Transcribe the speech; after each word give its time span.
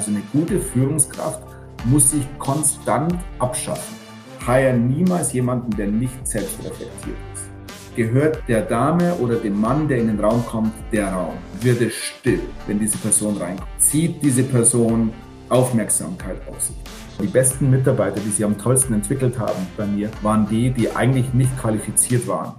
Also 0.00 0.12
eine 0.12 0.22
gute 0.32 0.58
Führungskraft 0.58 1.42
muss 1.84 2.12
sich 2.12 2.22
konstant 2.38 3.16
abschaffen. 3.38 3.96
Hire 4.46 4.72
niemals 4.72 5.34
jemanden, 5.34 5.76
der 5.76 5.88
nicht 5.88 6.26
selbst 6.26 6.58
reflektiert 6.64 7.18
ist. 7.34 7.96
Gehört 7.96 8.42
der 8.48 8.62
Dame 8.62 9.12
oder 9.16 9.36
dem 9.36 9.60
Mann, 9.60 9.88
der 9.88 9.98
in 9.98 10.06
den 10.06 10.18
Raum 10.18 10.42
kommt, 10.46 10.72
der 10.90 11.12
Raum? 11.12 11.34
Wird 11.60 11.82
es 11.82 11.92
still, 11.92 12.40
wenn 12.66 12.78
diese 12.78 12.96
Person 12.96 13.36
reinkommt? 13.36 13.68
Zieht 13.76 14.22
diese 14.22 14.42
Person 14.42 15.12
Aufmerksamkeit 15.50 16.40
auf 16.48 16.58
sich? 16.62 16.76
Die 17.20 17.26
besten 17.26 17.68
Mitarbeiter, 17.68 18.22
die 18.24 18.30
sie 18.30 18.44
am 18.46 18.56
tollsten 18.56 18.94
entwickelt 18.94 19.38
haben 19.38 19.66
bei 19.76 19.84
mir, 19.84 20.08
waren 20.22 20.48
die, 20.48 20.70
die 20.70 20.90
eigentlich 20.96 21.34
nicht 21.34 21.54
qualifiziert 21.60 22.26
waren. 22.26 22.54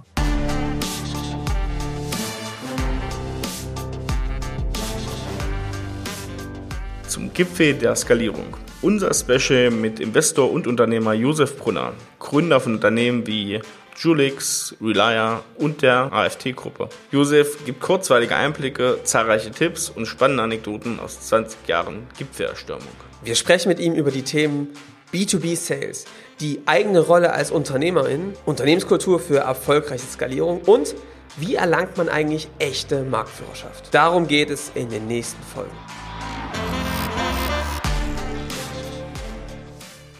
Gipfel 7.34 7.72
der 7.72 7.96
Skalierung. 7.96 8.56
Unser 8.82 9.14
Special 9.14 9.70
mit 9.70 10.00
Investor 10.00 10.50
und 10.50 10.66
Unternehmer 10.66 11.14
Josef 11.14 11.56
Brunner, 11.56 11.94
Gründer 12.18 12.60
von 12.60 12.74
Unternehmen 12.74 13.26
wie 13.26 13.60
Julix, 13.96 14.74
Relia 14.82 15.42
und 15.56 15.80
der 15.80 16.12
AFT-Gruppe. 16.12 16.90
Josef 17.10 17.64
gibt 17.64 17.80
kurzweilige 17.80 18.36
Einblicke, 18.36 18.98
zahlreiche 19.04 19.50
Tipps 19.50 19.88
und 19.88 20.04
spannende 20.04 20.42
Anekdoten 20.42 21.00
aus 21.00 21.20
20 21.22 21.68
Jahren 21.68 22.06
Gipfelerstürmung. 22.18 22.86
Wir 23.24 23.34
sprechen 23.34 23.68
mit 23.68 23.80
ihm 23.80 23.94
über 23.94 24.10
die 24.10 24.24
Themen 24.24 24.68
B2B 25.12 25.56
Sales, 25.56 26.04
die 26.40 26.60
eigene 26.66 27.00
Rolle 27.00 27.32
als 27.32 27.50
Unternehmerin, 27.50 28.34
Unternehmenskultur 28.44 29.20
für 29.20 29.38
erfolgreiche 29.38 30.06
Skalierung 30.06 30.60
und 30.62 30.94
wie 31.38 31.54
erlangt 31.54 31.96
man 31.96 32.10
eigentlich 32.10 32.48
echte 32.58 33.04
Marktführerschaft. 33.04 33.94
Darum 33.94 34.28
geht 34.28 34.50
es 34.50 34.70
in 34.74 34.90
den 34.90 35.06
nächsten 35.06 35.42
Folgen. 35.42 35.91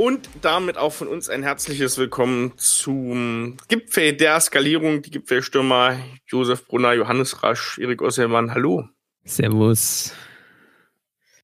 Und 0.02 0.28
damit 0.40 0.78
auch 0.78 0.92
von 0.92 1.06
uns 1.06 1.28
ein 1.28 1.44
herzliches 1.44 1.96
Willkommen 1.96 2.58
zum 2.58 3.56
Gipfel 3.68 4.12
der 4.12 4.40
Skalierung. 4.40 5.00
Die 5.00 5.12
Gipfelstürmer 5.12 5.96
Josef 6.26 6.66
Brunner, 6.66 6.92
Johannes 6.92 7.44
Rasch, 7.44 7.78
Erik 7.78 8.02
Osselmann. 8.02 8.52
Hallo. 8.52 8.88
Servus. 9.22 10.12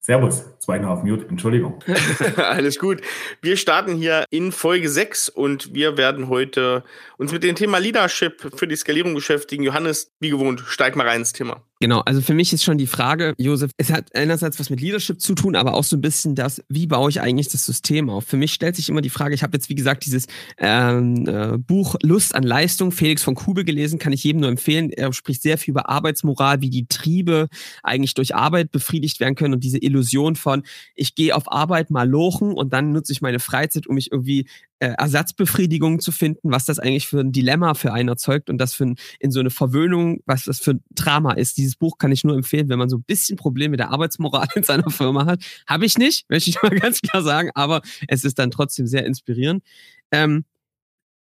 Servus, 0.01 0.45
zweiten 0.69 0.85
auf 0.85 1.03
Mute, 1.03 1.27
Entschuldigung. 1.31 1.83
Alles 2.37 2.79
gut. 2.79 3.01
Wir 3.41 3.57
starten 3.57 3.97
hier 3.97 4.27
in 4.29 4.53
Folge 4.53 4.91
6 4.91 5.31
und 5.31 5.73
wir 5.73 5.97
werden 5.97 6.29
heute 6.29 6.85
uns 7.17 7.33
mit 7.33 7.43
dem 7.43 7.57
Thema 7.57 7.79
Leadership 7.79 8.51
für 8.55 8.69
die 8.69 8.77
Skalierung 8.77 9.15
beschäftigen. 9.15 9.63
Johannes, 9.63 10.13
wie 10.21 10.29
gewohnt, 10.29 10.61
steig 10.67 10.95
mal 10.95 11.09
rein 11.09 11.21
ins 11.21 11.33
Thema. 11.33 11.63
Genau, 11.81 12.01
also 12.01 12.21
für 12.21 12.35
mich 12.35 12.53
ist 12.53 12.65
schon 12.65 12.77
die 12.77 12.89
Frage, 12.89 13.35
Josef, 13.39 13.71
es 13.77 13.93
hat 13.93 14.13
einerseits 14.15 14.59
was 14.59 14.69
mit 14.69 14.81
Leadership 14.81 15.21
zu 15.21 15.37
tun, 15.37 15.55
aber 15.55 15.75
auch 15.75 15.85
so 15.85 15.97
ein 15.97 16.01
bisschen 16.01 16.35
das, 16.35 16.61
wie 16.69 16.89
baue 16.89 17.09
ich 17.09 17.21
eigentlich 17.21 17.49
das 17.49 17.65
System 17.65 18.11
auf? 18.11 18.25
Für 18.25 18.37
mich 18.37 18.53
stellt 18.53 18.75
sich 18.75 18.89
immer 18.89 19.01
die 19.01 19.11
Frage, 19.11 19.35
ich 19.35 19.45
habe 19.45 19.57
jetzt 19.57 19.69
wie 19.69 19.77
gesagt 19.77 20.05
dieses 20.05 20.27
ähm, 20.59 21.25
äh, 21.29 21.57
Buch 21.57 21.95
Lust 22.03 22.35
an 22.35 22.43
Leistung, 22.43 22.91
Felix 22.91 23.23
von 23.23 23.37
Kube 23.37 23.65
gelesen, 23.65 24.01
kann 24.01 24.13
ich 24.13 24.25
jedem 24.25 24.41
nur 24.41 24.51
empfehlen. 24.51 24.91
Er 24.91 25.13
spricht 25.13 25.41
sehr 25.41 25.57
viel 25.57 25.71
über 25.71 25.89
Arbeitsmoral, 25.89 26.61
wie 26.61 26.71
die 26.71 26.89
Triebe 26.89 27.49
eigentlich 27.85 28.15
durch 28.15 28.35
Arbeit 28.35 28.73
befriedigt 28.73 29.21
werden 29.21 29.37
können 29.37 29.55
und 29.55 29.63
diese 29.63 29.79
Illusion 29.79 30.35
von, 30.35 30.58
ich 30.95 31.15
gehe 31.15 31.35
auf 31.35 31.51
Arbeit 31.51 31.91
mal 31.91 32.09
lochen 32.09 32.53
und 32.53 32.73
dann 32.73 32.93
nutze 32.93 33.13
ich 33.13 33.21
meine 33.21 33.39
Freizeit, 33.39 33.87
um 33.87 33.95
mich 33.95 34.13
irgendwie 34.13 34.49
äh, 34.81 34.95
Ersatzbefriedigung 34.97 36.01
zu 36.01 36.13
finden, 36.13 36.53
was 36.53 36.65
das 36.65 36.79
eigentlich 36.79 37.09
für 37.09 37.21
ein 37.21 37.33
Dilemma 37.33 37.75
für 37.75 37.93
einen 37.93 38.09
erzeugt 38.09 38.49
und 38.49 38.59
das 38.59 38.75
für 38.75 38.87
ein, 38.87 38.97
in 39.19 39.31
so 39.31 39.41
eine 39.41 39.51
Verwöhnung, 39.51 40.21
was 40.27 40.45
das 40.45 40.61
für 40.61 40.73
ein 40.73 40.85
Drama 40.95 41.33
ist. 41.33 41.57
Dieses 41.57 41.77
Buch 41.77 41.99
kann 41.99 42.13
ich 42.13 42.25
nur 42.25 42.37
empfehlen, 42.37 42.69
wenn 42.69 42.79
man 42.79 42.89
so 42.89 42.99
ein 42.99 43.03
bisschen 43.03 43.37
Probleme 43.37 43.73
mit 43.73 43.81
der 43.81 43.91
Arbeitsmoral 43.91 44.49
in 44.55 44.63
seiner 44.63 44.91
Firma 44.91 45.27
hat. 45.27 45.43
Habe 45.67 45.85
ich 45.85 45.99
nicht, 45.99 46.29
möchte 46.31 46.51
ich 46.51 46.63
mal 46.63 46.71
ganz 46.81 47.01
klar 47.01 47.23
sagen, 47.23 47.51
aber 47.55 47.83
es 48.07 48.25
ist 48.25 48.39
dann 48.39 48.51
trotzdem 48.51 48.87
sehr 48.87 49.05
inspirierend. 49.05 49.65
Ähm, 50.13 50.45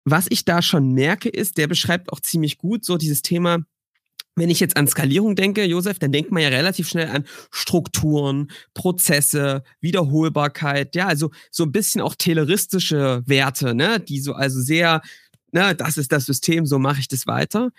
was 0.05 0.27
ich 0.31 0.45
da 0.45 0.63
schon 0.63 0.93
merke, 0.93 1.29
ist, 1.29 1.59
der 1.59 1.67
beschreibt 1.67 2.13
auch 2.13 2.21
ziemlich 2.21 2.59
gut 2.59 2.85
so 2.85 2.97
dieses 2.97 3.23
Thema, 3.23 3.59
wenn 4.39 4.51
ich 4.51 4.61
jetzt 4.61 4.77
an 4.77 4.87
Skalierung 4.87 5.37
denke, 5.37 5.65
Josef, 5.65 5.99
dann 5.99 6.13
denkt 6.13 6.31
man 6.31 6.43
ja 6.43 6.49
relativ 6.49 6.89
schnell 6.89 7.09
an 7.09 7.25
Strukturen, 7.51 8.51
Prozesse, 8.75 9.63
Wiederholbarkeit, 9.81 10.95
ja, 10.95 11.07
also 11.07 11.31
so 11.51 11.65
ein 11.65 11.73
bisschen 11.73 12.01
auch 12.01 12.15
tayloristische 12.15 13.23
Werte, 13.27 13.75
ne, 13.75 14.01
die 14.01 14.21
so 14.21 14.33
also 14.33 14.61
sehr, 14.61 15.03
ne, 15.53 15.75
das 15.75 15.97
ist 15.97 16.13
das 16.13 16.27
System, 16.27 16.67
so 16.67 16.79
mache 16.79 17.01
ich 17.01 17.09
das 17.09 17.27
weiter. 17.27 17.71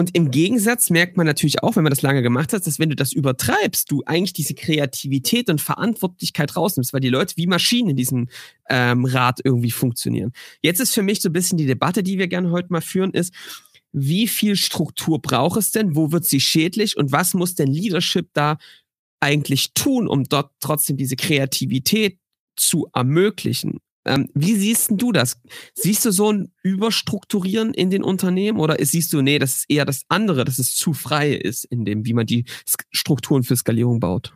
Und 0.00 0.14
im 0.14 0.30
Gegensatz 0.30 0.88
merkt 0.88 1.18
man 1.18 1.26
natürlich 1.26 1.62
auch, 1.62 1.76
wenn 1.76 1.82
man 1.82 1.90
das 1.90 2.00
lange 2.00 2.22
gemacht 2.22 2.54
hat, 2.54 2.66
dass 2.66 2.78
wenn 2.78 2.88
du 2.88 2.96
das 2.96 3.12
übertreibst, 3.12 3.90
du 3.90 4.02
eigentlich 4.06 4.32
diese 4.32 4.54
Kreativität 4.54 5.50
und 5.50 5.60
Verantwortlichkeit 5.60 6.56
rausnimmst, 6.56 6.94
weil 6.94 7.00
die 7.00 7.10
Leute 7.10 7.36
wie 7.36 7.46
Maschinen 7.46 7.90
in 7.90 7.96
diesem 7.96 8.28
ähm, 8.70 9.04
Rad 9.04 9.40
irgendwie 9.44 9.70
funktionieren. 9.70 10.32
Jetzt 10.62 10.80
ist 10.80 10.94
für 10.94 11.02
mich 11.02 11.20
so 11.20 11.28
ein 11.28 11.34
bisschen 11.34 11.58
die 11.58 11.66
Debatte, 11.66 12.02
die 12.02 12.18
wir 12.18 12.28
gerne 12.28 12.50
heute 12.50 12.72
mal 12.72 12.80
führen, 12.80 13.10
ist, 13.12 13.34
wie 13.92 14.28
viel 14.28 14.56
Struktur 14.56 15.20
braucht 15.20 15.58
es 15.58 15.72
denn, 15.72 15.96
wo 15.96 16.12
wird 16.12 16.24
sie 16.24 16.40
schädlich 16.40 16.96
und 16.96 17.12
was 17.12 17.34
muss 17.34 17.54
denn 17.54 17.68
Leadership 17.68 18.28
da 18.32 18.58
eigentlich 19.20 19.74
tun, 19.74 20.08
um 20.08 20.24
dort 20.24 20.52
trotzdem 20.60 20.96
diese 20.96 21.16
Kreativität 21.16 22.18
zu 22.56 22.88
ermöglichen? 22.94 23.80
Ähm, 24.06 24.28
wie 24.34 24.54
siehst 24.54 24.92
du 24.92 25.12
das? 25.12 25.40
Siehst 25.74 26.04
du 26.06 26.10
so 26.10 26.32
ein 26.32 26.52
Überstrukturieren 26.62 27.74
in 27.74 27.90
den 27.90 28.02
Unternehmen 28.02 28.58
oder 28.58 28.76
siehst 28.80 29.12
du, 29.12 29.20
nee, 29.20 29.38
das 29.38 29.56
ist 29.56 29.66
eher 29.68 29.84
das 29.84 30.04
andere, 30.08 30.44
dass 30.44 30.58
es 30.58 30.74
zu 30.74 30.94
frei 30.94 31.32
ist 31.32 31.64
in 31.64 31.84
dem, 31.84 32.06
wie 32.06 32.14
man 32.14 32.26
die 32.26 32.44
Strukturen 32.92 33.42
für 33.42 33.56
Skalierung 33.56 34.00
baut? 34.00 34.34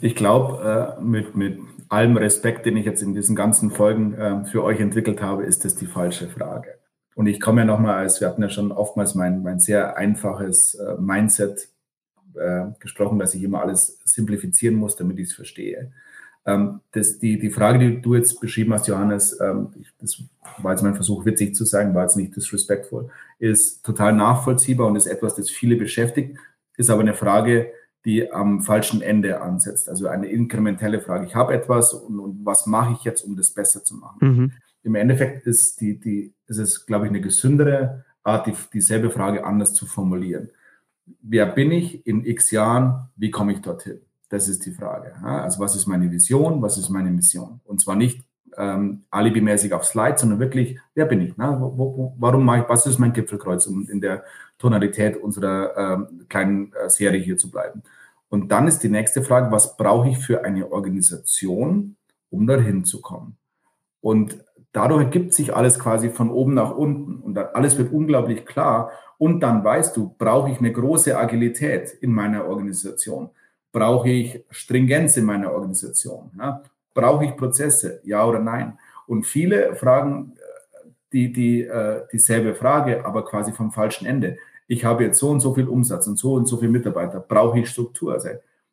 Ich 0.00 0.16
glaube, 0.16 0.98
äh, 0.98 1.02
mit, 1.02 1.36
mit 1.36 1.58
allem 1.88 2.16
Respekt, 2.16 2.66
den 2.66 2.76
ich 2.76 2.84
jetzt 2.84 3.02
in 3.02 3.14
diesen 3.14 3.36
ganzen 3.36 3.70
Folgen 3.70 4.14
äh, 4.14 4.44
für 4.44 4.64
euch 4.64 4.80
entwickelt 4.80 5.22
habe, 5.22 5.44
ist 5.44 5.64
das 5.64 5.76
die 5.76 5.86
falsche 5.86 6.28
Frage. 6.28 6.78
Und 7.14 7.26
ich 7.26 7.40
komme 7.40 7.62
ja 7.62 7.64
nochmal, 7.64 7.96
als 7.96 8.20
wir 8.20 8.28
hatten 8.28 8.42
ja 8.42 8.48
schon 8.48 8.72
oftmals 8.72 9.14
mein, 9.14 9.42
mein 9.42 9.60
sehr 9.60 9.96
einfaches 9.96 10.74
äh, 10.74 11.00
Mindset 11.00 11.68
äh, 12.34 12.66
gesprochen, 12.80 13.18
dass 13.18 13.34
ich 13.34 13.42
immer 13.42 13.62
alles 13.62 14.00
simplifizieren 14.04 14.76
muss, 14.76 14.96
damit 14.96 15.18
ich 15.18 15.28
es 15.28 15.34
verstehe. 15.34 15.92
Ähm, 16.46 16.80
das, 16.92 17.18
die, 17.18 17.38
die 17.38 17.50
Frage, 17.50 17.78
die 17.78 18.02
du 18.02 18.14
jetzt 18.14 18.40
beschrieben 18.40 18.72
hast, 18.74 18.88
Johannes, 18.88 19.38
ähm, 19.40 19.68
ich, 19.80 19.92
das 19.98 20.22
war 20.58 20.72
jetzt 20.72 20.82
mein 20.82 20.96
Versuch, 20.96 21.24
witzig 21.24 21.54
zu 21.54 21.64
sein, 21.64 21.94
war 21.94 22.02
jetzt 22.02 22.16
nicht 22.16 22.34
disrespectful, 22.34 23.10
ist 23.38 23.84
total 23.84 24.12
nachvollziehbar 24.12 24.88
und 24.88 24.96
ist 24.96 25.06
etwas, 25.06 25.36
das 25.36 25.50
viele 25.50 25.76
beschäftigt, 25.76 26.36
ist 26.76 26.90
aber 26.90 27.00
eine 27.00 27.14
Frage, 27.14 27.72
die 28.04 28.30
am 28.30 28.60
falschen 28.60 29.00
Ende 29.00 29.40
ansetzt. 29.40 29.88
Also 29.88 30.08
eine 30.08 30.26
inkrementelle 30.26 31.00
Frage. 31.00 31.24
Ich 31.24 31.34
habe 31.34 31.54
etwas 31.54 31.94
und, 31.94 32.18
und 32.18 32.44
was 32.44 32.66
mache 32.66 32.92
ich 32.92 33.04
jetzt, 33.04 33.22
um 33.22 33.36
das 33.36 33.50
besser 33.50 33.82
zu 33.82 33.94
machen? 33.94 34.18
Mhm 34.20 34.52
im 34.84 34.94
Endeffekt 34.94 35.46
ist, 35.46 35.80
die, 35.80 35.98
die, 35.98 36.32
ist 36.46 36.58
es, 36.58 36.86
glaube 36.86 37.06
ich, 37.06 37.10
eine 37.10 37.20
gesündere 37.20 38.04
Art, 38.22 38.46
die, 38.46 38.54
dieselbe 38.72 39.10
Frage 39.10 39.44
anders 39.44 39.74
zu 39.74 39.86
formulieren. 39.86 40.50
Wer 41.20 41.46
bin 41.46 41.72
ich 41.72 42.06
in 42.06 42.24
x 42.24 42.50
Jahren? 42.50 43.08
Wie 43.16 43.30
komme 43.30 43.52
ich 43.52 43.60
dorthin? 43.60 44.00
Das 44.28 44.48
ist 44.48 44.64
die 44.64 44.72
Frage. 44.72 45.14
Also 45.22 45.60
was 45.60 45.76
ist 45.76 45.86
meine 45.86 46.10
Vision? 46.10 46.62
Was 46.62 46.78
ist 46.78 46.88
meine 46.88 47.10
Mission? 47.10 47.60
Und 47.64 47.80
zwar 47.80 47.96
nicht 47.96 48.24
ähm, 48.56 49.04
alibimäßig 49.10 49.72
auf 49.72 49.84
Slides, 49.84 50.20
sondern 50.20 50.38
wirklich, 50.38 50.78
wer 50.94 51.06
bin 51.06 51.20
ich? 51.20 51.36
Ne? 51.36 51.56
Wo, 51.58 51.76
wo, 51.76 52.14
warum 52.18 52.44
mache 52.44 52.60
ich, 52.60 52.68
was 52.68 52.86
ist 52.86 52.98
mein 52.98 53.12
Gipfelkreuz, 53.12 53.66
um 53.66 53.88
in 53.88 54.00
der 54.00 54.24
Tonalität 54.58 55.16
unserer 55.16 55.76
ähm, 55.76 56.26
kleinen 56.28 56.72
äh, 56.72 56.88
Serie 56.88 57.20
hier 57.20 57.36
zu 57.36 57.50
bleiben? 57.50 57.82
Und 58.28 58.48
dann 58.48 58.66
ist 58.66 58.80
die 58.80 58.88
nächste 58.88 59.22
Frage, 59.22 59.50
was 59.52 59.76
brauche 59.76 60.08
ich 60.08 60.18
für 60.18 60.44
eine 60.44 60.70
Organisation, 60.72 61.96
um 62.30 62.46
dorthin 62.46 62.84
zu 62.84 63.00
kommen? 63.00 63.36
Und 64.00 64.44
dadurch 64.74 65.04
ergibt 65.04 65.32
sich 65.32 65.54
alles 65.54 65.78
quasi 65.78 66.10
von 66.10 66.30
oben 66.30 66.52
nach 66.52 66.72
unten 66.72 67.20
und 67.20 67.38
alles 67.38 67.78
wird 67.78 67.92
unglaublich 67.92 68.44
klar. 68.44 68.90
Und 69.16 69.40
dann 69.40 69.64
weißt 69.64 69.96
du, 69.96 70.14
brauche 70.18 70.50
ich 70.50 70.58
eine 70.58 70.72
große 70.72 71.16
Agilität 71.16 71.92
in 72.00 72.12
meiner 72.12 72.46
Organisation? 72.46 73.30
Brauche 73.72 74.10
ich 74.10 74.44
Stringenz 74.50 75.16
in 75.16 75.24
meiner 75.24 75.52
Organisation? 75.52 76.32
Ja? 76.36 76.62
Brauche 76.92 77.24
ich 77.24 77.36
Prozesse? 77.36 78.00
Ja 78.04 78.26
oder 78.26 78.40
nein? 78.40 78.76
Und 79.06 79.24
viele 79.24 79.76
fragen 79.76 80.34
äh, 80.36 80.88
die, 81.12 81.32
die, 81.32 81.62
äh, 81.62 82.02
dieselbe 82.12 82.54
Frage, 82.54 83.06
aber 83.06 83.24
quasi 83.24 83.52
vom 83.52 83.70
falschen 83.70 84.06
Ende. 84.06 84.36
Ich 84.66 84.84
habe 84.84 85.04
jetzt 85.04 85.20
so 85.20 85.30
und 85.30 85.40
so 85.40 85.54
viel 85.54 85.68
Umsatz 85.68 86.08
und 86.08 86.18
so 86.18 86.34
und 86.34 86.46
so 86.46 86.56
viele 86.56 86.72
Mitarbeiter. 86.72 87.20
Brauche 87.20 87.60
ich 87.60 87.70
Struktur? 87.70 88.14
Also, 88.14 88.30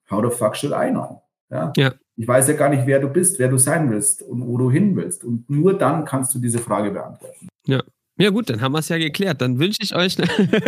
how 0.09 0.23
the 0.23 0.35
fuck 0.35 0.55
should 0.55 0.73
I 0.73 0.89
know? 0.89 1.21
Ja? 1.51 1.71
ja. 1.77 1.93
Ich 2.21 2.27
weiß 2.27 2.49
ja 2.49 2.53
gar 2.53 2.69
nicht, 2.69 2.85
wer 2.85 2.99
du 2.99 3.07
bist, 3.07 3.39
wer 3.39 3.47
du 3.47 3.57
sein 3.57 3.89
willst 3.89 4.21
und 4.21 4.45
wo 4.45 4.55
du 4.55 4.69
hin 4.69 4.95
willst. 4.95 5.23
Und 5.23 5.49
nur 5.49 5.75
dann 5.75 6.05
kannst 6.05 6.35
du 6.35 6.39
diese 6.39 6.59
Frage 6.59 6.91
beantworten. 6.91 7.47
Ja. 7.65 7.81
Ja, 8.19 8.29
gut, 8.29 8.51
dann 8.51 8.61
haben 8.61 8.73
wir 8.73 8.79
es 8.79 8.89
ja 8.89 8.99
geklärt. 8.99 9.41
Dann 9.41 9.57
wünsche 9.57 9.79
ich 9.81 9.95
euch. 9.95 10.19
Ne 10.19 10.27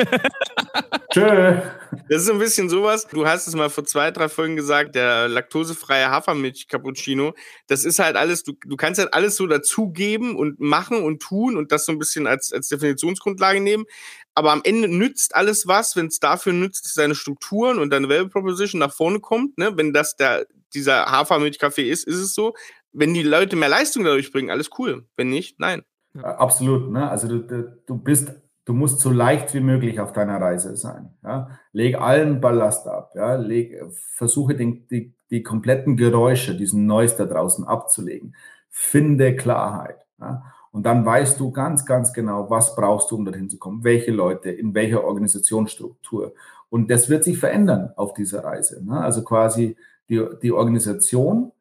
Tschö. 1.13 1.61
Das 2.09 2.23
ist 2.23 2.31
ein 2.31 2.39
bisschen 2.39 2.69
sowas. 2.69 3.05
Du 3.07 3.27
hast 3.27 3.45
es 3.45 3.53
mal 3.53 3.69
vor 3.69 3.85
zwei, 3.85 4.09
drei 4.09 4.29
Folgen 4.29 4.55
gesagt, 4.55 4.95
der 4.95 5.27
laktosefreie 5.27 6.09
Hafermilch-Cappuccino. 6.09 7.35
Das 7.67 7.85
ist 7.85 7.99
halt 7.99 8.15
alles, 8.15 8.41
du, 8.41 8.53
du 8.65 8.75
kannst 8.75 8.99
halt 8.99 9.13
alles 9.13 9.35
so 9.35 9.45
dazugeben 9.45 10.35
und 10.35 10.59
machen 10.59 11.03
und 11.03 11.21
tun 11.21 11.55
und 11.55 11.71
das 11.71 11.85
so 11.85 11.91
ein 11.91 11.99
bisschen 11.99 12.25
als, 12.25 12.51
als 12.51 12.69
Definitionsgrundlage 12.69 13.61
nehmen. 13.61 13.85
Aber 14.33 14.51
am 14.51 14.61
Ende 14.63 14.87
nützt 14.87 15.35
alles 15.35 15.67
was, 15.67 15.95
wenn 15.95 16.07
es 16.07 16.19
dafür 16.19 16.53
nützt, 16.53 16.85
dass 16.85 16.95
deine 16.95 17.13
Strukturen 17.13 17.77
und 17.77 17.91
deine 17.91 18.09
Value 18.09 18.29
Proposition 18.29 18.79
nach 18.79 18.91
vorne 18.91 19.19
kommt. 19.19 19.59
Ne? 19.59 19.77
Wenn 19.77 19.93
das 19.93 20.15
der, 20.15 20.47
dieser 20.75 21.05
Hafermilchkaffee 21.05 21.89
ist, 21.89 22.07
ist 22.07 22.19
es 22.19 22.33
so. 22.33 22.53
Wenn 22.91 23.13
die 23.13 23.23
Leute 23.23 23.55
mehr 23.55 23.69
Leistung 23.69 24.03
dadurch 24.03 24.31
bringen, 24.31 24.51
alles 24.51 24.69
cool. 24.77 25.05
Wenn 25.15 25.29
nicht, 25.29 25.59
nein. 25.59 25.83
Absolut. 26.21 26.91
Ne? 26.91 27.09
Also 27.09 27.27
du, 27.27 27.81
du 27.85 27.97
bist, 27.97 28.33
du 28.65 28.73
musst 28.73 28.99
so 28.99 29.09
leicht 29.09 29.53
wie 29.53 29.59
möglich 29.59 29.99
auf 29.99 30.13
deiner 30.13 30.39
Reise 30.39 30.75
sein. 30.77 31.09
Ja? 31.23 31.49
Leg 31.71 31.99
allen 31.99 32.39
Ballast 32.39 32.87
ab. 32.87 33.11
Ja? 33.15 33.35
Leg, 33.35 33.81
versuche 34.15 34.55
den, 34.55 34.87
die, 34.87 35.15
die 35.31 35.43
kompletten 35.43 35.97
Geräusche, 35.97 36.55
diesen 36.55 36.85
Neues 36.85 37.15
da 37.15 37.25
draußen 37.25 37.65
abzulegen. 37.65 38.35
Finde 38.69 39.35
Klarheit. 39.35 39.97
Ja? 40.19 40.43
Und 40.71 40.87
dann 40.87 41.05
weißt 41.05 41.39
du 41.39 41.51
ganz, 41.51 41.85
ganz 41.85 42.13
genau, 42.13 42.49
was 42.49 42.75
brauchst 42.75 43.11
du, 43.11 43.15
um 43.15 43.25
dorthin 43.25 43.49
zu 43.49 43.59
kommen, 43.59 43.83
welche 43.83 44.11
Leute, 44.11 44.49
in 44.49 44.73
welcher 44.73 45.03
Organisationsstruktur. 45.03 46.33
Und 46.69 46.89
das 46.89 47.09
wird 47.09 47.23
sich 47.23 47.37
verändern 47.37 47.91
auf 47.95 48.15
dieser 48.15 48.43
Reise. 48.43 48.83
Ne? 48.83 48.99
Also 48.99 49.23
quasi 49.23 49.77
die, 50.09 50.25
die 50.41 50.51
Organisation 50.51 51.51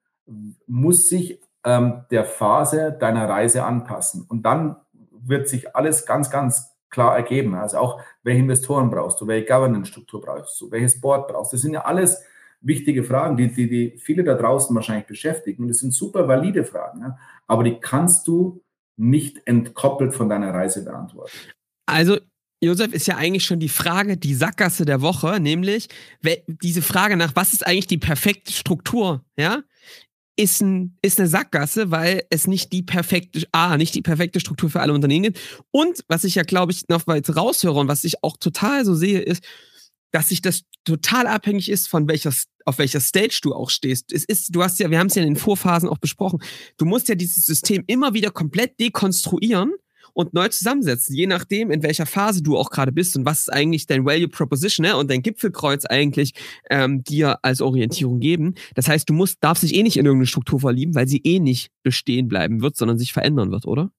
muss 0.67 1.09
sich 1.09 1.41
ähm, 1.65 2.05
der 2.11 2.25
Phase 2.25 2.97
deiner 2.99 3.29
Reise 3.29 3.65
anpassen. 3.65 4.25
Und 4.29 4.43
dann 4.43 4.77
wird 5.11 5.49
sich 5.49 5.75
alles 5.77 6.07
ganz, 6.07 6.31
ganz 6.31 6.73
klar 6.91 7.17
ergeben. 7.17 7.55
Also 7.55 7.79
auch, 7.79 8.01
welche 8.23 8.41
Investoren 8.41 8.91
brauchst 8.91 9.21
du, 9.21 9.27
welche 9.27 9.47
Governance-Struktur 9.47 10.21
brauchst 10.21 10.61
du, 10.61 10.71
welches 10.71 11.01
Board 11.01 11.29
brauchst 11.29 11.53
du. 11.53 11.57
Das 11.57 11.63
sind 11.63 11.73
ja 11.73 11.85
alles 11.85 12.23
wichtige 12.61 13.03
Fragen, 13.03 13.37
die, 13.37 13.53
die, 13.53 13.69
die 13.69 13.99
viele 13.99 14.25
da 14.25 14.35
draußen 14.35 14.75
wahrscheinlich 14.75 15.07
beschäftigen. 15.07 15.63
Und 15.63 15.69
das 15.69 15.79
sind 15.79 15.93
super 15.93 16.29
valide 16.29 16.65
Fragen. 16.65 17.01
Ja? 17.01 17.19
Aber 17.47 17.65
die 17.65 17.81
kannst 17.81 18.29
du 18.29 18.63
nicht 18.97 19.41
entkoppelt 19.47 20.15
von 20.15 20.29
deiner 20.29 20.53
Reise 20.53 20.85
beantworten. 20.85 21.33
Also 21.87 22.19
Josef, 22.63 22.93
ist 22.93 23.09
ja 23.09 23.17
eigentlich 23.17 23.45
schon 23.45 23.59
die 23.59 23.69
Frage, 23.69 24.17
die 24.17 24.35
Sackgasse 24.35 24.85
der 24.85 25.01
Woche, 25.01 25.41
nämlich 25.41 25.89
diese 26.47 26.81
Frage 26.83 27.17
nach, 27.17 27.35
was 27.35 27.53
ist 27.53 27.67
eigentlich 27.67 27.89
die 27.89 27.99
perfekte 27.99 28.53
Struktur, 28.53 29.25
ja? 29.37 29.63
Ist, 30.35 30.63
ein, 30.63 30.97
ist 31.03 31.19
eine 31.19 31.29
Sackgasse, 31.29 31.91
weil 31.91 32.23
es 32.31 32.47
nicht 32.47 32.73
die 32.73 32.83
perfekte, 32.83 33.47
A, 33.53 33.77
nicht 33.77 33.95
die 33.95 34.01
perfekte 34.01 34.41
Struktur 34.41 34.71
für 34.71 34.81
alle 34.81 34.95
Unternehmen 34.95 35.25
gibt. 35.25 35.41
Und 35.71 36.05
was 36.09 36.25
ich 36.25 36.37
ja, 36.37 36.43
glaube 36.43 36.73
ich, 36.73 36.89
noch 36.89 37.07
weit 37.07 37.37
raushöre 37.37 37.79
und 37.79 37.89
was 37.89 38.05
ich 38.05 38.25
auch 38.25 38.39
total 38.39 38.85
so 38.87 38.95
sehe, 38.95 39.21
ist, 39.21 39.45
dass 40.11 40.31
sich 40.31 40.41
das 40.41 40.63
total 40.85 41.27
abhängig 41.27 41.69
ist, 41.69 41.89
von 41.89 42.09
welcher, 42.09 42.33
auf 42.65 42.79
welcher 42.79 43.01
Stage 43.01 43.41
du 43.43 43.55
auch 43.55 43.69
stehst. 43.69 44.11
Es 44.13 44.25
ist, 44.25 44.55
du 44.55 44.63
hast 44.63 44.79
ja, 44.79 44.91
wir 44.91 44.99
haben 44.99 45.09
es 45.09 45.17
ja 45.17 45.23
in 45.23 45.35
den 45.35 45.37
Vorphasen 45.37 45.89
auch 45.89 45.99
besprochen, 45.99 46.43
du 46.79 46.87
musst 46.87 47.09
ja 47.09 47.15
dieses 47.15 47.45
System 47.45 47.85
immer 47.87 48.15
wieder 48.15 48.31
komplett 48.31 48.81
dekonstruieren 48.81 49.73
und 50.15 50.35
neu 50.35 50.49
zusammensetzen, 50.49 51.15
je 51.15 51.27
nachdem, 51.27 51.71
in 51.71 51.83
welcher 51.83 52.07
Phase 52.07 52.43
du 52.43 52.57
auch 52.57 52.71
gerade 52.71 52.93
bist 52.93 53.17
und 53.17 53.25
was 53.25 53.41
ist 53.41 53.53
eigentlich 53.53 53.87
dein 53.87 54.05
Value 54.05 54.29
Proposition 54.29 54.87
ne, 54.87 54.97
und 54.97 55.11
dein 55.11 55.23
Gipfelkreuz 55.23 55.85
eigentlich 55.85 56.35
ähm, 56.71 57.03
dir 57.05 57.39
als 57.43 57.61
Orientierung 57.61 58.21
geben. 58.21 58.55
Das 58.75 58.89
heißt, 58.89 59.09
du 59.09 59.15
musst, 59.15 59.43
darfst 59.43 59.63
dich 59.63 59.75
eh 59.75 59.83
nicht 59.83 59.97
in 59.97 60.07
irgendeine 60.07 60.27
Struktur 60.27 60.61
verlieben, 60.61 60.95
weil 60.95 61.09
sie 61.09 61.21
eh 61.25 61.41
nicht 61.41 61.71
bestehen 61.83 62.29
bleiben 62.29 62.63
wird, 62.63 62.77
sondern 62.77 62.99
sich 62.99 63.13
verändern 63.13 63.51
wird, 63.51 63.67
oder? 63.67 63.91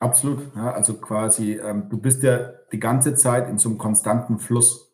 Absolut. 0.00 0.40
Ja, 0.56 0.72
also 0.72 0.94
quasi, 0.94 1.60
ähm, 1.62 1.88
du 1.90 1.98
bist 1.98 2.22
ja 2.22 2.52
die 2.72 2.80
ganze 2.80 3.14
Zeit 3.14 3.48
in 3.48 3.58
so 3.58 3.68
einem 3.68 3.78
konstanten 3.78 4.38
Fluss. 4.38 4.90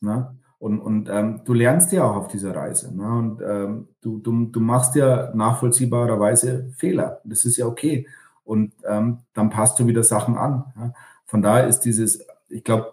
Ne? 0.00 0.34
Und, 0.58 0.80
und 0.80 1.10
ähm, 1.10 1.42
du 1.44 1.52
lernst 1.52 1.92
ja 1.92 2.04
auch 2.04 2.16
auf 2.16 2.28
dieser 2.28 2.56
Reise. 2.56 2.96
Ne? 2.96 3.06
Und 3.06 3.42
ähm, 3.46 3.88
du, 4.00 4.18
du, 4.18 4.46
du 4.46 4.60
machst 4.60 4.94
ja 4.94 5.30
nachvollziehbarerweise 5.34 6.72
Fehler. 6.76 7.20
Das 7.24 7.44
ist 7.44 7.58
ja 7.58 7.66
okay. 7.66 8.06
Und 8.46 8.74
ähm, 8.88 9.18
dann 9.34 9.50
passt 9.50 9.78
du 9.78 9.86
wieder 9.86 10.04
Sachen 10.04 10.38
an. 10.38 10.72
Ja? 10.76 10.94
Von 11.24 11.42
daher 11.42 11.66
ist 11.66 11.80
dieses, 11.80 12.24
ich 12.48 12.62
glaube, 12.62 12.92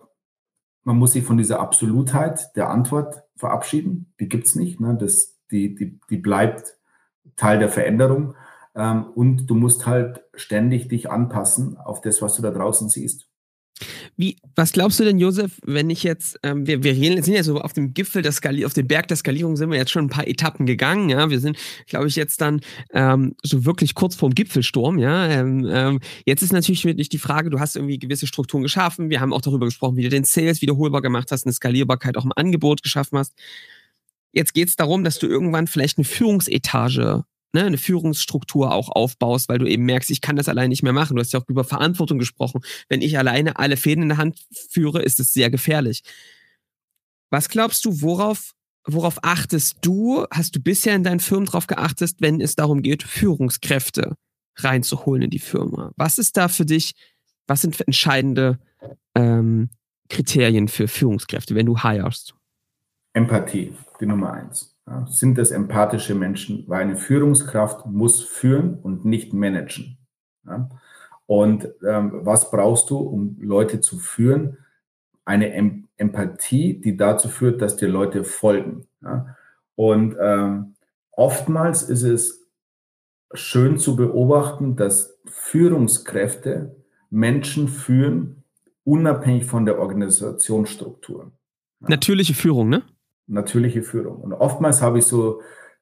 man 0.83 0.97
muss 0.97 1.13
sich 1.13 1.23
von 1.23 1.37
dieser 1.37 1.59
Absolutheit 1.59 2.55
der 2.55 2.69
Antwort 2.69 3.23
verabschieden. 3.37 4.13
Die 4.19 4.27
gibt 4.27 4.47
es 4.47 4.55
nicht. 4.55 4.79
Ne? 4.79 4.97
Das, 4.99 5.37
die, 5.51 5.75
die, 5.75 5.99
die 6.09 6.17
bleibt 6.17 6.77
Teil 7.35 7.59
der 7.59 7.69
Veränderung. 7.69 8.35
Ähm, 8.75 9.05
und 9.15 9.45
du 9.49 9.55
musst 9.55 9.85
halt 9.85 10.23
ständig 10.33 10.87
dich 10.87 11.11
anpassen 11.11 11.77
auf 11.77 12.01
das, 12.01 12.21
was 12.21 12.35
du 12.35 12.41
da 12.41 12.51
draußen 12.51 12.89
siehst. 12.89 13.27
Wie, 14.15 14.37
was 14.55 14.73
glaubst 14.73 14.99
du 14.99 15.03
denn, 15.03 15.17
Josef, 15.17 15.59
wenn 15.65 15.89
ich 15.89 16.03
jetzt, 16.03 16.39
ähm, 16.43 16.67
wir, 16.67 16.83
wir 16.83 16.93
sind 16.95 17.33
ja 17.33 17.43
so 17.43 17.59
auf 17.59 17.73
dem 17.73 17.93
Gipfel 17.93 18.21
der 18.21 18.31
Skalierung, 18.31 18.67
auf 18.67 18.73
dem 18.73 18.87
Berg 18.87 19.07
der 19.07 19.17
Skalierung 19.17 19.55
sind 19.55 19.71
wir 19.71 19.77
jetzt 19.77 19.91
schon 19.91 20.05
ein 20.05 20.09
paar 20.09 20.27
Etappen 20.27 20.65
gegangen, 20.65 21.09
ja. 21.09 21.29
Wir 21.29 21.39
sind, 21.39 21.57
glaube 21.87 22.07
ich, 22.07 22.15
jetzt 22.15 22.39
dann 22.41 22.61
ähm, 22.91 23.35
so 23.41 23.65
wirklich 23.65 23.95
kurz 23.95 24.15
vorm 24.15 24.35
Gipfelsturm, 24.35 24.99
ja. 24.99 25.27
Ähm, 25.27 25.67
ähm, 25.69 25.99
jetzt 26.25 26.43
ist 26.43 26.53
natürlich 26.53 26.85
wirklich 26.85 27.09
die 27.09 27.17
Frage, 27.17 27.49
du 27.49 27.59
hast 27.59 27.75
irgendwie 27.75 27.97
gewisse 27.97 28.27
Strukturen 28.27 28.61
geschaffen. 28.61 29.09
Wir 29.09 29.19
haben 29.19 29.33
auch 29.33 29.41
darüber 29.41 29.65
gesprochen, 29.65 29.97
wie 29.97 30.03
du 30.03 30.09
den 30.09 30.25
Sales 30.25 30.61
wiederholbar 30.61 31.01
gemacht 31.01 31.31
hast, 31.31 31.45
eine 31.45 31.53
Skalierbarkeit 31.53 32.15
auch 32.17 32.25
im 32.25 32.33
Angebot 32.35 32.83
geschaffen 32.83 33.17
hast. 33.17 33.33
Jetzt 34.31 34.53
geht 34.53 34.67
es 34.67 34.75
darum, 34.75 35.03
dass 35.03 35.19
du 35.19 35.27
irgendwann 35.27 35.67
vielleicht 35.67 35.97
eine 35.97 36.05
Führungsetage 36.05 37.23
ne, 37.53 37.63
eine 37.63 37.77
Führungsstruktur 37.77 38.73
auch 38.73 38.89
aufbaust, 38.89 39.47
weil 39.47 39.59
du 39.59 39.65
eben 39.65 39.85
merkst, 39.85 40.09
ich 40.09 40.21
kann 40.21 40.35
das 40.35 40.49
allein 40.49 40.69
nicht 40.69 40.83
mehr 40.83 40.93
machen. 40.93 41.15
Du 41.15 41.21
hast 41.21 41.33
ja 41.33 41.39
auch 41.39 41.47
über 41.47 41.63
Verantwortung 41.63 42.19
gesprochen. 42.19 42.61
Wenn 42.89 43.01
ich 43.01 43.17
alleine 43.17 43.57
alle 43.57 43.77
Fäden 43.77 44.03
in 44.03 44.09
der 44.09 44.17
Hand 44.17 44.39
führe, 44.69 45.01
ist 45.01 45.19
es 45.19 45.33
sehr 45.33 45.49
gefährlich. 45.49 46.01
Was 47.29 47.49
glaubst 47.49 47.85
du, 47.85 48.01
worauf, 48.01 48.53
worauf 48.85 49.23
achtest 49.23 49.77
du? 49.81 50.25
Hast 50.31 50.55
du 50.55 50.59
bisher 50.59 50.95
in 50.95 51.03
deinen 51.03 51.19
Firmen 51.19 51.45
darauf 51.45 51.67
geachtet, 51.67 52.15
wenn 52.19 52.41
es 52.41 52.55
darum 52.55 52.81
geht, 52.81 53.03
Führungskräfte 53.03 54.15
reinzuholen 54.57 55.23
in 55.23 55.29
die 55.29 55.39
Firma? 55.39 55.91
Was 55.95 56.17
ist 56.17 56.37
da 56.37 56.47
für 56.47 56.65
dich, 56.65 56.93
was 57.47 57.61
sind 57.61 57.79
entscheidende 57.81 58.59
ähm, 59.15 59.69
Kriterien 60.09 60.67
für 60.67 60.87
Führungskräfte, 60.87 61.55
wenn 61.55 61.65
du 61.65 61.81
hirest? 61.81 62.35
Empathie, 63.13 63.73
die 63.99 64.05
Nummer 64.05 64.33
eins. 64.33 64.72
Ja, 64.85 65.05
sind 65.07 65.37
das 65.37 65.51
empathische 65.51 66.13
Menschen, 66.13 66.65
weil 66.67 66.81
eine 66.81 66.97
Führungskraft 66.97 67.85
muss 67.85 68.21
führen 68.21 68.79
und 68.79 69.05
nicht 69.05 69.33
managen. 69.33 69.97
Ja? 70.45 70.69
Und 71.25 71.69
ähm, 71.87 72.19
was 72.25 72.51
brauchst 72.51 72.89
du, 72.89 72.97
um 72.97 73.37
Leute 73.39 73.79
zu 73.79 73.97
führen? 73.97 74.57
Eine 75.25 75.53
em 75.53 75.87
Empathie, 75.95 76.81
die 76.81 76.97
dazu 76.97 77.29
führt, 77.29 77.61
dass 77.61 77.77
dir 77.77 77.87
Leute 77.87 78.25
folgen. 78.25 78.87
Ja? 79.01 79.37
Und 79.75 80.17
ähm, 80.19 80.75
oftmals 81.11 81.83
ist 81.83 82.03
es 82.03 82.43
schön 83.33 83.77
zu 83.77 83.95
beobachten, 83.95 84.75
dass 84.75 85.17
Führungskräfte 85.25 86.75
Menschen 87.09 87.67
führen, 87.67 88.43
unabhängig 88.83 89.45
von 89.45 89.65
der 89.65 89.79
Organisationsstruktur. 89.79 91.31
Natürliche 91.79 92.33
Führung, 92.33 92.69
ne? 92.69 92.83
Natürliche 93.27 93.83
Führung. 93.83 94.21
Und 94.21 94.33
oftmals 94.33 94.81
habe 94.81 94.99
ich 94.99 95.05
so 95.05 95.41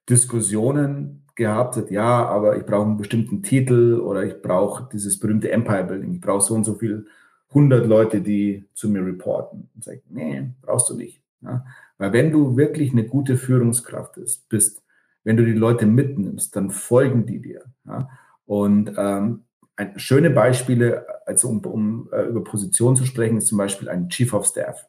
Diskussionen 0.09 1.25
gehabt, 1.35 1.89
ja, 1.89 2.25
aber 2.25 2.57
ich 2.57 2.65
brauche 2.65 2.85
einen 2.85 2.97
bestimmten 2.97 3.41
Titel 3.43 3.99
oder 3.99 4.23
ich 4.23 4.41
brauche 4.41 4.89
dieses 4.91 5.19
berühmte 5.19 5.51
Empire 5.51 5.83
Building. 5.83 6.13
Ich 6.13 6.21
brauche 6.21 6.41
so 6.41 6.53
und 6.53 6.63
so 6.63 6.75
viel 6.75 7.07
100 7.49 7.85
Leute, 7.85 8.21
die 8.21 8.65
zu 8.73 8.89
mir 8.89 9.05
reporten. 9.05 9.69
Und 9.75 9.83
sage, 9.83 10.01
nee, 10.09 10.49
brauchst 10.61 10.89
du 10.89 10.95
nicht. 10.95 11.21
Ja? 11.41 11.65
Weil 11.97 12.13
wenn 12.13 12.31
du 12.31 12.57
wirklich 12.57 12.91
eine 12.91 13.05
gute 13.05 13.37
Führungskraft 13.37 14.19
bist, 14.49 14.83
wenn 15.23 15.37
du 15.37 15.45
die 15.45 15.53
Leute 15.53 15.85
mitnimmst, 15.85 16.55
dann 16.55 16.71
folgen 16.71 17.25
die 17.25 17.41
dir. 17.41 17.63
Ja? 17.85 18.09
Und 18.45 18.93
ähm, 18.97 19.43
ein, 19.75 19.97
schöne 19.97 20.29
Beispiele, 20.29 21.05
also 21.25 21.49
um, 21.49 21.59
um 21.65 22.09
uh, 22.11 22.27
über 22.29 22.43
Position 22.43 22.95
zu 22.95 23.05
sprechen, 23.05 23.37
ist 23.37 23.47
zum 23.47 23.57
Beispiel 23.57 23.89
ein 23.89 24.09
Chief 24.09 24.33
of 24.33 24.45
Staff. 24.45 24.87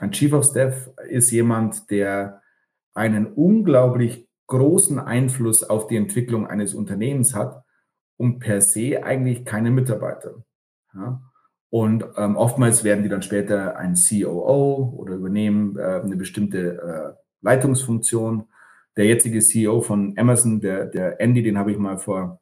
Ein 0.00 0.12
Chief 0.12 0.32
of 0.32 0.46
Staff 0.46 0.90
ist 1.08 1.30
jemand, 1.30 1.90
der 1.90 2.40
einen 2.94 3.26
unglaublich 3.26 4.26
großen 4.46 4.98
Einfluss 4.98 5.62
auf 5.62 5.88
die 5.88 5.96
Entwicklung 5.96 6.46
eines 6.46 6.74
Unternehmens 6.74 7.34
hat 7.34 7.62
und 8.16 8.38
per 8.38 8.62
se 8.62 9.04
eigentlich 9.04 9.44
keine 9.44 9.70
Mitarbeiter. 9.70 10.42
Ja? 10.94 11.20
Und 11.68 12.04
ähm, 12.16 12.36
oftmals 12.36 12.82
werden 12.82 13.02
die 13.02 13.10
dann 13.10 13.22
später 13.22 13.76
ein 13.76 13.94
COO 13.94 14.94
oder 14.96 15.14
übernehmen 15.14 15.78
äh, 15.78 16.00
eine 16.02 16.16
bestimmte 16.16 16.78
äh, 16.78 17.22
Leitungsfunktion. 17.42 18.48
Der 18.96 19.04
jetzige 19.04 19.40
CEO 19.40 19.82
von 19.82 20.14
Amazon, 20.16 20.60
der, 20.60 20.86
der 20.86 21.20
Andy, 21.20 21.42
den 21.42 21.58
habe 21.58 21.72
ich 21.72 21.78
mal 21.78 21.98
vor 21.98 22.40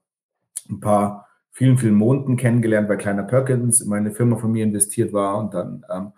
ein 0.70 0.80
paar 0.80 1.26
vielen, 1.50 1.76
vielen 1.76 1.94
Monaten 1.94 2.36
kennengelernt, 2.36 2.88
weil 2.88 2.98
Kleiner 2.98 3.24
Perkins 3.24 3.80
in 3.80 3.88
meine 3.88 4.12
Firma 4.12 4.36
von 4.36 4.52
mir 4.52 4.64
investiert 4.64 5.12
war 5.12 5.38
und 5.38 5.52
dann 5.52 5.84
ähm, 5.90 6.12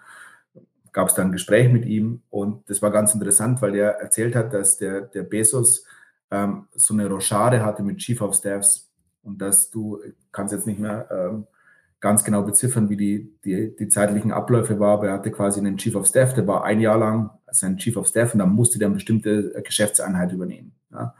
gab 0.92 1.08
es 1.08 1.14
dann 1.14 1.28
ein 1.28 1.32
Gespräch 1.32 1.72
mit 1.72 1.84
ihm 1.86 2.22
und 2.30 2.68
das 2.68 2.82
war 2.82 2.90
ganz 2.90 3.14
interessant, 3.14 3.62
weil 3.62 3.74
er 3.74 4.00
erzählt 4.00 4.34
hat, 4.34 4.52
dass 4.52 4.78
der, 4.78 5.02
der 5.02 5.22
Bezos 5.22 5.84
ähm, 6.30 6.66
so 6.74 6.94
eine 6.94 7.08
Rochade 7.08 7.64
hatte 7.64 7.82
mit 7.82 7.98
Chief 7.98 8.20
of 8.20 8.34
Staffs 8.34 8.90
und 9.22 9.40
dass 9.40 9.70
du 9.70 10.00
kannst 10.32 10.52
jetzt 10.52 10.66
nicht 10.66 10.80
mehr 10.80 11.08
ähm, 11.10 11.46
ganz 12.00 12.24
genau 12.24 12.42
beziffern, 12.42 12.88
wie 12.88 12.96
die, 12.96 13.34
die, 13.44 13.76
die 13.76 13.88
zeitlichen 13.88 14.32
Abläufe 14.32 14.80
war, 14.80 14.94
aber 14.94 15.08
er 15.08 15.12
hatte 15.14 15.30
quasi 15.30 15.60
einen 15.60 15.76
Chief 15.76 15.94
of 15.94 16.06
Staff, 16.06 16.34
der 16.34 16.46
war 16.46 16.64
ein 16.64 16.80
Jahr 16.80 16.98
lang 16.98 17.30
sein 17.50 17.76
Chief 17.76 17.96
of 17.96 18.08
Staff 18.08 18.32
und 18.32 18.38
dann 18.38 18.50
musste 18.50 18.78
der 18.78 18.86
eine 18.86 18.94
bestimmte 18.94 19.62
Geschäftseinheit 19.62 20.32
übernehmen. 20.32 20.72
Ja. 20.92 21.14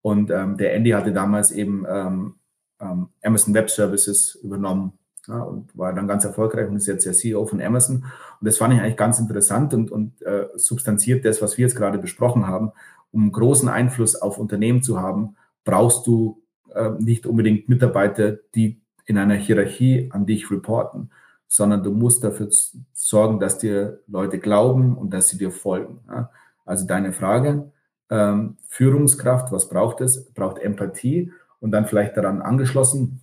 Und 0.00 0.30
ähm, 0.30 0.56
der 0.56 0.74
Andy 0.74 0.90
hatte 0.90 1.12
damals 1.12 1.50
eben 1.50 1.84
ähm, 1.88 2.34
ähm, 2.80 3.08
Amazon 3.22 3.54
Web 3.54 3.70
Services 3.70 4.34
übernommen 4.42 4.98
ja, 5.28 5.40
und 5.42 5.76
war 5.76 5.92
dann 5.92 6.08
ganz 6.08 6.24
erfolgreich 6.24 6.68
und 6.68 6.76
ist 6.76 6.86
jetzt 6.86 7.06
der 7.06 7.12
CEO 7.12 7.46
von 7.46 7.60
Amazon. 7.60 8.04
Und 8.40 8.46
das 8.46 8.56
fand 8.56 8.74
ich 8.74 8.80
eigentlich 8.80 8.96
ganz 8.96 9.18
interessant 9.18 9.72
und, 9.74 9.90
und 9.90 10.20
äh, 10.22 10.48
substanziert 10.54 11.24
das, 11.24 11.40
was 11.40 11.56
wir 11.58 11.62
jetzt 11.62 11.76
gerade 11.76 11.98
besprochen 11.98 12.46
haben. 12.46 12.72
um 13.12 13.30
großen 13.30 13.68
Einfluss 13.68 14.16
auf 14.16 14.38
Unternehmen 14.38 14.82
zu 14.82 15.00
haben, 15.00 15.36
brauchst 15.64 16.06
du 16.06 16.42
äh, 16.74 16.90
nicht 16.98 17.26
unbedingt 17.26 17.68
Mitarbeiter, 17.68 18.38
die 18.54 18.80
in 19.04 19.18
einer 19.18 19.34
Hierarchie 19.34 20.08
an 20.12 20.26
dich 20.26 20.50
reporten, 20.50 21.10
sondern 21.46 21.82
du 21.82 21.90
musst 21.90 22.24
dafür 22.24 22.48
sorgen, 22.94 23.38
dass 23.38 23.58
dir 23.58 24.00
Leute 24.06 24.38
glauben 24.38 24.96
und 24.96 25.12
dass 25.12 25.28
sie 25.28 25.38
dir 25.38 25.50
folgen. 25.50 26.00
Ja? 26.08 26.30
Also 26.64 26.86
deine 26.86 27.12
Frage, 27.12 27.70
ähm, 28.10 28.56
Führungskraft, 28.68 29.52
was 29.52 29.68
braucht 29.68 30.00
es? 30.00 30.32
Braucht 30.32 30.58
Empathie 30.58 31.32
und 31.60 31.72
dann 31.72 31.86
vielleicht 31.86 32.16
daran 32.16 32.40
angeschlossen, 32.40 33.21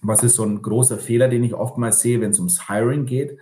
was 0.00 0.22
ist 0.22 0.36
so 0.36 0.44
ein 0.44 0.62
großer 0.62 0.98
Fehler, 0.98 1.28
den 1.28 1.44
ich 1.44 1.54
oftmals 1.54 2.00
sehe, 2.00 2.20
wenn 2.20 2.30
es 2.30 2.38
ums 2.38 2.68
Hiring 2.68 3.04
geht, 3.04 3.38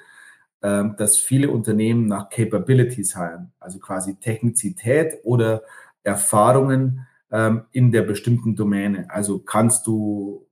ähm, 0.62 0.94
dass 0.96 1.18
viele 1.18 1.50
Unternehmen 1.50 2.06
nach 2.06 2.30
Capabilities 2.30 3.16
hiren, 3.16 3.52
also 3.60 3.78
quasi 3.78 4.16
Technizität 4.16 5.18
oder 5.22 5.62
Erfahrungen 6.02 7.06
ähm, 7.30 7.64
in 7.72 7.92
der 7.92 8.02
bestimmten 8.02 8.56
Domäne. 8.56 9.10
Also 9.10 9.38
kannst 9.38 9.86
du 9.86 10.46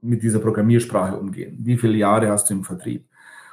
mit 0.00 0.22
dieser 0.22 0.40
Programmiersprache 0.40 1.16
umgehen? 1.16 1.58
Wie 1.60 1.76
viele 1.76 1.96
Jahre 1.96 2.30
hast 2.30 2.50
du 2.50 2.54
im 2.54 2.64
Vertrieb? 2.64 3.08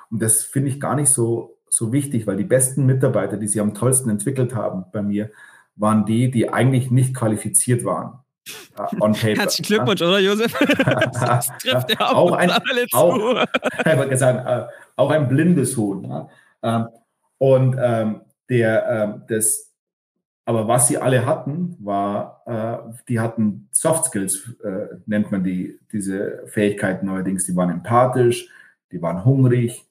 Und 0.09 0.21
das 0.21 0.43
finde 0.43 0.69
ich 0.69 0.79
gar 0.79 0.95
nicht 0.95 1.09
so, 1.09 1.57
so 1.69 1.91
wichtig, 1.91 2.27
weil 2.27 2.37
die 2.37 2.43
besten 2.43 2.85
Mitarbeiter, 2.85 3.37
die 3.37 3.47
sie 3.47 3.59
am 3.59 3.73
tollsten 3.73 4.09
entwickelt 4.09 4.55
haben 4.55 4.85
bei 4.91 5.01
mir, 5.01 5.31
waren 5.75 6.05
die, 6.05 6.31
die 6.31 6.49
eigentlich 6.49 6.91
nicht 6.91 7.13
qualifiziert 7.13 7.83
waren. 7.83 8.19
On 8.99 9.13
paper. 9.13 9.41
Herzlichen 9.41 9.63
Glückwunsch, 9.63 10.01
oder 10.01 10.19
Josef? 10.19 10.53
Das 11.13 11.47
trifft 11.59 11.91
ja 11.91 12.11
auch, 12.11 12.31
auch 12.31 12.33
ein, 12.33 12.51
auch, 12.51 14.09
gesagt, 14.09 14.47
äh, 14.47 14.73
auch 14.95 15.09
ein 15.09 15.27
blindes 15.27 15.75
Huhn. 15.77 16.03
Ja? 16.03 16.29
Ähm, 16.61 16.87
und 17.37 17.75
ähm, 17.79 18.21
der, 18.49 18.87
ähm, 18.87 19.23
das, 19.27 19.73
aber 20.45 20.67
was 20.67 20.87
sie 20.87 20.97
alle 20.97 21.25
hatten, 21.25 21.75
war, 21.79 22.43
äh, 22.45 22.93
die 23.09 23.19
hatten 23.19 23.69
Soft 23.71 24.05
Skills, 24.05 24.55
äh, 24.63 24.95
nennt 25.05 25.31
man 25.31 25.43
die, 25.43 25.79
diese 25.91 26.43
Fähigkeiten 26.47 27.07
neuerdings. 27.07 27.45
Die 27.45 27.55
waren 27.55 27.69
empathisch, 27.71 28.47
die 28.91 29.01
waren 29.01 29.25
hungrig, 29.25 29.85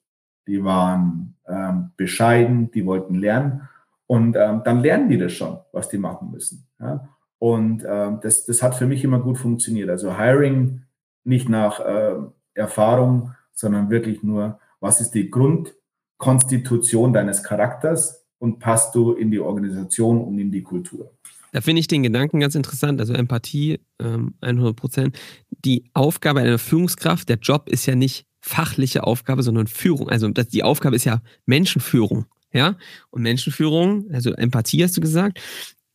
die 0.47 0.63
waren 0.63 1.35
ähm, 1.49 1.91
bescheiden, 1.97 2.71
die 2.71 2.87
wollten 2.87 3.15
lernen. 3.17 3.69
Und 4.07 4.37
ähm, 4.37 4.63
dann 4.65 4.81
lernen 4.81 5.09
die 5.09 5.19
das 5.19 5.33
schon, 5.33 5.59
was 5.73 5.89
die 5.89 5.99
machen 5.99 6.31
müssen. 6.31 6.67
Ja? 6.79 7.09
Und 7.45 7.85
ähm, 7.87 8.21
das, 8.23 8.47
das 8.47 8.63
hat 8.63 8.75
für 8.75 8.87
mich 8.87 9.05
immer 9.05 9.19
gut 9.19 9.37
funktioniert. 9.37 9.91
Also 9.91 10.17
Hiring 10.17 10.81
nicht 11.25 11.51
nach 11.51 11.79
äh, 11.79 12.15
Erfahrung, 12.55 13.35
sondern 13.53 13.91
wirklich 13.91 14.23
nur, 14.23 14.59
was 14.81 15.03
ist 15.03 15.11
die 15.11 15.29
Grundkonstitution 15.29 17.13
deines 17.13 17.43
Charakters 17.43 18.25
und 18.39 18.61
passt 18.61 18.95
du 18.95 19.13
in 19.13 19.31
die 19.31 19.41
Organisation 19.41 20.25
und 20.25 20.39
in 20.39 20.53
die 20.53 20.63
Kultur. 20.63 21.13
Da 21.53 21.61
finde 21.61 21.81
ich 21.81 21.87
den 21.87 22.03
Gedanken 22.03 22.41
ganz 22.41 22.55
interessant, 22.55 22.99
also 22.99 23.13
Empathie 23.13 23.79
ähm, 24.01 24.37
100 24.41 24.75
Prozent. 24.75 25.19
Die 25.51 25.85
Aufgabe 25.93 26.41
einer 26.41 26.57
Führungskraft, 26.57 27.29
der 27.29 27.37
Job 27.37 27.69
ist 27.69 27.85
ja 27.85 27.95
nicht 27.95 28.25
fachliche 28.41 29.05
Aufgabe, 29.05 29.43
sondern 29.43 29.67
Führung. 29.67 30.09
Also 30.09 30.31
das, 30.31 30.49
die 30.49 30.63
Aufgabe 30.63 30.97
ist 30.97 31.05
ja 31.05 31.21
Menschenführung. 31.45 32.25
Ja, 32.55 32.77
und 33.11 33.23
Menschenführung, 33.23 34.09
also 34.13 34.33
Empathie 34.33 34.85
hast 34.85 34.97
du 34.97 35.01
gesagt, 35.01 35.41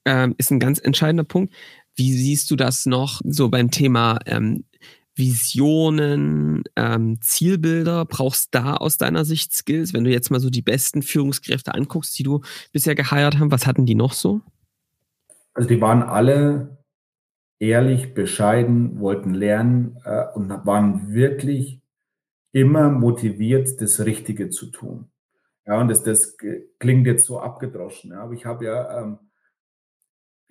ähm, 0.06 0.36
ist 0.38 0.51
ein 0.51 0.60
ganz 0.60 0.79
entscheidender 0.79 1.24
Punkt. 1.24 1.53
Wie 1.96 2.13
siehst 2.13 2.50
du 2.51 2.56
das 2.56 2.86
noch 2.86 3.22
so 3.25 3.50
beim 3.50 3.72
Thema 3.72 4.20
ähm, 4.25 4.65
Visionen, 5.15 6.63
ähm, 6.75 7.20
Zielbilder? 7.22 8.06
Brauchst 8.06 8.56
da 8.56 8.75
aus 8.75 8.98
deiner 8.98 9.25
Sicht 9.25 9.53
Skills? 9.53 9.94
Wenn 9.94 10.06
du 10.06 10.12
jetzt 10.12 10.32
mal 10.32 10.39
so 10.39 10.50
die 10.50 10.62
besten 10.62 11.01
Führungskräfte 11.01 11.74
anguckst, 11.74 12.18
die 12.18 12.24
du 12.24 12.41
bisher 12.72 12.96
geheiert 12.96 13.39
haben, 13.39 13.51
was 13.51 13.68
hatten 13.68 13.86
die 13.86 13.96
noch 13.96 14.13
so? 14.13 14.41
Also 15.53 15.68
die 15.68 15.82
waren 15.82 16.03
alle 16.03 16.79
ehrlich, 17.60 18.13
bescheiden, 18.13 19.00
wollten 19.00 19.34
lernen 19.34 19.98
äh, 20.06 20.25
und 20.34 20.50
waren 20.65 21.13
wirklich 21.13 21.82
immer 22.51 22.89
motiviert, 22.89 23.82
das 23.82 24.00
Richtige 24.06 24.50
zu 24.50 24.68
tun. 24.68 25.12
Ja, 25.68 25.79
und 25.79 25.89
das, 25.89 26.03
das 26.03 26.38
klingt 26.79 27.06
jetzt 27.06 27.25
so 27.25 27.39
abgedroschen. 27.39 28.12
Ja, 28.12 28.24
aber 28.24 28.34
ich 28.34 28.46
habe 28.46 28.65
ja 28.65 29.01
ähm, 29.01 29.20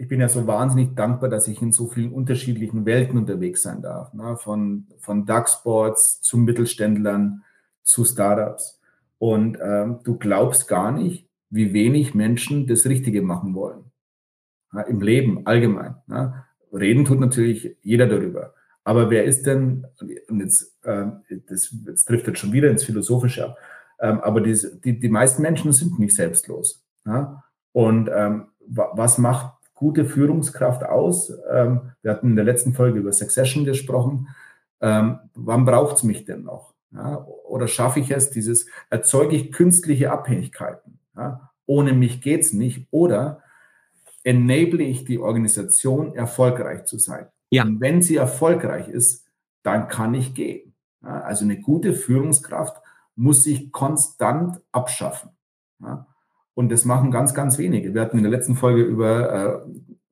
ich 0.00 0.06
bin 0.06 0.20
ja 0.20 0.28
so 0.28 0.46
wahnsinnig 0.46 0.94
dankbar, 0.94 1.28
dass 1.28 1.48
ich 1.48 1.60
in 1.60 1.72
so 1.72 1.88
vielen 1.88 2.12
unterschiedlichen 2.12 2.86
Welten 2.86 3.18
unterwegs 3.18 3.62
sein 3.62 3.82
darf. 3.82 4.14
Ne? 4.14 4.36
Von, 4.36 4.86
von 5.00 5.26
DAX-Sports 5.26 6.22
zu 6.22 6.38
Mittelständlern 6.38 7.42
zu 7.82 8.04
Startups. 8.04 8.80
Und 9.18 9.58
ähm, 9.60 9.98
du 10.04 10.16
glaubst 10.16 10.68
gar 10.68 10.92
nicht, 10.92 11.28
wie 11.50 11.72
wenig 11.72 12.14
Menschen 12.14 12.68
das 12.68 12.86
Richtige 12.86 13.22
machen 13.22 13.54
wollen. 13.54 13.90
Ja, 14.72 14.82
Im 14.82 15.00
Leben 15.00 15.44
allgemein. 15.46 15.96
Ne? 16.06 16.44
Reden 16.72 17.04
tut 17.04 17.18
natürlich 17.18 17.76
jeder 17.82 18.06
darüber. 18.06 18.54
Aber 18.84 19.10
wer 19.10 19.24
ist 19.24 19.46
denn, 19.46 19.84
und 20.28 20.40
jetzt, 20.40 20.78
äh, 20.84 21.06
das, 21.48 21.74
jetzt 21.86 22.04
trifft 22.04 22.28
jetzt 22.28 22.38
schon 22.38 22.52
wieder 22.52 22.70
ins 22.70 22.84
Philosophische 22.84 23.46
ab, 23.46 23.58
ähm, 24.00 24.20
aber 24.20 24.40
die, 24.42 24.56
die, 24.84 25.00
die 25.00 25.08
meisten 25.08 25.42
Menschen 25.42 25.72
sind 25.72 25.98
nicht 25.98 26.14
selbstlos. 26.14 26.84
Ja? 27.04 27.42
Und 27.72 28.08
ähm, 28.14 28.46
was 28.68 29.18
macht 29.18 29.57
gute 29.78 30.04
Führungskraft 30.04 30.84
aus? 30.84 31.32
Ähm, 31.50 31.92
wir 32.02 32.10
hatten 32.10 32.30
in 32.30 32.36
der 32.36 32.44
letzten 32.44 32.74
Folge 32.74 32.98
über 32.98 33.12
Succession 33.12 33.64
gesprochen. 33.64 34.28
Ähm, 34.80 35.18
wann 35.34 35.64
braucht 35.64 35.96
es 35.96 36.02
mich 36.02 36.24
denn 36.24 36.42
noch? 36.42 36.74
Ja, 36.90 37.24
oder 37.44 37.68
schaffe 37.68 38.00
ich 38.00 38.10
es, 38.10 38.30
dieses, 38.30 38.66
erzeuge 38.90 39.36
ich 39.36 39.52
künstliche 39.52 40.10
Abhängigkeiten? 40.10 40.98
Ja, 41.16 41.50
ohne 41.66 41.92
mich 41.92 42.20
geht 42.20 42.42
es 42.42 42.52
nicht. 42.52 42.88
Oder 42.90 43.42
enable 44.24 44.82
ich 44.82 45.04
die 45.04 45.18
Organisation, 45.18 46.14
erfolgreich 46.14 46.84
zu 46.84 46.98
sein? 46.98 47.26
Ja. 47.50 47.62
Und 47.62 47.80
wenn 47.80 48.02
sie 48.02 48.16
erfolgreich 48.16 48.88
ist, 48.88 49.26
dann 49.62 49.88
kann 49.88 50.14
ich 50.14 50.34
gehen. 50.34 50.74
Ja, 51.02 51.20
also 51.20 51.44
eine 51.44 51.60
gute 51.60 51.94
Führungskraft 51.94 52.82
muss 53.14 53.44
sich 53.44 53.70
konstant 53.70 54.60
abschaffen. 54.72 55.30
Ja, 55.80 56.06
und 56.58 56.72
das 56.72 56.84
machen 56.84 57.12
ganz, 57.12 57.34
ganz 57.34 57.56
wenige. 57.56 57.94
Wir 57.94 58.00
hatten 58.00 58.16
in 58.16 58.24
der 58.24 58.32
letzten 58.32 58.56
Folge 58.56 58.82
über 58.82 59.64
äh, 59.64 59.70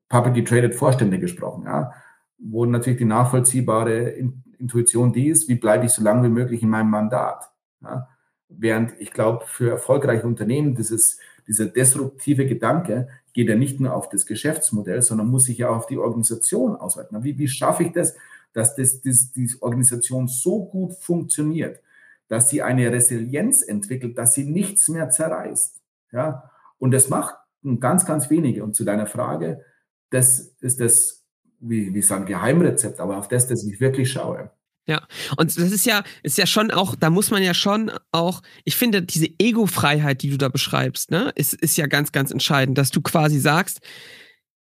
publicly 0.09 0.45
traded 0.45 0.77
Vorstände 0.77 1.19
gesprochen, 1.19 1.65
ja, 1.65 1.91
wo 2.39 2.65
natürlich 2.65 3.01
die 3.01 3.05
nachvollziehbare 3.05 4.15
Intuition 4.57 5.13
die 5.13 5.27
ist, 5.27 5.49
wie 5.49 5.57
bleibe 5.57 5.87
ich 5.87 5.91
so 5.91 6.05
lange 6.05 6.23
wie 6.29 6.33
möglich 6.33 6.63
in 6.63 6.69
meinem 6.69 6.91
Mandat. 6.91 7.51
Ja. 7.83 8.07
Während 8.49 8.93
ich 9.01 9.11
glaube, 9.11 9.45
für 9.49 9.71
erfolgreiche 9.71 10.25
Unternehmen 10.25 10.77
dieses, 10.77 11.19
dieser 11.49 11.67
disruptive 11.67 12.47
Gedanke 12.47 13.09
geht 13.33 13.49
ja 13.49 13.57
nicht 13.57 13.81
nur 13.81 13.93
auf 13.93 14.09
das 14.09 14.25
Geschäftsmodell, 14.25 15.03
sondern 15.03 15.27
muss 15.27 15.47
sich 15.47 15.59
ja 15.59 15.71
auf 15.71 15.87
die 15.87 15.99
Organisation 15.99 16.77
ausweiten. 16.77 17.25
Wie, 17.25 17.37
wie 17.41 17.49
schaffe 17.49 17.83
ich 17.83 17.91
das, 17.91 18.15
dass 18.53 18.77
das, 18.77 19.01
das, 19.01 19.33
die 19.33 19.51
Organisation 19.63 20.29
so 20.29 20.65
gut 20.65 20.95
funktioniert, 20.95 21.81
dass 22.29 22.51
sie 22.51 22.63
eine 22.63 22.93
Resilienz 22.93 23.67
entwickelt, 23.67 24.17
dass 24.17 24.35
sie 24.35 24.45
nichts 24.45 24.89
mehr 24.89 25.11
zerreißt? 25.11 25.83
Ja? 26.13 26.51
Und 26.79 26.91
das 26.91 27.09
macht 27.09 27.35
ganz, 27.81 28.07
ganz 28.07 28.31
wenige. 28.31 28.63
Und 28.63 28.75
zu 28.75 28.85
deiner 28.85 29.07
Frage, 29.07 29.65
das 30.11 30.55
ist 30.61 30.81
das, 30.81 31.25
wie, 31.61 31.95
wie 31.95 32.03
sagen, 32.03 32.27
Geheimrezept, 32.27 33.01
aber 33.01 33.17
auf 33.17 33.29
das, 33.29 33.49
das 33.49 33.65
ich 33.65 33.81
wirklich 33.81 34.13
schaue. 34.13 34.51
Ja, 34.89 35.05
und 35.37 35.57
das 35.57 35.73
ist 35.73 35.85
ja, 35.85 36.05
ist 36.23 36.39
ja 36.39 36.47
schon 36.47 36.71
auch, 36.71 36.95
da 36.95 37.11
muss 37.11 37.33
man 37.33 37.43
ja 37.43 37.55
schon 37.55 37.91
auch, 38.13 38.43
ich 38.65 38.77
finde, 38.77 39.03
diese 39.03 39.29
Ego-Freiheit, 39.39 40.23
die 40.23 40.31
du 40.31 40.39
da 40.39 40.49
beschreibst, 40.49 41.11
ne, 41.11 41.33
ist, 41.35 41.55
ist 41.55 41.77
ja 41.77 41.87
ganz, 41.89 42.13
ganz 42.13 42.31
entscheidend, 42.31 42.79
dass 42.79 42.93
du 42.93 43.01
quasi 43.01 43.41
sagst, 43.41 43.81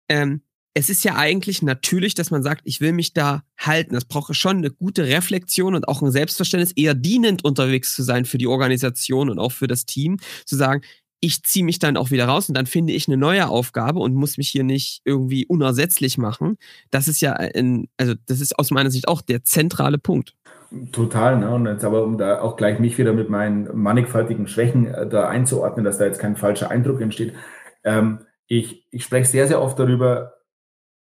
ähm, 0.09 0.43
es 0.75 0.91
ist 0.91 1.05
ja 1.05 1.15
eigentlich 1.15 1.63
natürlich, 1.63 2.15
dass 2.15 2.31
man 2.31 2.43
sagt, 2.43 2.61
ich 2.65 2.83
will 2.83 2.93
mich 2.93 3.15
da 3.15 3.45
halten. 3.57 3.95
Das 3.95 4.05
braucht 4.05 4.35
schon 4.35 4.59
eine 4.59 4.71
gute 4.71 5.07
Reflexion 5.07 5.75
und 5.75 5.89
auch 5.89 6.03
ein 6.03 6.11
Selbstverständnis, 6.11 6.73
eher 6.73 6.93
dienend 6.93 7.45
unterwegs 7.47 7.95
zu 7.95 8.03
sein 8.03 8.27
für 8.27 8.37
die 8.37 8.47
Organisation 8.47 9.31
und 9.31 9.39
auch 9.39 9.53
für 9.53 9.69
das 9.69 9.87
Team, 9.87 10.19
zu 10.45 10.55
sagen, 10.55 10.83
ich 11.21 11.43
ziehe 11.43 11.65
mich 11.65 11.79
dann 11.79 11.97
auch 11.97 12.11
wieder 12.11 12.27
raus 12.27 12.49
und 12.49 12.57
dann 12.57 12.67
finde 12.67 12.93
ich 12.93 13.09
eine 13.09 13.17
neue 13.17 13.49
Aufgabe 13.49 14.01
und 14.01 14.15
muss 14.15 14.37
mich 14.37 14.49
hier 14.49 14.65
nicht 14.65 15.01
irgendwie 15.05 15.47
unersetzlich 15.47 16.19
machen. 16.19 16.59
Das 16.91 17.09
ist 17.09 17.21
ja 17.21 17.33
ein, 17.33 17.89
also 17.97 18.15
das 18.27 18.41
ist 18.41 18.59
aus 18.59 18.71
meiner 18.71 18.91
Sicht 18.91 19.09
auch 19.09 19.23
der 19.23 19.45
zentrale 19.45 19.99
Punkt. 19.99 20.35
Total, 20.93 21.39
ne? 21.39 21.55
Und 21.55 21.67
jetzt 21.67 21.85
aber, 21.85 22.05
um 22.05 22.19
da 22.19 22.41
auch 22.41 22.57
gleich 22.57 22.79
mich 22.81 22.99
wieder 22.99 23.13
mit 23.13 23.31
meinen 23.31 23.69
mannigfaltigen 23.77 24.49
Schwächen 24.49 24.87
äh, 24.87 25.09
da 25.09 25.29
einzuordnen, 25.29 25.85
dass 25.85 25.99
da 25.99 26.05
jetzt 26.05 26.19
kein 26.19 26.37
falscher 26.37 26.71
Eindruck 26.71 27.01
entsteht. 27.01 27.35
Ähm, 27.85 28.21
ich, 28.47 28.85
ich 28.91 29.05
spreche 29.05 29.31
sehr, 29.31 29.47
sehr 29.47 29.63
oft 29.63 29.79
darüber, 29.79 30.35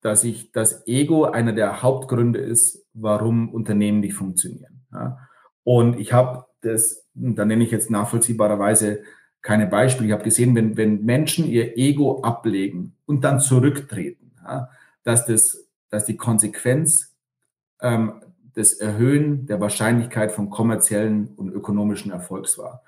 dass 0.02 0.24
ich 0.24 0.52
das 0.52 0.88
Ego 0.88 1.26
einer 1.26 1.54
der 1.54 1.82
Hauptgründe 1.82 2.40
ist, 2.40 2.86
warum 2.94 3.50
Unternehmen 3.54 4.00
nicht 4.00 4.14
funktionieren. 4.14 4.86
Ja? 4.92 5.18
Und 5.64 6.00
ich 6.00 6.14
habe 6.14 6.46
das, 6.62 7.08
da 7.14 7.44
nenne 7.44 7.64
ich 7.64 7.72
jetzt 7.72 7.90
nachvollziehbarerweise 7.90 9.00
keine 9.42 9.68
Beispiele. 9.68 10.08
Ich 10.08 10.14
habe 10.14 10.24
gesehen, 10.24 10.56
wenn, 10.56 10.78
wenn 10.78 11.06
Menschen 11.06 11.46
ihr 11.46 11.78
Ego 11.78 12.22
ablegen 12.22 12.96
und 13.06 13.24
dann 13.24 13.40
zurücktreten, 13.40 14.32
ja, 14.44 14.70
dass, 15.04 15.26
das, 15.26 15.68
dass 15.90 16.06
die 16.06 16.18
Konsequenz 16.18 17.16
ähm, 17.82 18.22
das 18.56 18.74
Erhöhen 18.74 19.46
der 19.46 19.62
Wahrscheinlichkeit 19.62 20.32
von 20.32 20.50
kommerziellen 20.50 21.30
und 21.36 21.52
ökonomischen 21.52 22.12
Erfolgs 22.12 22.58
war. 22.58 22.84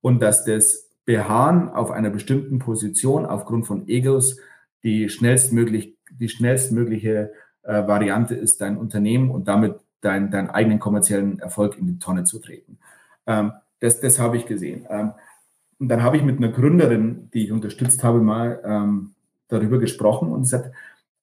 Und 0.00 0.22
dass 0.22 0.44
das 0.44 0.88
Beharren 1.04 1.68
auf 1.68 1.90
einer 1.90 2.10
bestimmten 2.10 2.58
Position 2.58 3.26
aufgrund 3.26 3.66
von 3.66 3.88
Egos 3.88 4.38
die 4.82 5.08
schnellstmöglich, 5.08 5.96
die 6.10 6.28
schnellstmögliche 6.28 7.32
äh, 7.62 7.86
Variante 7.86 8.34
ist, 8.34 8.60
dein 8.60 8.76
Unternehmen 8.76 9.30
und 9.30 9.48
damit 9.48 9.76
dein, 10.00 10.30
deinen 10.30 10.50
eigenen 10.50 10.78
kommerziellen 10.78 11.38
Erfolg 11.40 11.76
in 11.76 11.86
die 11.86 11.98
Tonne 11.98 12.24
zu 12.24 12.38
treten. 12.38 12.78
Ähm, 13.26 13.52
das, 13.80 14.00
das 14.00 14.18
habe 14.18 14.36
ich 14.36 14.46
gesehen. 14.46 14.86
Ähm, 14.88 15.12
und 15.78 15.88
dann 15.88 16.02
habe 16.02 16.16
ich 16.16 16.22
mit 16.22 16.38
einer 16.38 16.50
Gründerin, 16.50 17.30
die 17.32 17.44
ich 17.44 17.52
unterstützt 17.52 18.02
habe, 18.02 18.20
mal 18.20 18.60
ähm, 18.64 19.14
darüber 19.48 19.78
gesprochen 19.78 20.30
und 20.30 20.42
gesagt, 20.42 20.74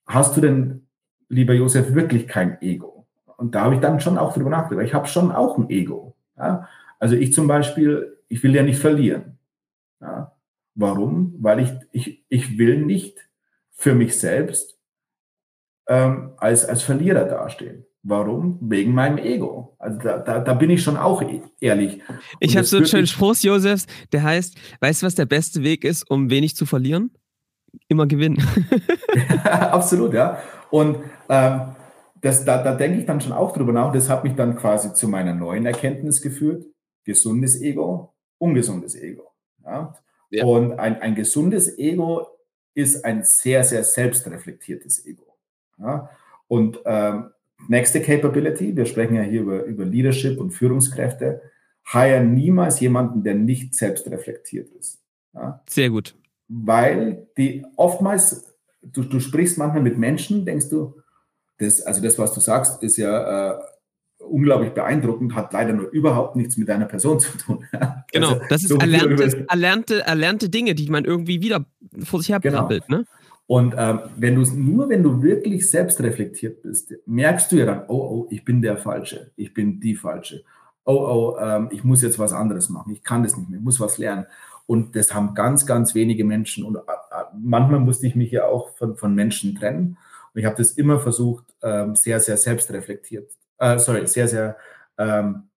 hast 0.05 0.37
du 0.37 0.41
denn, 0.41 0.87
lieber 1.27 1.53
Josef, 1.53 1.93
wirklich 1.93 2.27
kein 2.27 2.61
Ego? 2.61 3.05
Und 3.37 3.55
da 3.55 3.63
habe 3.63 3.75
ich 3.75 3.81
dann 3.81 3.99
schon 3.99 4.17
auch 4.17 4.33
darüber 4.33 4.49
nachgedacht. 4.49 4.85
Ich 4.85 4.93
habe 4.93 5.07
schon 5.07 5.31
auch 5.31 5.57
ein 5.57 5.69
Ego. 5.69 6.15
Ja? 6.37 6.69
Also 6.99 7.15
ich 7.15 7.33
zum 7.33 7.47
Beispiel, 7.47 8.17
ich 8.29 8.41
will 8.43 8.55
ja 8.55 8.63
nicht 8.63 8.79
verlieren. 8.79 9.37
Ja? 9.99 10.31
Warum? 10.75 11.35
Weil 11.39 11.59
ich, 11.59 11.71
ich, 11.91 12.25
ich 12.29 12.57
will 12.57 12.85
nicht 12.85 13.27
für 13.71 13.93
mich 13.93 14.17
selbst 14.17 14.77
ähm, 15.87 16.31
als, 16.37 16.65
als 16.65 16.81
Verlierer 16.81 17.25
dastehen. 17.25 17.85
Warum? 18.07 18.59
Wegen 18.61 18.93
meinem 18.93 19.17
Ego. 19.17 19.75
Also 19.79 19.97
da, 19.97 20.19
da, 20.19 20.39
da 20.39 20.53
bin 20.53 20.69
ich 20.69 20.83
schon 20.83 20.95
auch 20.95 21.23
e-, 21.23 21.41
ehrlich. 21.59 22.01
Und 22.07 22.19
ich 22.39 22.55
habe 22.55 22.65
so 22.65 22.77
einen 22.77 22.85
schönen 22.85 23.07
Spruch, 23.07 23.35
Josefs, 23.39 23.87
der 24.11 24.21
heißt, 24.21 24.55
weißt 24.79 25.01
du, 25.01 25.07
was 25.07 25.15
der 25.15 25.25
beste 25.25 25.63
Weg 25.63 25.83
ist, 25.83 26.09
um 26.09 26.29
wenig 26.29 26.55
zu 26.55 26.67
verlieren? 26.67 27.09
Immer 27.87 28.05
gewinnen. 28.05 28.37
Absolut, 29.43 30.13
ja. 30.13 30.37
Und 30.69 30.99
ähm, 31.29 31.61
das, 32.21 32.45
da, 32.45 32.61
da 32.61 32.75
denke 32.75 32.99
ich 32.99 33.07
dann 33.07 33.21
schon 33.21 33.31
auch 33.31 33.53
drüber 33.53 33.73
nach. 33.73 33.91
Das 33.91 34.07
hat 34.07 34.23
mich 34.23 34.35
dann 34.35 34.55
quasi 34.55 34.93
zu 34.93 35.07
meiner 35.07 35.33
neuen 35.33 35.65
Erkenntnis 35.65 36.21
geführt. 36.21 36.63
Gesundes 37.05 37.59
Ego, 37.59 38.13
ungesundes 38.37 38.93
Ego. 38.93 39.31
Ja? 39.63 39.95
ja. 40.29 40.45
Und 40.45 40.73
ein, 40.73 41.01
ein 41.01 41.15
gesundes 41.15 41.75
Ego 41.79 42.27
ist 42.75 43.03
ein 43.03 43.23
sehr, 43.23 43.63
sehr 43.63 43.83
selbstreflektiertes 43.83 45.07
Ego. 45.07 45.25
Ja? 45.79 46.11
Und 46.47 46.79
ähm, 46.85 47.31
nächste 47.67 48.01
Capability, 48.01 48.75
wir 48.75 48.85
sprechen 48.85 49.15
ja 49.15 49.23
hier 49.23 49.41
über, 49.41 49.63
über 49.63 49.85
Leadership 49.85 50.39
und 50.39 50.51
Führungskräfte, 50.51 51.41
hire 51.91 52.23
niemals 52.23 52.79
jemanden, 52.79 53.23
der 53.23 53.35
nicht 53.35 53.75
selbstreflektiert 53.75 54.69
ist. 54.71 55.01
Ja? 55.33 55.61
Sehr 55.69 55.89
gut. 55.89 56.15
Weil 56.47 57.27
die 57.37 57.65
oftmals, 57.75 58.55
du, 58.81 59.03
du 59.03 59.19
sprichst 59.19 59.57
manchmal 59.57 59.81
mit 59.81 59.97
Menschen, 59.97 60.45
denkst 60.45 60.69
du, 60.69 60.95
das, 61.57 61.81
also 61.81 62.01
das, 62.01 62.19
was 62.19 62.33
du 62.33 62.39
sagst, 62.39 62.83
ist 62.83 62.97
ja 62.97 63.53
äh, 63.53 63.59
unglaublich 64.19 64.71
beeindruckend, 64.71 65.35
hat 65.35 65.53
leider 65.53 65.73
nur 65.73 65.89
überhaupt 65.89 66.35
nichts 66.35 66.57
mit 66.57 66.67
deiner 66.67 66.85
Person 66.85 67.19
zu 67.19 67.37
tun. 67.37 67.65
Genau, 68.11 68.29
also, 68.29 68.41
das 68.47 68.61
ist 68.61 68.69
so 68.69 68.77
erlernte, 68.77 69.45
erlernte, 69.49 70.01
erlernte 70.01 70.49
Dinge, 70.49 70.73
die 70.73 70.89
man 70.89 71.03
irgendwie 71.03 71.41
wieder 71.41 71.65
vor 72.01 72.19
sich 72.21 72.29
her 72.29 72.39
genau. 72.39 72.69
ne? 72.87 73.05
Und 73.47 73.75
ähm, 73.77 73.99
wenn 74.17 74.35
du 74.35 74.41
nur 74.55 74.89
wenn 74.89 75.03
du 75.03 75.21
wirklich 75.21 75.69
selbstreflektiert 75.69 76.63
bist, 76.63 76.93
merkst 77.05 77.51
du 77.51 77.57
ja 77.57 77.65
dann, 77.65 77.83
oh, 77.87 77.95
oh, 77.95 78.27
ich 78.31 78.43
bin 78.43 78.61
der 78.61 78.77
Falsche, 78.77 79.31
ich 79.35 79.53
bin 79.53 79.79
die 79.79 79.95
Falsche. 79.95 80.43
Oh, 80.83 80.93
oh, 80.93 81.37
ähm, 81.39 81.69
ich 81.71 81.83
muss 81.83 82.01
jetzt 82.01 82.19
was 82.19 82.33
anderes 82.33 82.69
machen, 82.69 82.91
ich 82.93 83.03
kann 83.03 83.23
das 83.23 83.37
nicht 83.37 83.49
mehr, 83.49 83.59
ich 83.59 83.65
muss 83.65 83.79
was 83.79 83.97
lernen. 83.97 84.25
Und 84.67 84.95
das 84.95 85.13
haben 85.13 85.35
ganz, 85.35 85.65
ganz 85.65 85.93
wenige 85.93 86.25
Menschen. 86.25 86.63
Und 86.65 86.77
äh, 86.77 86.79
äh 86.79 87.23
manchmal 87.39 87.79
musste 87.79 88.07
ich 88.07 88.15
mich 88.15 88.31
ja 88.31 88.45
auch 88.47 88.75
von, 88.77 88.95
von 88.95 89.13
Menschen 89.13 89.55
trennen. 89.55 89.97
Und 90.33 90.39
ich 90.39 90.45
habe 90.45 90.57
das 90.57 90.71
immer 90.71 90.99
versucht, 90.99 91.45
ähm, 91.61 91.95
sehr, 91.95 92.19
sehr 92.19 92.37
selbstreflektiert 92.37 93.31
äh, 93.59 93.79
sorry, 93.79 94.07
sehr, 94.07 94.27
sehr 94.27 94.57
ähm, 94.97 95.49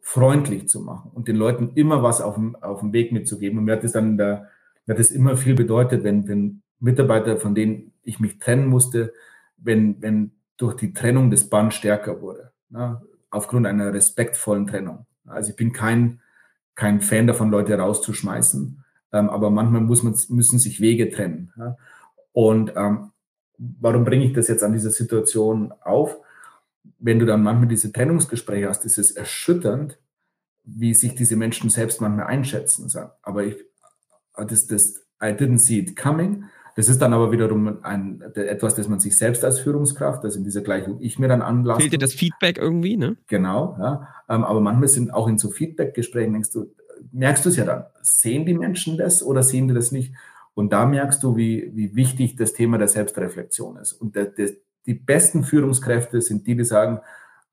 freundlich 0.00 0.68
zu 0.68 0.80
machen 0.80 1.10
und 1.14 1.28
den 1.28 1.36
Leuten 1.36 1.72
immer 1.74 2.02
was 2.02 2.20
auf 2.20 2.34
dem, 2.34 2.56
auf 2.56 2.80
dem 2.80 2.92
Weg 2.92 3.12
mitzugeben. 3.12 3.58
Und 3.58 3.64
mir 3.64 3.72
hat 3.72 3.84
das 3.84 3.92
dann 3.92 4.16
der, 4.16 4.48
mir 4.86 4.94
hat 4.94 4.98
das 4.98 5.10
immer 5.10 5.36
viel 5.36 5.54
bedeutet, 5.54 6.04
wenn, 6.04 6.26
wenn 6.28 6.62
Mitarbeiter, 6.80 7.36
von 7.38 7.54
denen 7.54 7.92
ich 8.02 8.20
mich 8.20 8.38
trennen 8.38 8.66
musste, 8.66 9.12
wenn, 9.56 10.00
wenn 10.02 10.32
durch 10.56 10.74
die 10.74 10.92
Trennung 10.92 11.30
das 11.30 11.48
Band 11.48 11.74
stärker 11.74 12.20
wurde, 12.20 12.52
ne? 12.70 13.00
aufgrund 13.30 13.66
einer 13.66 13.92
respektvollen 13.92 14.66
Trennung. 14.66 15.06
Also 15.26 15.50
ich 15.50 15.56
bin 15.56 15.72
kein, 15.72 16.20
kein 16.74 17.00
Fan 17.00 17.26
davon, 17.26 17.50
Leute 17.50 17.78
rauszuschmeißen, 17.78 18.84
ähm, 19.12 19.30
aber 19.30 19.50
manchmal 19.50 19.82
muss 19.82 20.02
man, 20.02 20.14
müssen 20.28 20.58
sich 20.58 20.80
Wege 20.80 21.10
trennen. 21.10 21.52
Ja? 21.56 21.76
Und 22.32 22.72
ähm, 22.76 23.12
warum 23.58 24.04
bringe 24.04 24.24
ich 24.24 24.32
das 24.32 24.48
jetzt 24.48 24.62
an 24.62 24.72
dieser 24.72 24.90
Situation 24.90 25.72
auf? 25.82 26.16
wenn 27.00 27.18
du 27.18 27.26
dann 27.26 27.42
manchmal 27.42 27.68
diese 27.68 27.92
Trennungsgespräche 27.92 28.68
hast, 28.68 28.84
ist 28.84 28.98
es 28.98 29.10
erschütternd, 29.10 29.98
wie 30.64 30.94
sich 30.94 31.14
diese 31.14 31.36
Menschen 31.36 31.70
selbst 31.70 32.00
manchmal 32.00 32.26
einschätzen. 32.26 32.90
Aber 33.22 33.44
ich, 33.44 33.56
das, 34.36 34.66
das, 34.66 35.02
I 35.22 35.32
didn't 35.32 35.58
see 35.58 35.78
it 35.78 35.96
coming. 35.96 36.44
Das 36.76 36.88
ist 36.88 37.00
dann 37.02 37.12
aber 37.12 37.32
wiederum 37.32 37.78
ein, 37.82 38.22
etwas, 38.34 38.74
das 38.74 38.88
man 38.88 39.00
sich 39.00 39.16
selbst 39.18 39.44
als 39.44 39.58
Führungskraft, 39.58 40.24
also 40.24 40.38
in 40.38 40.44
dieser 40.44 40.62
Gleichung 40.62 40.98
ich 41.00 41.18
mir 41.18 41.28
dann 41.28 41.42
anlasse. 41.42 41.80
Fehlt 41.80 41.92
dir 41.92 41.98
das 41.98 42.14
Feedback 42.14 42.58
irgendwie, 42.58 42.96
ne? 42.96 43.16
Genau, 43.26 43.76
ja. 43.80 44.08
Ähm, 44.28 44.44
aber 44.44 44.60
manchmal 44.60 44.88
sind 44.88 45.12
auch 45.12 45.28
in 45.28 45.38
so 45.38 45.50
Feedback-Gesprächen, 45.50 46.32
denkst 46.32 46.52
du, 46.52 46.72
merkst 47.12 47.44
du 47.44 47.48
es 47.48 47.56
ja 47.56 47.64
dann, 47.64 47.84
sehen 48.02 48.46
die 48.46 48.54
Menschen 48.54 48.98
das 48.98 49.22
oder 49.22 49.42
sehen 49.42 49.68
die 49.68 49.74
das 49.74 49.92
nicht? 49.92 50.14
Und 50.54 50.72
da 50.72 50.86
merkst 50.86 51.22
du, 51.22 51.36
wie, 51.36 51.70
wie 51.74 51.94
wichtig 51.94 52.36
das 52.36 52.52
Thema 52.52 52.78
der 52.78 52.88
Selbstreflexion 52.88 53.76
ist. 53.76 53.92
Und 53.92 54.16
der, 54.16 54.26
der, 54.26 54.50
die 54.86 54.94
besten 54.94 55.44
Führungskräfte 55.44 56.20
sind 56.20 56.46
die, 56.46 56.56
die 56.56 56.64
sagen, 56.64 57.00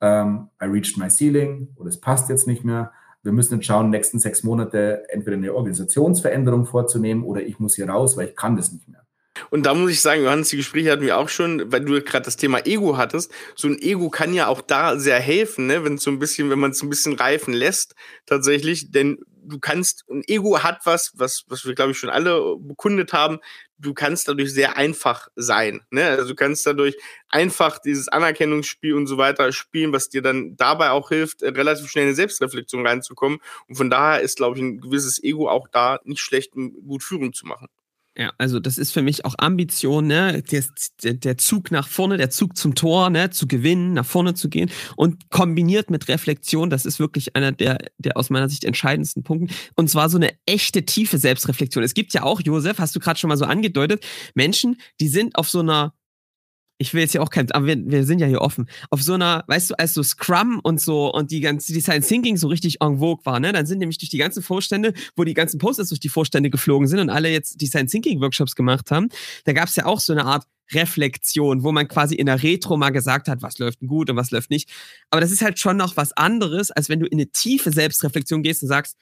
ähm, 0.02 0.50
I 0.62 0.66
reached 0.66 0.98
my 0.98 1.10
ceiling 1.10 1.70
oder 1.76 1.90
es 1.90 2.00
passt 2.00 2.30
jetzt 2.30 2.48
nicht 2.48 2.64
mehr. 2.64 2.92
Wir 3.24 3.32
müssen 3.32 3.56
jetzt 3.56 3.66
schauen, 3.66 3.90
nächsten 3.90 4.20
sechs 4.20 4.44
Monate 4.44 5.04
entweder 5.10 5.38
eine 5.38 5.54
Organisationsveränderung 5.54 6.66
vorzunehmen 6.66 7.24
oder 7.24 7.42
ich 7.42 7.60
muss 7.60 7.76
hier 7.76 7.90
raus, 7.90 8.16
weil 8.16 8.30
ich 8.30 8.36
kann 8.36 8.56
das 8.56 8.72
nicht 8.72 8.88
mehr. 8.88 9.04
Und 9.50 9.66
da 9.66 9.74
muss 9.74 9.92
ich 9.92 10.02
sagen, 10.02 10.24
Johannes, 10.24 10.50
die 10.50 10.58
Gespräche 10.58 10.92
hatten 10.92 11.04
wir 11.04 11.18
auch 11.18 11.30
schon, 11.30 11.72
weil 11.72 11.82
du 11.82 12.02
gerade 12.02 12.26
das 12.26 12.38
Thema 12.38 12.66
Ego 12.66 12.98
hattest. 12.98 13.32
So 13.56 13.68
ein 13.68 13.80
Ego 13.82 14.10
kann 14.10 14.34
ja 14.34 14.48
auch 14.48 14.62
da 14.62 14.98
sehr 14.98 15.20
helfen, 15.20 15.68
ne? 15.68 15.84
wenn 15.84 15.98
so 15.98 16.12
ein 16.12 16.20
bisschen, 16.20 16.50
wenn 16.50 16.60
man 16.60 16.72
es 16.72 16.82
ein 16.82 16.90
bisschen 16.90 17.14
reifen 17.14 17.54
lässt, 17.54 17.96
tatsächlich. 18.26 18.92
Denn 18.92 19.20
du 19.48 19.60
kannst, 19.60 20.04
ein 20.10 20.24
Ego 20.28 20.62
hat 20.62 20.82
was, 20.86 21.12
was, 21.16 21.46
was 21.48 21.66
wir, 21.66 21.74
glaube 21.74 21.92
ich, 21.92 22.00
schon 22.00 22.10
alle 22.10 22.58
bekundet 22.60 23.14
haben. 23.14 23.40
Du 23.78 23.94
kannst 23.94 24.28
dadurch 24.28 24.54
sehr 24.54 24.78
einfach 24.78 25.28
sein. 25.36 25.82
Ne? 25.92 26.06
Also 26.06 26.30
du 26.30 26.36
kannst 26.36 26.66
dadurch 26.66 26.96
einfach 27.30 27.80
dieses 27.80 28.08
Anerkennungsspiel 28.08 28.94
und 28.94 29.08
so 29.08 29.18
weiter 29.18 29.52
spielen, 29.52 29.94
was 29.94 30.10
dir 30.10 30.22
dann 30.22 30.56
dabei 30.58 30.92
auch 30.92 31.10
hilft, 31.10 31.44
relativ 31.44 31.90
schnell 31.90 32.04
in 32.04 32.10
eine 32.10 32.16
Selbstreflexion 32.16 32.86
reinzukommen. 32.86 33.40
Und 33.68 33.76
von 33.76 33.90
daher 33.90 34.22
ist, 34.22 34.38
glaube 34.38 34.58
ich, 34.58 34.64
ein 34.64 34.80
gewisses 34.82 35.24
Ego 35.24 35.50
auch 35.50 35.68
da 35.68 36.00
nicht 36.04 36.22
schlecht, 36.22 36.54
gut 36.54 37.04
Führung 37.04 37.34
zu 37.34 37.46
machen. 37.46 37.68
Ja, 38.20 38.34
also 38.40 38.60
das 38.60 38.80
ist 38.80 38.92
für 38.92 39.04
mich 39.04 39.26
auch 39.26 39.36
Ambition, 39.38 40.08
ne? 40.08 40.42
Der, 40.42 41.14
der, 41.14 41.38
Zug 41.38 41.70
nach 41.70 41.88
vorne, 41.88 42.18
der 42.18 42.32
Zug 42.32 42.58
zum 42.58 42.74
Tor, 42.74 43.12
ne? 43.12 43.30
Zu 43.30 43.48
gewinnen, 43.48 43.94
nach 43.94 44.08
vorne 44.08 44.34
zu 44.34 44.50
gehen 44.50 44.72
und 44.96 45.30
kombiniert 45.30 45.92
mit 45.92 46.08
Reflexion, 46.08 46.72
das 46.72 46.88
ist 46.88 47.00
wirklich 47.00 47.36
einer 47.36 47.52
der, 47.52 47.78
der 48.00 48.18
aus 48.18 48.32
meiner 48.32 48.50
Sicht 48.50 48.64
entscheidendsten 48.64 49.22
Punkte. 49.22 49.54
Und 49.76 49.92
zwar 49.92 50.10
so 50.10 50.18
eine 50.18 50.32
echte 50.48 50.84
tiefe 50.84 51.20
Selbstreflexion. 51.20 51.84
Es 51.84 51.94
gibt 51.94 52.12
ja 52.14 52.24
auch, 52.24 52.42
Josef, 52.42 52.80
hast 52.80 52.96
du 52.96 53.00
gerade 53.00 53.20
schon 53.20 53.28
mal 53.28 53.38
so 53.38 53.46
angedeutet, 53.46 54.04
Menschen, 54.34 54.82
die 55.00 55.10
sind 55.10 55.36
auf 55.36 55.48
so 55.48 55.60
einer 55.60 55.94
ich 56.78 56.94
will 56.94 57.02
jetzt 57.02 57.14
ja 57.14 57.22
auch 57.22 57.30
kein, 57.30 57.52
aber 57.52 57.66
wir, 57.66 57.78
wir 57.86 58.04
sind 58.04 58.20
ja 58.20 58.28
hier 58.28 58.42
offen. 58.42 58.70
Auf 58.90 59.02
so 59.02 59.14
einer, 59.14 59.44
weißt 59.48 59.72
du, 59.72 59.80
als 59.80 59.94
so 59.94 60.04
Scrum 60.04 60.60
und 60.64 60.80
so 60.80 61.12
und 61.12 61.32
die 61.32 61.42
ganze 61.42 61.74
Design 61.74 62.02
Thinking 62.02 62.38
so 62.38 62.48
richtig 62.48 62.82
en 62.82 63.00
vogue 63.00 63.26
war, 63.26 63.40
ne, 63.40 63.52
dann 63.52 63.66
sind 63.66 63.80
nämlich 63.80 63.98
durch 63.98 64.10
die 64.10 64.18
ganzen 64.18 64.44
Vorstände, 64.44 64.94
wo 65.16 65.24
die 65.24 65.34
ganzen 65.34 65.58
Posters 65.58 65.90
durch 65.90 66.00
die 66.00 66.10
Vorstände 66.10 66.50
geflogen 66.50 66.88
sind 66.88 67.00
und 67.00 67.10
alle 67.10 67.30
jetzt 67.30 67.60
Design 67.62 67.88
Thinking 67.88 68.22
Workshops 68.22 68.56
gemacht 68.56 68.92
haben, 68.92 69.10
da 69.46 69.54
gab 69.54 69.70
es 69.70 69.76
ja 69.76 69.86
auch 69.86 70.00
so 70.00 70.14
eine 70.14 70.26
Art 70.26 70.46
Reflexion, 70.74 71.64
wo 71.64 71.72
man 71.72 71.88
quasi 71.88 72.16
in 72.16 72.26
der 72.26 72.44
Retro 72.44 72.78
mal 72.78 72.90
gesagt 72.90 73.28
hat, 73.28 73.42
was 73.42 73.58
läuft 73.58 73.82
denn 73.82 73.88
gut 73.88 74.10
und 74.10 74.18
was 74.18 74.32
läuft 74.32 74.50
nicht. 74.50 74.70
Aber 75.10 75.22
das 75.22 75.32
ist 75.32 75.42
halt 75.42 75.60
schon 75.60 75.78
noch 75.78 75.96
was 75.96 76.12
anderes, 76.14 76.72
als 76.72 76.90
wenn 76.90 77.00
du 77.00 77.06
in 77.06 77.18
eine 77.18 77.28
tiefe 77.28 77.72
Selbstreflexion 77.72 78.44
gehst 78.44 78.64
und 78.64 78.68
sagst, 78.68 78.98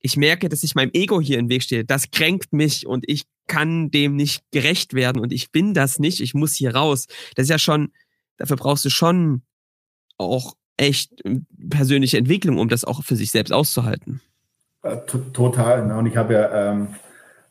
ich 0.00 0.16
merke, 0.16 0.48
dass 0.48 0.62
ich 0.62 0.74
meinem 0.74 0.90
Ego 0.92 1.20
hier 1.20 1.38
im 1.38 1.48
Weg 1.48 1.62
stehe. 1.62 1.84
Das 1.84 2.10
kränkt 2.10 2.52
mich 2.52 2.86
und 2.86 3.04
ich 3.08 3.24
kann 3.46 3.90
dem 3.90 4.16
nicht 4.16 4.42
gerecht 4.52 4.94
werden 4.94 5.20
und 5.20 5.32
ich 5.32 5.50
bin 5.50 5.74
das 5.74 5.98
nicht. 5.98 6.20
Ich 6.20 6.34
muss 6.34 6.54
hier 6.54 6.74
raus. 6.74 7.06
Das 7.34 7.44
ist 7.44 7.50
ja 7.50 7.58
schon, 7.58 7.92
dafür 8.36 8.56
brauchst 8.56 8.84
du 8.84 8.90
schon 8.90 9.42
auch 10.18 10.54
echt 10.76 11.12
ähm, 11.24 11.46
persönliche 11.68 12.16
Entwicklung, 12.16 12.58
um 12.58 12.68
das 12.68 12.84
auch 12.84 13.02
für 13.02 13.16
sich 13.16 13.30
selbst 13.30 13.52
auszuhalten. 13.52 14.20
Äh, 14.82 14.96
total. 15.06 15.86
Ne? 15.86 15.96
Und 15.96 16.06
ich 16.06 16.16
habe 16.16 16.34
ja, 16.34 16.70
ähm, 16.70 16.94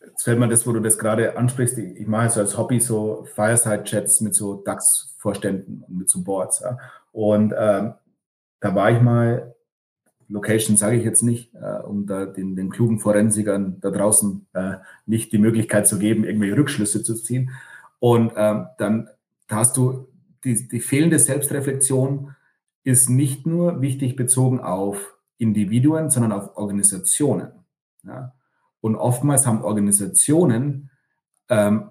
jetzt 0.05 0.23
fällt 0.23 0.39
mir 0.39 0.47
das, 0.47 0.65
wo 0.65 0.71
du 0.71 0.79
das 0.79 0.97
gerade 0.97 1.37
ansprichst, 1.37 1.77
ich, 1.77 2.07
mache 2.07 2.29
so 2.29 2.39
als 2.39 2.57
Hobby 2.57 2.79
so 2.79 3.27
Fireside-Chats 3.35 4.21
mit 4.21 4.33
so 4.33 4.55
DAX-Vorständen 4.63 5.83
und 5.87 5.97
mit 5.97 6.09
so 6.09 6.23
Boards. 6.23 6.61
Ja? 6.61 6.79
Und 7.11 7.53
ähm, 7.57 7.93
da 8.61 8.75
war 8.75 8.91
ich 8.91 9.01
mal 9.01 9.53
Location 10.29 10.77
sage 10.77 10.97
ich 10.97 11.03
jetzt 11.03 11.23
nicht, 11.23 11.53
äh, 11.55 11.81
um 11.83 12.05
da 12.05 12.25
den, 12.25 12.55
den 12.55 12.69
klugen 12.69 12.99
Forensikern 12.99 13.79
da 13.81 13.89
draußen 13.89 14.45
äh, 14.53 14.75
nicht 15.05 15.33
die 15.33 15.39
Möglichkeit 15.39 15.87
zu 15.87 15.99
geben, 15.99 16.23
irgendwelche 16.23 16.55
Rückschlüsse 16.55 17.03
zu 17.03 17.15
ziehen. 17.15 17.51
Und 17.99 18.31
ähm, 18.37 18.67
dann 18.77 19.09
da 19.47 19.57
hast 19.57 19.75
du 19.75 20.07
die, 20.43 20.67
die 20.67 20.79
fehlende 20.79 21.19
Selbstreflexion 21.19 22.35
ist 22.83 23.09
nicht 23.09 23.45
nur 23.45 23.81
wichtig 23.81 24.15
bezogen 24.15 24.61
auf 24.61 25.17
Individuen, 25.37 26.09
sondern 26.09 26.31
auf 26.31 26.55
Organisationen. 26.55 27.51
Ja? 28.03 28.33
Und 28.79 28.95
oftmals 28.95 29.45
haben 29.45 29.63
Organisationen 29.63 30.89
ähm, 31.49 31.89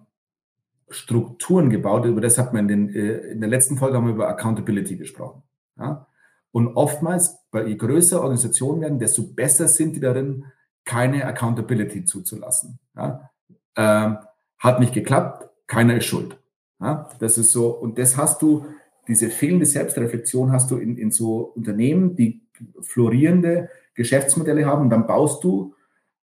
Strukturen 0.88 1.68
gebaut. 1.68 2.07
Über 2.07 2.20
das 2.20 2.38
hat 2.38 2.55
man 2.55 2.68
in, 2.68 2.88
den, 2.88 2.94
äh, 2.94 3.33
in 3.33 3.40
der 3.40 3.51
letzten 3.51 3.77
Folge 3.77 3.96
haben 3.96 4.07
wir 4.07 4.14
über 4.14 4.29
Accountability 4.29 4.96
gesprochen. 4.96 5.42
Ja? 5.77 6.07
Und 6.53 6.68
oftmals, 6.77 7.38
je 7.52 7.76
größer 7.76 8.20
Organisationen 8.20 8.80
werden, 8.80 8.98
desto 8.98 9.22
besser 9.22 9.68
sind 9.68 9.96
die 9.96 10.00
darin, 10.00 10.44
keine 10.84 11.24
Accountability 11.24 12.04
zuzulassen. 12.04 12.78
Ja? 12.96 13.30
Ähm, 13.76 14.18
hat 14.58 14.80
nicht 14.80 14.94
geklappt, 14.94 15.48
keiner 15.66 15.96
ist 15.96 16.06
schuld. 16.06 16.38
Ja? 16.80 17.08
Das 17.20 17.38
ist 17.38 17.52
so, 17.52 17.68
und 17.68 17.98
das 17.98 18.16
hast 18.16 18.42
du, 18.42 18.66
diese 19.06 19.30
fehlende 19.30 19.66
Selbstreflexion 19.66 20.52
hast 20.52 20.70
du 20.70 20.76
in, 20.76 20.96
in 20.98 21.11
so 21.11 21.52
Unternehmen, 21.54 22.16
die 22.16 22.42
florierende 22.80 23.70
Geschäftsmodelle 23.94 24.66
haben, 24.66 24.82
und 24.82 24.90
dann 24.90 25.06
baust 25.06 25.42
du 25.44 25.74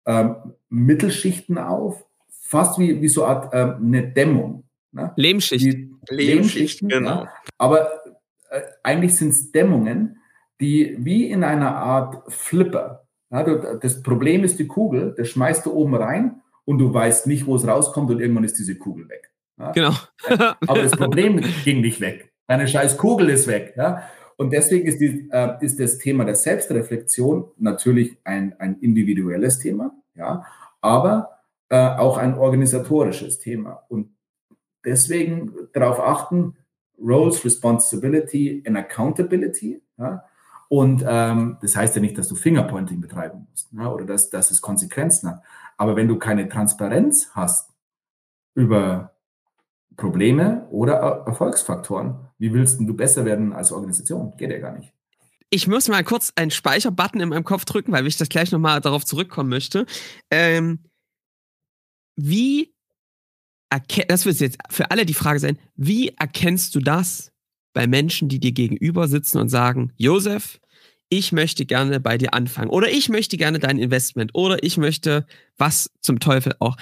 ähm, 0.06 0.36
Mittelschichten 0.70 1.58
auf, 1.58 2.06
fast 2.30 2.80
wie, 2.80 3.02
wie 3.02 3.08
so 3.08 3.24
eine 3.24 3.36
Art 3.36 3.54
ähm, 3.54 3.86
eine 3.86 4.08
Dämmung. 4.08 4.64
Ne? 4.92 5.12
Lehmschicht. 5.16 5.66
Die, 5.66 5.92
Lehmschicht, 6.10 6.80
genau. 6.82 7.24
Ja. 7.24 7.34
Aber 7.58 7.90
äh, 8.50 8.62
eigentlich 8.84 9.16
sind 9.16 9.30
es 9.30 9.52
Dämmungen, 9.52 10.19
die 10.60 10.96
wie 11.00 11.30
in 11.30 11.44
einer 11.44 11.76
Art 11.76 12.24
Flipper. 12.32 13.06
Ja, 13.32 13.44
du, 13.44 13.80
das 13.82 14.02
Problem 14.02 14.44
ist 14.44 14.60
die 14.60 14.68
Kugel, 14.68 15.14
das 15.16 15.30
schmeißt 15.30 15.66
du 15.66 15.74
oben 15.74 15.96
rein 15.96 16.42
und 16.66 16.80
du 16.80 16.94
weißt 16.94 17.28
nicht, 17.28 17.46
wo 17.46 17.56
es 17.56 17.68
rauskommt 17.68 18.10
und 18.10 18.20
irgendwann 18.20 18.44
ist 18.44 18.58
diese 18.58 18.76
Kugel 18.76 19.08
weg. 19.10 19.32
Ja? 19.60 19.72
Genau. 19.72 19.94
Aber 20.68 20.82
das 20.82 20.92
Problem 20.92 21.42
ging 21.64 21.82
nicht 21.82 22.02
weg. 22.02 22.32
Deine 22.48 22.68
scheiß 22.68 22.98
Kugel 22.98 23.30
ist 23.30 23.48
weg. 23.48 23.74
Ja? 23.78 24.04
Und 24.40 24.54
deswegen 24.54 24.88
ist, 24.88 25.00
die, 25.00 25.30
äh, 25.32 25.58
ist 25.60 25.80
das 25.80 25.98
Thema 25.98 26.24
der 26.24 26.36
Selbstreflexion 26.36 27.52
natürlich 27.58 28.18
ein, 28.24 28.56
ein 28.58 28.80
individuelles 28.80 29.60
Thema, 29.60 29.92
ja, 30.16 30.46
aber 30.80 31.42
äh, 31.68 31.76
auch 31.76 32.18
ein 32.18 32.36
organisatorisches 32.36 33.40
Thema. 33.40 33.84
Und 33.90 34.16
deswegen 34.86 35.54
darauf 35.74 36.00
achten, 36.00 36.56
Roles, 36.98 37.44
Responsibility 37.44 38.64
and 38.66 38.78
Accountability. 38.78 39.82
Ja? 39.98 40.24
Und 40.70 41.04
ähm, 41.06 41.58
das 41.62 41.76
heißt 41.76 41.96
ja 41.96 42.02
nicht, 42.02 42.18
dass 42.18 42.28
du 42.28 42.36
Fingerpointing 42.36 43.02
betreiben 43.02 43.48
musst 43.50 43.68
ja? 43.72 43.92
oder 43.92 44.06
dass, 44.06 44.30
dass 44.30 44.52
es 44.52 44.62
Konsequenzen 44.62 45.30
hat. 45.30 45.42
Aber 45.78 45.96
wenn 45.96 46.08
du 46.08 46.18
keine 46.18 46.48
Transparenz 46.48 47.32
hast 47.34 47.72
über 48.54 49.16
Probleme 49.98 50.68
oder 50.70 50.94
Erfolgsfaktoren, 51.26 52.30
wie 52.38 52.54
willst 52.54 52.80
du 52.80 52.94
besser 52.94 53.26
werden 53.26 53.52
als 53.52 53.72
Organisation? 53.72 54.34
Geht 54.38 54.52
ja 54.52 54.60
gar 54.60 54.78
nicht. 54.78 54.94
Ich 55.50 55.68
muss 55.68 55.88
mal 55.88 56.04
kurz 56.04 56.32
einen 56.36 56.52
Speicherbutton 56.52 57.20
in 57.20 57.30
meinem 57.30 57.44
Kopf 57.44 57.66
drücken, 57.66 57.92
weil 57.92 58.06
ich 58.06 58.18
das 58.18 58.30
gleich 58.30 58.52
nochmal 58.52 58.80
darauf 58.80 59.04
zurückkommen 59.04 59.50
möchte. 59.50 59.88
Ähm, 60.30 60.84
wie 62.16 62.74
das 64.08 64.26
wird 64.26 64.40
jetzt 64.40 64.58
für 64.70 64.92
alle 64.92 65.06
die 65.06 65.14
Frage 65.14 65.40
sein, 65.40 65.60
wie 65.76 66.10
erkennst 66.10 66.74
du 66.76 66.80
das 66.80 67.32
bei 67.74 67.88
Menschen, 67.88 68.30
die 68.30 68.40
dir 68.40 68.52
gegenüber 68.52 69.08
sitzen 69.08 69.38
und 69.40 69.50
sagen, 69.50 69.94
Josef, 69.98 70.60
ich 71.10 71.32
möchte 71.32 71.66
gerne 71.66 72.00
bei 72.00 72.18
dir 72.18 72.34
anfangen 72.34 72.70
oder 72.70 72.90
ich 72.90 73.10
möchte 73.10 73.38
gerne 73.38 73.60
dein 73.60 73.80
Investment 73.80 74.32
oder 74.34 74.64
ich 74.64 74.78
möchte 74.78 75.26
was 75.58 75.92
zum 76.02 76.20
Teufel 76.20 76.54
auch. 76.60 76.78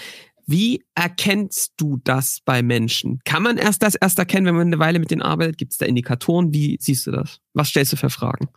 Wie 0.46 0.86
erkennst 0.96 1.74
du 1.78 2.00
das 2.04 2.40
bei 2.44 2.62
Menschen? 2.64 3.20
Kann 3.26 3.44
man 3.44 3.58
erst 3.58 3.84
das 3.84 3.96
erst 3.96 4.18
erkennen, 4.18 4.46
wenn 4.46 4.56
man 4.56 4.68
eine 4.68 4.80
Weile 4.80 5.00
mit 5.00 5.12
denen 5.12 5.22
arbeitet? 5.22 5.58
Gibt 5.58 5.74
es 5.74 5.78
da 5.78 5.86
Indikatoren? 5.86 6.54
Wie 6.54 6.78
siehst 6.80 7.06
du 7.08 7.12
das? 7.12 7.42
Was 7.54 7.70
stellst 7.70 7.92
du 7.92 7.98
für 7.98 8.10
Fragen? 8.10 8.48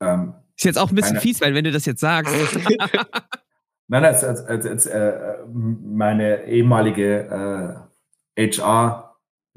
Ähm, 0.00 0.32
ist 0.56 0.64
jetzt 0.64 0.78
auch 0.78 0.88
ein 0.90 0.94
bisschen 0.94 1.20
fies, 1.20 1.40
weil 1.40 1.54
wenn 1.54 1.64
du 1.64 1.72
das 1.72 1.84
jetzt 1.84 2.00
sagst. 2.00 2.34
Nein, 3.88 4.04
als, 4.04 4.24
als, 4.24 4.40
als, 4.44 4.66
als 4.66 4.86
äh, 4.86 5.36
meine 5.46 6.44
ehemalige 6.46 7.86
äh, 8.36 8.42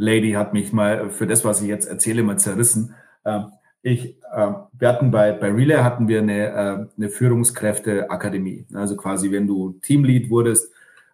HR-Lady 0.02 0.32
hat 0.32 0.54
mich 0.54 0.74
mal 0.74 1.10
für 1.10 1.28
das, 1.28 1.46
was 1.46 1.62
ich 1.62 1.68
jetzt 1.68 1.88
erzähle, 1.88 2.24
mal 2.24 2.40
zerrissen. 2.40 2.96
Ähm, 3.24 3.46
ich, 3.84 4.18
äh, 4.34 4.52
wir 4.74 4.88
hatten 4.88 5.12
bei, 5.12 5.32
bei 5.32 5.52
Relay 5.52 5.78
hatten 5.78 6.08
wir 6.08 6.20
eine, 6.20 6.48
äh, 6.48 6.86
eine 6.98 7.10
Führungskräfteakademie. 7.10 8.66
Also 8.74 8.96
quasi, 8.98 9.32
wenn 9.32 9.48
du 9.48 9.74
Teamlead 9.82 10.30
wurdest, 10.30 10.72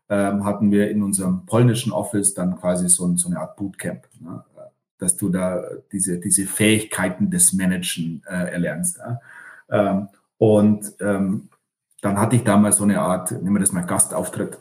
ähm, 0.10 0.46
hatten 0.46 0.72
wir 0.72 0.90
in 0.90 1.04
unserem 1.04 1.46
polnischen 1.46 1.92
Office 1.92 2.34
dann 2.34 2.58
quasi 2.58 2.88
so, 2.88 3.16
so 3.18 3.30
eine 3.30 3.40
Art 3.40 3.58
Bootcamp, 3.58 4.08
ne? 4.20 4.44
dass 5.00 5.16
du 5.16 5.30
da 5.30 5.64
diese, 5.92 6.18
diese 6.18 6.46
Fähigkeiten 6.46 7.30
des 7.30 7.54
Managen 7.54 8.24
äh, 8.28 8.52
erlernst. 8.52 9.00
Ähm, 9.70 10.08
und 10.38 10.94
ähm, 11.02 11.50
dann 12.02 12.20
hatte 12.20 12.36
ich 12.36 12.44
damals 12.44 12.78
so 12.78 12.84
eine 12.84 13.02
Art, 13.02 13.32
nehmen 13.32 13.56
wir 13.56 13.60
das 13.60 13.74
mal 13.74 13.82
Gastauftritt. 13.82 14.58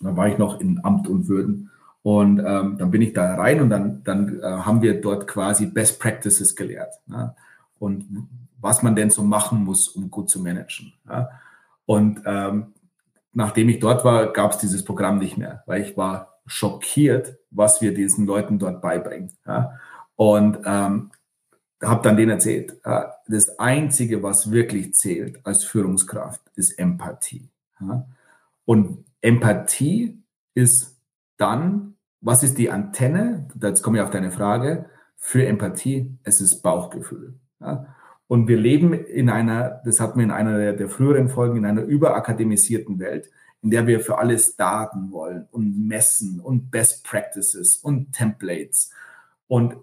Da 0.00 0.16
war 0.16 0.28
ich 0.28 0.38
noch 0.38 0.60
in 0.60 0.80
Amt 0.84 1.08
und 1.08 1.28
Würden. 1.28 1.63
Und 2.04 2.38
ähm, 2.38 2.76
dann 2.76 2.90
bin 2.90 3.00
ich 3.00 3.14
da 3.14 3.34
rein 3.34 3.62
und 3.62 3.70
dann, 3.70 4.04
dann 4.04 4.38
äh, 4.38 4.42
haben 4.42 4.82
wir 4.82 5.00
dort 5.00 5.26
quasi 5.26 5.64
Best 5.64 5.98
Practices 5.98 6.54
gelehrt. 6.54 6.94
Ja? 7.06 7.34
Und 7.78 8.28
was 8.60 8.82
man 8.82 8.94
denn 8.94 9.08
so 9.08 9.22
machen 9.22 9.64
muss, 9.64 9.88
um 9.88 10.10
gut 10.10 10.28
zu 10.28 10.38
managen. 10.38 10.92
Ja? 11.08 11.30
Und 11.86 12.20
ähm, 12.26 12.74
nachdem 13.32 13.70
ich 13.70 13.80
dort 13.80 14.04
war, 14.04 14.34
gab 14.34 14.50
es 14.50 14.58
dieses 14.58 14.84
Programm 14.84 15.18
nicht 15.18 15.38
mehr, 15.38 15.62
weil 15.64 15.80
ich 15.80 15.96
war 15.96 16.40
schockiert, 16.44 17.38
was 17.50 17.80
wir 17.80 17.94
diesen 17.94 18.26
Leuten 18.26 18.58
dort 18.58 18.82
beibringen. 18.82 19.32
Ja? 19.46 19.80
Und 20.14 20.58
ähm, 20.66 21.10
habe 21.82 22.02
dann 22.02 22.18
denen 22.18 22.32
erzählt, 22.32 22.78
das 23.28 23.58
Einzige, 23.58 24.22
was 24.22 24.50
wirklich 24.50 24.92
zählt 24.92 25.44
als 25.46 25.64
Führungskraft, 25.64 26.42
ist 26.54 26.78
Empathie. 26.78 27.48
Und 28.64 29.04
Empathie 29.20 30.22
ist 30.54 30.98
dann, 31.36 31.93
was 32.24 32.42
ist 32.42 32.58
die 32.58 32.70
Antenne? 32.70 33.48
Jetzt 33.60 33.82
komme 33.82 33.98
ich 33.98 34.04
auf 34.04 34.10
deine 34.10 34.30
Frage. 34.30 34.86
Für 35.16 35.46
Empathie, 35.46 36.18
es 36.22 36.40
ist 36.40 36.62
Bauchgefühl. 36.62 37.34
Und 38.26 38.48
wir 38.48 38.56
leben 38.58 38.92
in 38.92 39.30
einer, 39.30 39.80
das 39.84 40.00
hatten 40.00 40.18
wir 40.18 40.24
in 40.24 40.30
einer 40.30 40.58
der, 40.58 40.72
der 40.72 40.88
früheren 40.88 41.28
Folgen, 41.28 41.58
in 41.58 41.66
einer 41.66 41.82
überakademisierten 41.82 42.98
Welt, 42.98 43.30
in 43.62 43.70
der 43.70 43.86
wir 43.86 44.00
für 44.00 44.18
alles 44.18 44.56
Daten 44.56 45.12
wollen 45.12 45.46
und 45.50 45.86
messen 45.86 46.40
und 46.40 46.70
Best 46.70 47.04
Practices 47.04 47.76
und 47.76 48.12
Templates. 48.12 48.90
Und 49.46 49.76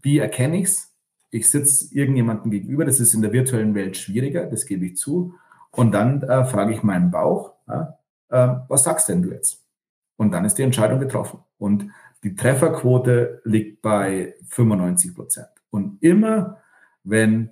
wie 0.00 0.18
erkenne 0.18 0.58
ich 0.58 0.68
es? 0.68 0.96
ich 1.36 1.50
sitze 1.50 1.94
irgendjemandem 1.94 2.50
gegenüber, 2.50 2.84
das 2.84 3.00
ist 3.00 3.14
in 3.14 3.22
der 3.22 3.32
virtuellen 3.32 3.74
Welt 3.74 3.96
schwieriger, 3.96 4.46
das 4.46 4.66
gebe 4.66 4.86
ich 4.86 4.96
zu. 4.96 5.34
Und 5.70 5.92
dann 5.92 6.22
äh, 6.22 6.44
frage 6.44 6.72
ich 6.72 6.82
meinen 6.82 7.10
Bauch, 7.10 7.52
ja, 7.68 7.98
äh, 8.30 8.56
was 8.68 8.84
sagst 8.84 9.08
denn 9.08 9.22
du 9.22 9.30
jetzt? 9.30 9.65
Und 10.16 10.32
dann 10.32 10.44
ist 10.44 10.54
die 10.54 10.62
Entscheidung 10.62 10.98
getroffen. 10.98 11.40
Und 11.58 11.90
die 12.22 12.34
Trefferquote 12.34 13.40
liegt 13.44 13.82
bei 13.82 14.34
95 14.48 15.14
Prozent. 15.14 15.48
Und 15.70 16.02
immer, 16.02 16.58
wenn 17.04 17.50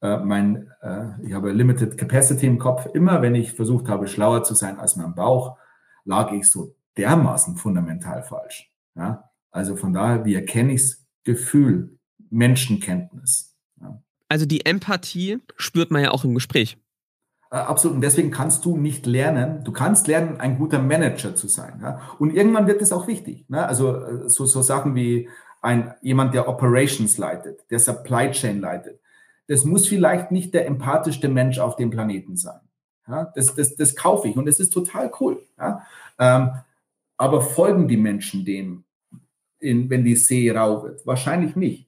äh, 0.00 0.18
mein, 0.18 0.70
äh, 0.82 1.06
ich 1.22 1.32
habe 1.32 1.52
Limited 1.52 1.96
Capacity 1.96 2.46
im 2.46 2.58
Kopf, 2.58 2.86
immer 2.94 3.22
wenn 3.22 3.34
ich 3.34 3.52
versucht 3.52 3.88
habe, 3.88 4.06
schlauer 4.06 4.42
zu 4.44 4.54
sein 4.54 4.78
als 4.78 4.96
mein 4.96 5.14
Bauch, 5.14 5.56
lag 6.04 6.32
ich 6.32 6.50
so 6.50 6.74
dermaßen 6.96 7.56
fundamental 7.56 8.22
falsch. 8.22 8.70
Ja? 8.94 9.30
Also 9.50 9.76
von 9.76 9.92
daher, 9.92 10.24
wie 10.24 10.34
erkenne 10.34 10.72
ich 10.72 10.82
es? 10.82 11.06
Gefühl, 11.24 11.98
Menschenkenntnis. 12.30 13.56
Ja. 13.80 14.02
Also 14.28 14.44
die 14.44 14.66
Empathie 14.66 15.38
spürt 15.56 15.92
man 15.92 16.02
ja 16.02 16.10
auch 16.10 16.24
im 16.24 16.34
Gespräch. 16.34 16.76
Äh, 17.52 17.56
absolut. 17.56 17.96
Und 17.96 18.00
deswegen 18.00 18.30
kannst 18.30 18.64
du 18.64 18.78
nicht 18.78 19.04
lernen, 19.04 19.62
du 19.62 19.72
kannst 19.72 20.08
lernen, 20.08 20.40
ein 20.40 20.58
guter 20.58 20.80
Manager 20.80 21.34
zu 21.34 21.48
sein. 21.48 21.80
Ja? 21.82 22.00
Und 22.18 22.34
irgendwann 22.34 22.66
wird 22.66 22.80
es 22.80 22.92
auch 22.92 23.06
wichtig. 23.06 23.44
Ne? 23.48 23.64
Also 23.64 23.94
äh, 23.94 24.28
so, 24.28 24.46
so 24.46 24.62
Sachen 24.62 24.94
wie 24.94 25.28
ein, 25.60 25.94
jemand, 26.00 26.34
der 26.34 26.48
Operations 26.48 27.18
leitet, 27.18 27.70
der 27.70 27.78
Supply 27.78 28.30
Chain 28.30 28.60
leitet. 28.60 28.98
Das 29.48 29.64
muss 29.64 29.86
vielleicht 29.86 30.30
nicht 30.30 30.54
der 30.54 30.66
empathischste 30.66 31.28
Mensch 31.28 31.58
auf 31.58 31.76
dem 31.76 31.90
Planeten 31.90 32.36
sein. 32.36 32.60
Ja? 33.06 33.30
Das, 33.34 33.54
das, 33.54 33.76
das 33.76 33.94
kaufe 33.94 34.28
ich 34.28 34.36
und 34.36 34.48
es 34.48 34.58
ist 34.58 34.70
total 34.70 35.12
cool. 35.20 35.42
Ja? 35.58 35.86
Ähm, 36.18 36.52
aber 37.18 37.42
folgen 37.42 37.86
die 37.86 37.98
Menschen 37.98 38.46
dem, 38.46 38.84
in, 39.58 39.90
wenn 39.90 40.04
die 40.04 40.16
See 40.16 40.50
rau 40.50 40.84
wird? 40.84 41.06
Wahrscheinlich 41.06 41.54
nicht. 41.54 41.86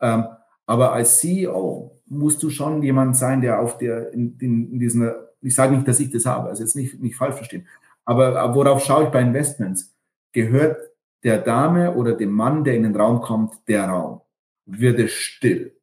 Ähm, 0.00 0.26
aber 0.66 0.92
als 0.92 1.20
CEO 1.20 1.93
musst 2.18 2.42
du 2.42 2.50
schon 2.50 2.82
jemand 2.82 3.16
sein, 3.16 3.40
der 3.40 3.60
auf 3.60 3.78
der, 3.78 4.12
in, 4.12 4.36
in, 4.40 4.72
in 4.72 4.78
diesen, 4.78 5.10
ich 5.40 5.54
sage 5.54 5.74
nicht, 5.74 5.86
dass 5.86 6.00
ich 6.00 6.10
das 6.10 6.26
habe, 6.26 6.48
also 6.48 6.62
jetzt 6.62 6.76
nicht, 6.76 7.00
nicht 7.00 7.16
falsch 7.16 7.36
verstehen, 7.36 7.66
aber 8.04 8.54
worauf 8.54 8.84
schaue 8.84 9.04
ich 9.04 9.10
bei 9.10 9.20
Investments? 9.20 9.94
Gehört 10.32 10.76
der 11.22 11.38
Dame 11.38 11.94
oder 11.94 12.14
dem 12.14 12.32
Mann, 12.32 12.64
der 12.64 12.74
in 12.74 12.82
den 12.82 12.96
Raum 12.96 13.20
kommt, 13.20 13.54
der 13.66 13.88
Raum? 13.88 14.20
Wird 14.66 14.98
es 14.98 15.12
still, 15.12 15.76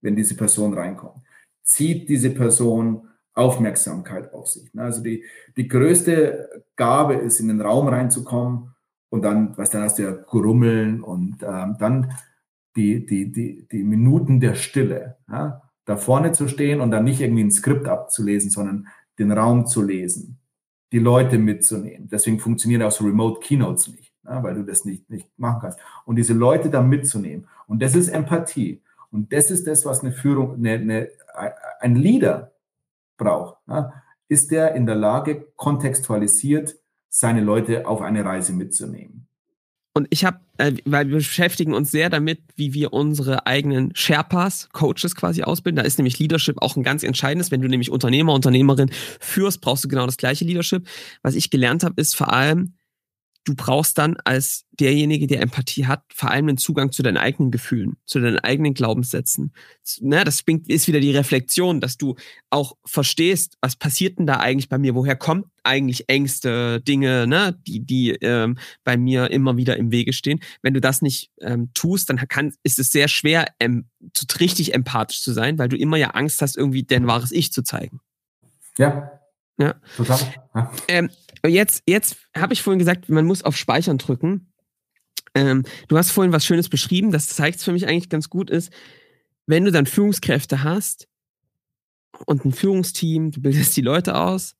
wenn 0.00 0.16
diese 0.16 0.36
Person 0.36 0.74
reinkommt? 0.74 1.22
Zieht 1.62 2.08
diese 2.08 2.30
Person 2.30 3.08
Aufmerksamkeit 3.34 4.32
auf 4.32 4.48
sich? 4.48 4.70
Also 4.76 5.02
die, 5.02 5.24
die 5.56 5.68
größte 5.68 6.64
Gabe 6.76 7.14
ist, 7.14 7.40
in 7.40 7.48
den 7.48 7.60
Raum 7.60 7.88
reinzukommen 7.88 8.74
und 9.10 9.22
dann, 9.22 9.56
was 9.58 9.70
dann 9.70 9.82
hast 9.82 9.98
du 9.98 10.04
ja 10.04 10.12
Grummeln 10.12 11.02
und 11.02 11.42
ähm, 11.42 11.76
dann 11.78 12.12
die, 12.76 13.04
die, 13.04 13.32
die, 13.32 13.66
die 13.70 13.82
Minuten 13.82 14.40
der 14.40 14.54
Stille, 14.54 15.16
ja, 15.28 15.62
da 15.86 15.96
vorne 15.96 16.32
zu 16.32 16.48
stehen 16.48 16.80
und 16.80 16.90
dann 16.90 17.04
nicht 17.04 17.20
irgendwie 17.20 17.44
ein 17.44 17.50
Skript 17.50 17.88
abzulesen, 17.88 18.50
sondern 18.50 18.88
den 19.18 19.32
Raum 19.32 19.66
zu 19.66 19.82
lesen, 19.82 20.38
die 20.92 20.98
Leute 20.98 21.38
mitzunehmen. 21.38 22.08
Deswegen 22.10 22.38
funktionieren 22.38 22.82
auch 22.82 22.92
so 22.92 23.04
Remote 23.04 23.40
Keynotes 23.40 23.88
nicht. 23.88 24.12
ja, 24.24 24.42
weil 24.42 24.54
du 24.54 24.64
das 24.64 24.84
nicht, 24.84 25.08
nicht 25.08 25.28
machen 25.38 25.60
kannst. 25.62 25.78
Und 26.04 26.16
diese 26.16 26.34
Leute 26.34 26.68
da 26.68 26.82
mitzunehmen. 26.82 27.48
Und 27.66 27.80
das 27.80 27.94
ist 27.94 28.08
Empathie. 28.08 28.82
Und 29.10 29.32
das 29.32 29.50
ist 29.50 29.66
das, 29.66 29.86
was 29.86 30.02
eine 30.02 30.12
Führung, 30.12 30.56
eine, 30.56 30.72
eine, 30.74 31.10
ein 31.80 31.94
Leader 31.94 32.52
braucht. 33.16 33.56
Ja, 33.68 34.02
ist 34.28 34.50
der 34.50 34.74
in 34.74 34.86
der 34.86 34.96
Lage, 34.96 35.46
kontextualisiert 35.56 36.76
seine 37.08 37.40
Leute 37.40 37.86
auf 37.86 38.02
eine 38.02 38.24
Reise 38.24 38.52
mitzunehmen. 38.52 39.25
Und 39.96 40.08
ich 40.10 40.26
habe, 40.26 40.40
äh, 40.58 40.74
weil 40.84 41.08
wir 41.08 41.16
beschäftigen 41.16 41.72
uns 41.72 41.90
sehr 41.90 42.10
damit, 42.10 42.40
wie 42.54 42.74
wir 42.74 42.92
unsere 42.92 43.46
eigenen 43.46 43.96
Sherpas, 43.96 44.68
Coaches 44.74 45.16
quasi 45.16 45.42
ausbilden. 45.42 45.76
Da 45.76 45.84
ist 45.84 45.96
nämlich 45.96 46.18
Leadership 46.18 46.60
auch 46.60 46.76
ein 46.76 46.82
ganz 46.82 47.02
entscheidendes. 47.02 47.50
Wenn 47.50 47.62
du 47.62 47.68
nämlich 47.68 47.90
Unternehmer, 47.90 48.34
Unternehmerin 48.34 48.90
führst, 49.20 49.62
brauchst 49.62 49.84
du 49.84 49.88
genau 49.88 50.04
das 50.04 50.18
gleiche 50.18 50.44
Leadership. 50.44 50.86
Was 51.22 51.34
ich 51.34 51.48
gelernt 51.48 51.82
habe, 51.82 51.98
ist 51.98 52.14
vor 52.14 52.30
allem, 52.30 52.74
du 53.46 53.54
brauchst 53.54 53.96
dann 53.96 54.16
als 54.24 54.64
derjenige, 54.72 55.28
der 55.28 55.40
Empathie 55.40 55.86
hat, 55.86 56.02
vor 56.12 56.30
allem 56.30 56.48
den 56.48 56.58
Zugang 56.58 56.90
zu 56.90 57.02
deinen 57.02 57.16
eigenen 57.16 57.52
Gefühlen, 57.52 57.96
zu 58.04 58.20
deinen 58.20 58.40
eigenen 58.40 58.74
Glaubenssätzen. 58.74 59.52
Ne, 60.00 60.24
das 60.24 60.42
ist 60.66 60.88
wieder 60.88 60.98
die 60.98 61.12
Reflexion, 61.12 61.80
dass 61.80 61.96
du 61.96 62.16
auch 62.50 62.76
verstehst, 62.84 63.56
was 63.60 63.76
passiert 63.76 64.18
denn 64.18 64.26
da 64.26 64.38
eigentlich 64.38 64.68
bei 64.68 64.78
mir? 64.78 64.96
Woher 64.96 65.14
kommt 65.14 65.46
eigentlich 65.62 66.08
Ängste, 66.08 66.80
Dinge, 66.80 67.26
ne, 67.28 67.56
die, 67.66 67.80
die 67.80 68.10
ähm, 68.20 68.58
bei 68.82 68.96
mir 68.96 69.30
immer 69.30 69.56
wieder 69.56 69.76
im 69.76 69.92
Wege 69.92 70.12
stehen? 70.12 70.40
Wenn 70.60 70.74
du 70.74 70.80
das 70.80 71.00
nicht 71.00 71.30
ähm, 71.40 71.70
tust, 71.72 72.10
dann 72.10 72.16
kann, 72.16 72.52
ist 72.64 72.80
es 72.80 72.90
sehr 72.90 73.06
schwer, 73.06 73.46
ähm, 73.60 73.86
zu, 74.12 74.26
richtig 74.40 74.74
empathisch 74.74 75.22
zu 75.22 75.32
sein, 75.32 75.56
weil 75.58 75.68
du 75.68 75.76
immer 75.76 75.96
ja 75.96 76.10
Angst 76.10 76.42
hast, 76.42 76.56
irgendwie 76.56 76.82
dein 76.82 77.06
wahres 77.06 77.30
Ich 77.30 77.52
zu 77.52 77.62
zeigen. 77.62 78.00
Ja. 78.76 79.20
Ja. 79.58 79.74
Total. 79.96 80.18
Ja. 80.54 80.72
Ähm, 80.88 81.10
jetzt, 81.46 81.82
jetzt 81.86 82.16
habe 82.36 82.52
ich 82.52 82.62
vorhin 82.62 82.78
gesagt, 82.78 83.08
man 83.08 83.26
muss 83.26 83.42
auf 83.42 83.56
Speichern 83.56 83.98
drücken. 83.98 84.52
Ähm, 85.34 85.64
du 85.88 85.96
hast 85.96 86.12
vorhin 86.12 86.32
was 86.32 86.44
Schönes 86.44 86.68
beschrieben, 86.68 87.10
das 87.10 87.28
zeigt 87.28 87.58
es 87.58 87.64
für 87.64 87.72
mich 87.72 87.86
eigentlich 87.86 88.08
ganz 88.08 88.30
gut 88.30 88.50
ist, 88.50 88.72
wenn 89.46 89.64
du 89.64 89.70
dann 89.70 89.86
Führungskräfte 89.86 90.62
hast 90.62 91.08
und 92.26 92.44
ein 92.44 92.52
Führungsteam, 92.52 93.30
du 93.30 93.40
bildest 93.42 93.76
die 93.76 93.82
Leute 93.82 94.16
aus, 94.16 94.56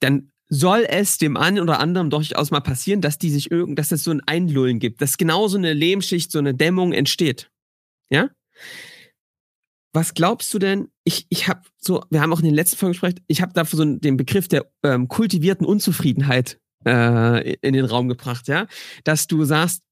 dann 0.00 0.30
soll 0.48 0.86
es 0.88 1.18
dem 1.18 1.36
einen 1.36 1.60
oder 1.60 1.80
anderen 1.80 2.10
durchaus 2.10 2.50
mal 2.50 2.60
passieren, 2.60 3.00
dass 3.00 3.18
die 3.18 3.30
sich 3.30 3.50
irgend, 3.50 3.78
dass 3.78 3.92
es 3.92 4.04
so 4.04 4.10
ein 4.10 4.22
Einlullen 4.26 4.78
gibt, 4.78 5.02
dass 5.02 5.18
genau 5.18 5.48
so 5.48 5.58
eine 5.58 5.74
Lehmschicht, 5.74 6.30
so 6.30 6.38
eine 6.38 6.54
Dämmung 6.54 6.92
entsteht. 6.92 7.50
Ja? 8.08 8.30
Was 9.92 10.14
glaubst 10.14 10.52
du 10.52 10.58
denn? 10.58 10.88
Ich, 11.04 11.26
ich 11.30 11.48
habe 11.48 11.62
so, 11.78 12.04
wir 12.10 12.20
haben 12.20 12.32
auch 12.32 12.40
in 12.40 12.44
den 12.44 12.54
letzten 12.54 12.76
Folgen 12.76 12.92
gesprochen, 12.92 13.20
ich 13.26 13.40
habe 13.40 13.52
dafür 13.52 13.78
so 13.78 13.84
den 13.84 14.16
Begriff 14.16 14.48
der 14.48 14.70
ähm, 14.82 15.08
kultivierten 15.08 15.66
Unzufriedenheit 15.66 16.60
äh, 16.86 17.54
in 17.54 17.72
den 17.72 17.84
Raum 17.84 18.08
gebracht, 18.08 18.48
ja, 18.48 18.66
dass 19.04 19.26
du 19.26 19.44
sagst, 19.44 19.82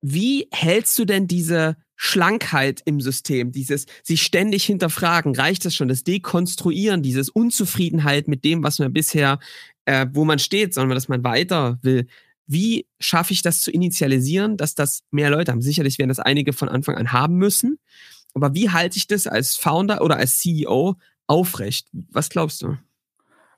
wie 0.00 0.48
hältst 0.52 0.98
du 0.98 1.04
denn 1.04 1.28
diese 1.28 1.76
Schlankheit 1.94 2.82
im 2.84 3.00
System, 3.00 3.52
dieses 3.52 3.86
sich 4.02 4.22
ständig 4.22 4.64
hinterfragen, 4.64 5.36
reicht 5.36 5.64
das 5.64 5.74
schon, 5.74 5.86
das 5.86 6.02
Dekonstruieren, 6.02 7.02
dieses 7.02 7.28
Unzufriedenheit 7.28 8.26
mit 8.26 8.44
dem, 8.44 8.64
was 8.64 8.80
man 8.80 8.92
bisher, 8.92 9.38
äh, 9.84 10.06
wo 10.12 10.24
man 10.24 10.40
steht, 10.40 10.74
sondern 10.74 10.96
dass 10.96 11.06
man 11.06 11.22
weiter 11.22 11.78
will. 11.82 12.08
Wie 12.48 12.86
schaffe 12.98 13.32
ich 13.32 13.42
das 13.42 13.62
zu 13.62 13.70
initialisieren, 13.70 14.56
dass 14.56 14.74
das 14.74 15.04
mehr 15.12 15.30
Leute 15.30 15.52
haben? 15.52 15.62
Sicherlich 15.62 15.98
werden 15.98 16.08
das 16.08 16.18
einige 16.18 16.52
von 16.52 16.68
Anfang 16.68 16.96
an 16.96 17.12
haben 17.12 17.36
müssen. 17.36 17.78
Aber 18.34 18.54
wie 18.54 18.70
halte 18.70 18.96
ich 18.96 19.06
das 19.06 19.26
als 19.26 19.56
Founder 19.56 20.02
oder 20.02 20.16
als 20.16 20.38
CEO 20.38 20.96
aufrecht? 21.26 21.88
Was 22.10 22.28
glaubst 22.28 22.62
du? 22.62 22.76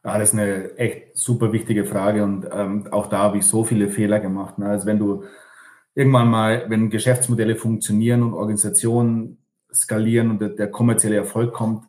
Ja, 0.04 0.18
das 0.18 0.30
ist 0.30 0.38
eine 0.38 0.76
echt 0.76 1.16
super 1.16 1.52
wichtige 1.52 1.84
Frage 1.86 2.24
und 2.24 2.46
ähm, 2.52 2.88
auch 2.90 3.06
da 3.06 3.18
habe 3.18 3.38
ich 3.38 3.46
so 3.46 3.64
viele 3.64 3.88
Fehler 3.88 4.20
gemacht. 4.20 4.58
Ne? 4.58 4.66
Also 4.66 4.86
wenn 4.86 4.98
du 4.98 5.24
irgendwann 5.94 6.28
mal, 6.28 6.68
wenn 6.68 6.90
Geschäftsmodelle 6.90 7.56
funktionieren 7.56 8.22
und 8.22 8.34
Organisationen 8.34 9.38
skalieren 9.72 10.30
und 10.30 10.40
der, 10.40 10.50
der 10.50 10.70
kommerzielle 10.70 11.16
Erfolg 11.16 11.54
kommt, 11.54 11.84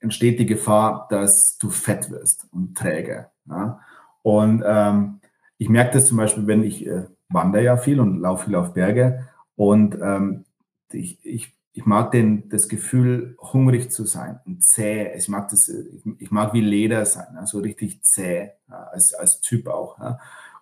entsteht 0.00 0.40
die 0.40 0.46
Gefahr, 0.46 1.06
dass 1.10 1.58
du 1.58 1.70
fett 1.70 2.10
wirst 2.10 2.48
und 2.50 2.76
träge. 2.76 3.30
Ja? 3.48 3.80
Und 4.22 4.64
ähm, 4.66 5.20
ich 5.58 5.68
merke 5.68 5.92
das 5.92 6.06
zum 6.06 6.16
Beispiel, 6.16 6.46
wenn 6.48 6.64
ich 6.64 6.86
äh, 6.86 7.04
wandere 7.28 7.62
ja 7.62 7.76
viel 7.76 8.00
und 8.00 8.20
laufe 8.20 8.46
viel 8.46 8.56
auf 8.56 8.74
Berge 8.74 9.28
und 9.54 9.96
ähm, 10.02 10.44
ich, 10.92 11.18
ich, 11.24 11.54
ich 11.72 11.84
mag 11.84 12.10
den, 12.10 12.48
das 12.48 12.68
Gefühl, 12.68 13.36
hungrig 13.38 13.90
zu 13.90 14.04
sein 14.04 14.40
und 14.46 14.64
zäh. 14.64 15.12
Ich 15.16 15.28
mag 15.28 15.48
das, 15.48 15.70
ich, 16.18 16.30
mag 16.30 16.54
wie 16.54 16.60
Leder 16.60 17.04
sein, 17.04 17.26
so 17.32 17.38
also 17.38 17.58
richtig 17.60 18.02
zäh, 18.02 18.50
als, 18.68 19.14
als 19.14 19.40
Typ 19.40 19.68
auch. 19.68 19.98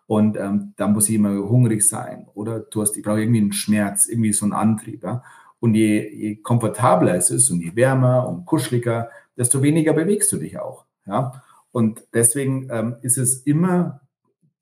Und 0.06 0.36
ähm, 0.36 0.74
da 0.76 0.88
muss 0.88 1.08
ich 1.08 1.14
immer 1.14 1.48
hungrig 1.48 1.86
sein 1.86 2.26
oder 2.34 2.60
du 2.60 2.82
hast, 2.82 2.96
ich 2.96 3.02
brauche 3.02 3.20
irgendwie 3.20 3.40
einen 3.40 3.52
Schmerz, 3.52 4.06
irgendwie 4.06 4.32
so 4.32 4.44
einen 4.44 4.52
Antrieb. 4.52 5.02
Ja? 5.02 5.22
Und 5.60 5.74
je, 5.74 6.08
je 6.08 6.36
komfortabler 6.36 7.14
es 7.14 7.30
ist 7.30 7.50
und 7.50 7.60
je 7.60 7.74
wärmer 7.74 8.28
und 8.28 8.44
kuscheliger, 8.44 9.08
desto 9.36 9.62
weniger 9.62 9.94
bewegst 9.94 10.30
du 10.32 10.36
dich 10.36 10.58
auch. 10.58 10.84
Ja? 11.06 11.42
Und 11.72 12.04
deswegen 12.12 12.68
ähm, 12.70 12.96
ist 13.02 13.16
es 13.16 13.42
immer, 13.42 14.00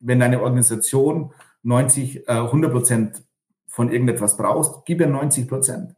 wenn 0.01 0.21
deine 0.21 0.43
Organisation 0.43 1.33
90, 1.63 2.29
äh, 2.29 2.33
100 2.33 2.73
Prozent 2.73 3.23
von 3.73 3.91
irgendetwas 3.91 4.37
brauchst, 4.37 4.85
gib 4.85 5.01
ihr 5.01 5.07
90 5.07 5.49
Prozent. 5.49 5.95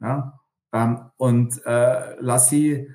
Ja? 0.00 0.40
Ähm, 0.72 1.10
und 1.16 1.64
äh, 1.64 2.16
lass 2.18 2.48
sie 2.48 2.88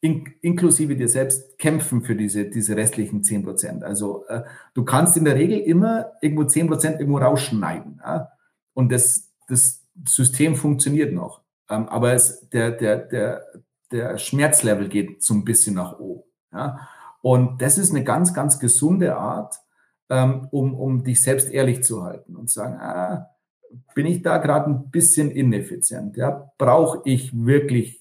in, 0.00 0.34
inklusive 0.40 0.96
dir 0.96 1.08
selbst 1.08 1.56
kämpfen 1.56 2.02
für 2.02 2.16
diese, 2.16 2.46
diese 2.46 2.76
restlichen 2.76 3.22
10 3.22 3.44
Prozent. 3.44 3.84
Also 3.84 4.26
äh, 4.26 4.42
du 4.74 4.84
kannst 4.84 5.16
in 5.16 5.24
der 5.24 5.36
Regel 5.36 5.60
immer 5.60 6.10
irgendwo 6.22 6.42
10 6.42 6.66
Prozent 6.66 6.98
irgendwo 6.98 7.18
rausschneiden. 7.18 8.00
Ja? 8.04 8.30
Und 8.74 8.90
das, 8.90 9.32
das 9.46 9.84
System 10.04 10.56
funktioniert 10.56 11.14
noch. 11.14 11.40
Ähm, 11.70 11.88
aber 11.88 12.14
es, 12.14 12.48
der, 12.50 12.72
der, 12.72 12.96
der, 12.96 13.44
der 13.92 14.18
Schmerzlevel 14.18 14.88
geht 14.88 15.22
so 15.22 15.34
ein 15.34 15.44
bisschen 15.44 15.76
nach 15.76 16.00
oben. 16.00 16.24
Ja? 16.52 16.88
Und 17.22 17.62
das 17.62 17.78
ist 17.78 17.90
eine 17.90 18.02
ganz, 18.02 18.34
ganz 18.34 18.58
gesunde 18.58 19.16
Art, 19.16 19.54
ähm, 20.10 20.48
um, 20.50 20.74
um 20.74 21.04
dich 21.04 21.22
selbst 21.22 21.50
ehrlich 21.50 21.82
zu 21.82 22.04
halten 22.04 22.36
und 22.36 22.50
sagen, 22.50 22.74
ah, 22.80 23.30
bin 23.94 24.06
ich 24.06 24.22
da 24.22 24.38
gerade 24.38 24.70
ein 24.70 24.90
bisschen 24.90 25.30
ineffizient? 25.30 26.16
Ja? 26.16 26.52
Brauche 26.58 27.00
ich 27.04 27.32
wirklich 27.34 28.00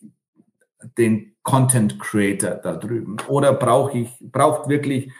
den 0.97 1.35
Content 1.43 1.99
Creator 1.99 2.55
da 2.55 2.75
drüben? 2.75 3.17
Oder 3.27 3.53
brauche 3.53 3.97
ich, 3.97 4.17
braucht 4.21 4.69
wirklich 4.69 5.11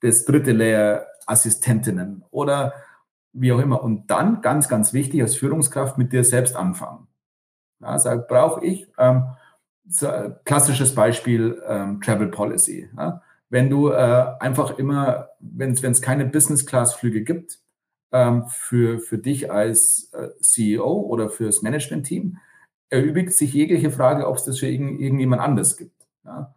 das 0.00 0.24
dritte 0.24 0.52
Layer 0.52 1.06
Assistentinnen 1.26 2.24
oder 2.30 2.74
wie 3.32 3.52
auch 3.52 3.60
immer. 3.60 3.82
Und 3.82 4.10
dann, 4.10 4.40
ganz, 4.40 4.68
ganz 4.68 4.92
wichtig, 4.92 5.22
als 5.22 5.36
Führungskraft 5.36 5.96
mit 5.98 6.12
dir 6.12 6.24
selbst 6.24 6.56
anfangen. 6.56 7.06
Ja, 7.80 7.98
sag, 7.98 8.28
brauche 8.28 8.64
ich, 8.64 8.88
ähm, 8.98 9.24
so, 9.88 10.08
klassisches 10.44 10.94
Beispiel, 10.94 11.62
ähm, 11.66 12.00
Travel 12.00 12.28
Policy. 12.28 12.90
Ja? 12.96 13.22
Wenn 13.50 13.68
du 13.68 13.90
äh, 13.90 14.26
einfach 14.38 14.78
immer, 14.78 15.30
wenn 15.40 15.72
es 15.72 16.00
keine 16.00 16.24
Business-Class-Flüge 16.24 17.22
gibt, 17.22 17.58
ähm, 18.12 18.46
für, 18.48 19.00
für 19.00 19.18
dich 19.18 19.50
als 19.52 20.10
äh, 20.12 20.30
CEO 20.40 21.00
oder 21.00 21.28
fürs 21.28 21.62
Management-Team, 21.62 22.38
erübrigt 22.88 23.32
sich 23.32 23.52
jegliche 23.52 23.90
Frage, 23.90 24.26
ob 24.26 24.36
es 24.36 24.44
das 24.44 24.58
für 24.58 24.66
irgend, 24.66 25.00
irgendjemand 25.00 25.42
anders 25.42 25.76
gibt. 25.76 26.06
Ja? 26.24 26.54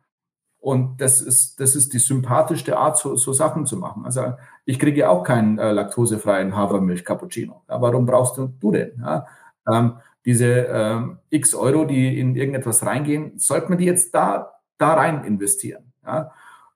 Und 0.60 1.02
das 1.02 1.22
ist, 1.22 1.60
das 1.60 1.76
ist 1.76 1.94
die 1.94 2.00
sympathischste 2.00 2.78
Art, 2.78 2.98
so, 2.98 3.16
so 3.16 3.34
Sachen 3.34 3.66
zu 3.66 3.76
machen. 3.76 4.06
Also 4.06 4.34
ich 4.66 4.80
kriege 4.80 5.02
ja 5.02 5.10
auch 5.10 5.24
keinen 5.24 5.60
äh, 5.60 5.74
laktosefreien 5.74 6.56
Hafermilch-Cappuccino. 6.56 7.64
Ja, 7.68 7.82
warum 7.82 8.06
brauchst 8.06 8.38
du, 8.38 8.48
du 8.48 8.72
den? 8.72 9.00
Ja? 9.00 9.28
Ähm, 9.70 9.98
diese 10.26 10.48
ähm, 10.48 11.18
x 11.30 11.54
Euro, 11.54 11.86
die 11.86 12.18
in 12.20 12.36
irgendetwas 12.36 12.86
reingehen, 12.86 13.38
sollte 13.38 13.70
man 13.70 13.78
die 13.78 13.86
jetzt 13.86 14.16
da, 14.16 14.54
da 14.78 14.94
rein 14.94 15.26
investieren? 15.26 15.92
Ja? 16.06 16.32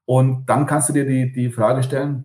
Und 0.07 0.45
dann 0.45 0.65
kannst 0.65 0.87
du 0.87 0.93
dir 0.93 1.05
die, 1.05 1.33
die 1.33 1.51
Frage 1.51 1.83
stellen, 1.83 2.23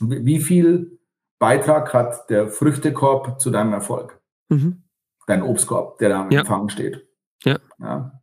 wie 0.00 0.40
viel 0.40 0.98
Beitrag 1.38 1.94
hat 1.94 2.28
der 2.28 2.48
Früchtekorb 2.48 3.40
zu 3.40 3.52
deinem 3.52 3.72
Erfolg? 3.72 4.20
Mhm. 4.48 4.82
Dein 5.28 5.42
Obstkorb, 5.42 5.98
der 5.98 6.08
da 6.08 6.22
am 6.22 6.30
ja. 6.32 6.40
Empfang 6.40 6.68
steht. 6.68 7.06
Ja. 7.44 7.58
ja. 7.78 8.20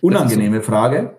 Unangenehme 0.00 0.58
so. 0.58 0.64
Frage, 0.64 1.16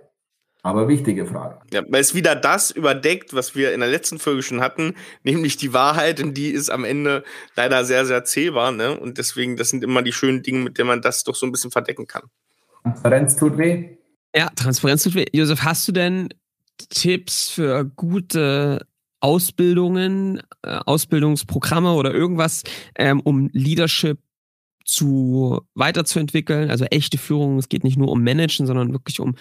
aber 0.61 0.89
wichtige 0.89 1.25
Frage. 1.25 1.59
Ja, 1.71 1.83
weil 1.87 2.01
es 2.01 2.15
wieder 2.15 2.35
das 2.35 2.69
überdeckt, 2.69 3.33
was 3.33 3.55
wir 3.55 3.73
in 3.73 3.79
der 3.79 3.89
letzten 3.89 4.19
Folge 4.19 4.43
schon 4.43 4.59
hatten, 4.59 4.95
nämlich 5.23 5.55
die 5.55 5.71
Wahrheit, 5.71 6.21
und 6.21 6.33
die 6.33 6.49
ist 6.49 6.69
am 6.69 6.83
Ende 6.83 7.23
leider 7.55 7.85
sehr, 7.85 8.05
sehr 8.05 8.25
zählbar. 8.25 8.73
Ne? 8.73 8.99
Und 8.99 9.17
deswegen, 9.17 9.55
das 9.55 9.69
sind 9.69 9.85
immer 9.85 10.01
die 10.01 10.11
schönen 10.11 10.43
Dinge, 10.43 10.59
mit 10.59 10.77
denen 10.77 10.89
man 10.89 11.01
das 11.01 11.23
doch 11.23 11.35
so 11.35 11.45
ein 11.45 11.53
bisschen 11.53 11.71
verdecken 11.71 12.07
kann. 12.07 12.23
Transparenz 12.83 13.37
tut 13.37 13.57
weh. 13.57 13.97
Ja, 14.35 14.49
Transparenz 14.49 15.03
tut 15.03 15.15
weh. 15.15 15.25
Josef, 15.31 15.63
hast 15.63 15.87
du 15.87 15.93
denn 15.93 16.27
Tipps 16.77 17.49
für 17.49 17.85
gute 17.85 18.85
Ausbildungen, 19.19 20.41
äh, 20.61 20.79
Ausbildungsprogramme 20.85 21.93
oder 21.93 22.13
irgendwas, 22.13 22.63
ähm, 22.95 23.21
um 23.21 23.49
Leadership 23.53 24.19
zu 24.83 25.61
weiterzuentwickeln, 25.73 26.69
also 26.69 26.85
echte 26.85 27.17
Führung. 27.17 27.57
Es 27.57 27.69
geht 27.69 27.83
nicht 27.83 27.97
nur 27.97 28.09
um 28.09 28.23
Managen, 28.23 28.67
sondern 28.67 28.93
wirklich 28.93 29.19
um 29.19 29.35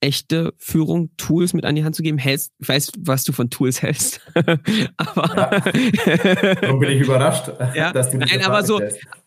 echte 0.00 0.54
Führung, 0.56 1.14
Tools 1.16 1.52
mit 1.52 1.64
an 1.64 1.74
die 1.74 1.84
Hand 1.84 1.94
zu 1.94 2.02
geben? 2.02 2.18
Hältst, 2.18 2.52
ich 2.58 2.68
weiß, 2.68 2.92
was 3.00 3.24
du 3.24 3.32
von 3.32 3.50
Tools 3.50 3.82
hältst. 3.82 4.20
aber 4.96 5.62
ja. 6.62 6.72
bin 6.72 6.90
ich 6.90 7.02
überrascht, 7.02 7.50
ja. 7.74 7.92
dass 7.92 8.10
du 8.10 8.18
Nein, 8.18 8.42
aber 8.42 8.64
so, 8.64 8.80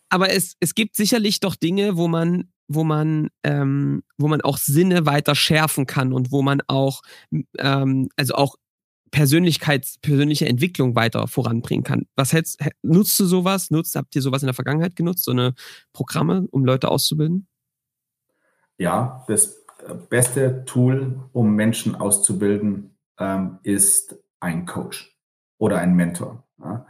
aber 0.08 0.30
es, 0.30 0.56
es 0.60 0.74
gibt 0.74 0.96
sicherlich 0.96 1.40
doch 1.40 1.54
Dinge, 1.54 1.96
wo 1.96 2.08
man, 2.08 2.48
wo 2.68 2.84
man, 2.84 3.28
ähm, 3.42 4.02
wo 4.18 4.28
man 4.28 4.40
auch 4.40 4.58
Sinne 4.58 5.06
weiter 5.06 5.34
schärfen 5.34 5.86
kann 5.86 6.12
und 6.12 6.32
wo 6.32 6.42
man 6.42 6.62
auch, 6.66 7.02
ähm, 7.58 8.08
also 8.16 8.34
auch 8.34 8.56
Persönlichkeits, 9.10 9.98
persönliche 9.98 10.46
Entwicklung 10.46 10.96
weiter 10.96 11.28
voranbringen 11.28 11.84
kann. 11.84 12.06
Was 12.16 12.32
hältst, 12.32 12.60
nutzt 12.82 13.18
du 13.20 13.26
sowas? 13.26 13.70
Nutzt, 13.70 13.94
habt 13.94 14.16
ihr 14.16 14.22
sowas 14.22 14.42
in 14.42 14.48
der 14.48 14.54
Vergangenheit 14.54 14.96
genutzt, 14.96 15.24
so 15.24 15.30
eine 15.30 15.54
Programme, 15.92 16.48
um 16.50 16.64
Leute 16.64 16.90
auszubilden? 16.90 17.46
Ja, 18.76 19.24
das 19.28 19.64
beste 20.08 20.64
Tool, 20.64 21.20
um 21.32 21.54
Menschen 21.54 21.94
auszubilden, 21.94 22.96
ähm, 23.18 23.58
ist 23.62 24.16
ein 24.40 24.66
Coach 24.66 25.16
oder 25.58 25.78
ein 25.78 25.94
Mentor. 25.94 26.42
Ja? 26.58 26.86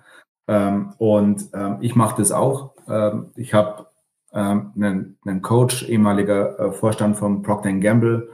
Ähm, 0.48 0.94
und 0.98 1.50
ähm, 1.52 1.78
ich 1.80 1.94
mache 1.94 2.16
das 2.16 2.32
auch. 2.32 2.74
Ähm, 2.88 3.32
ich 3.36 3.52
habe 3.54 3.86
ähm, 4.34 4.72
einen, 4.76 5.18
einen, 5.24 5.42
Coach, 5.42 5.88
ehemaliger 5.88 6.58
äh, 6.58 6.72
Vorstand 6.72 7.16
von 7.16 7.42
Procter 7.42 7.72
Gamble, 7.72 8.28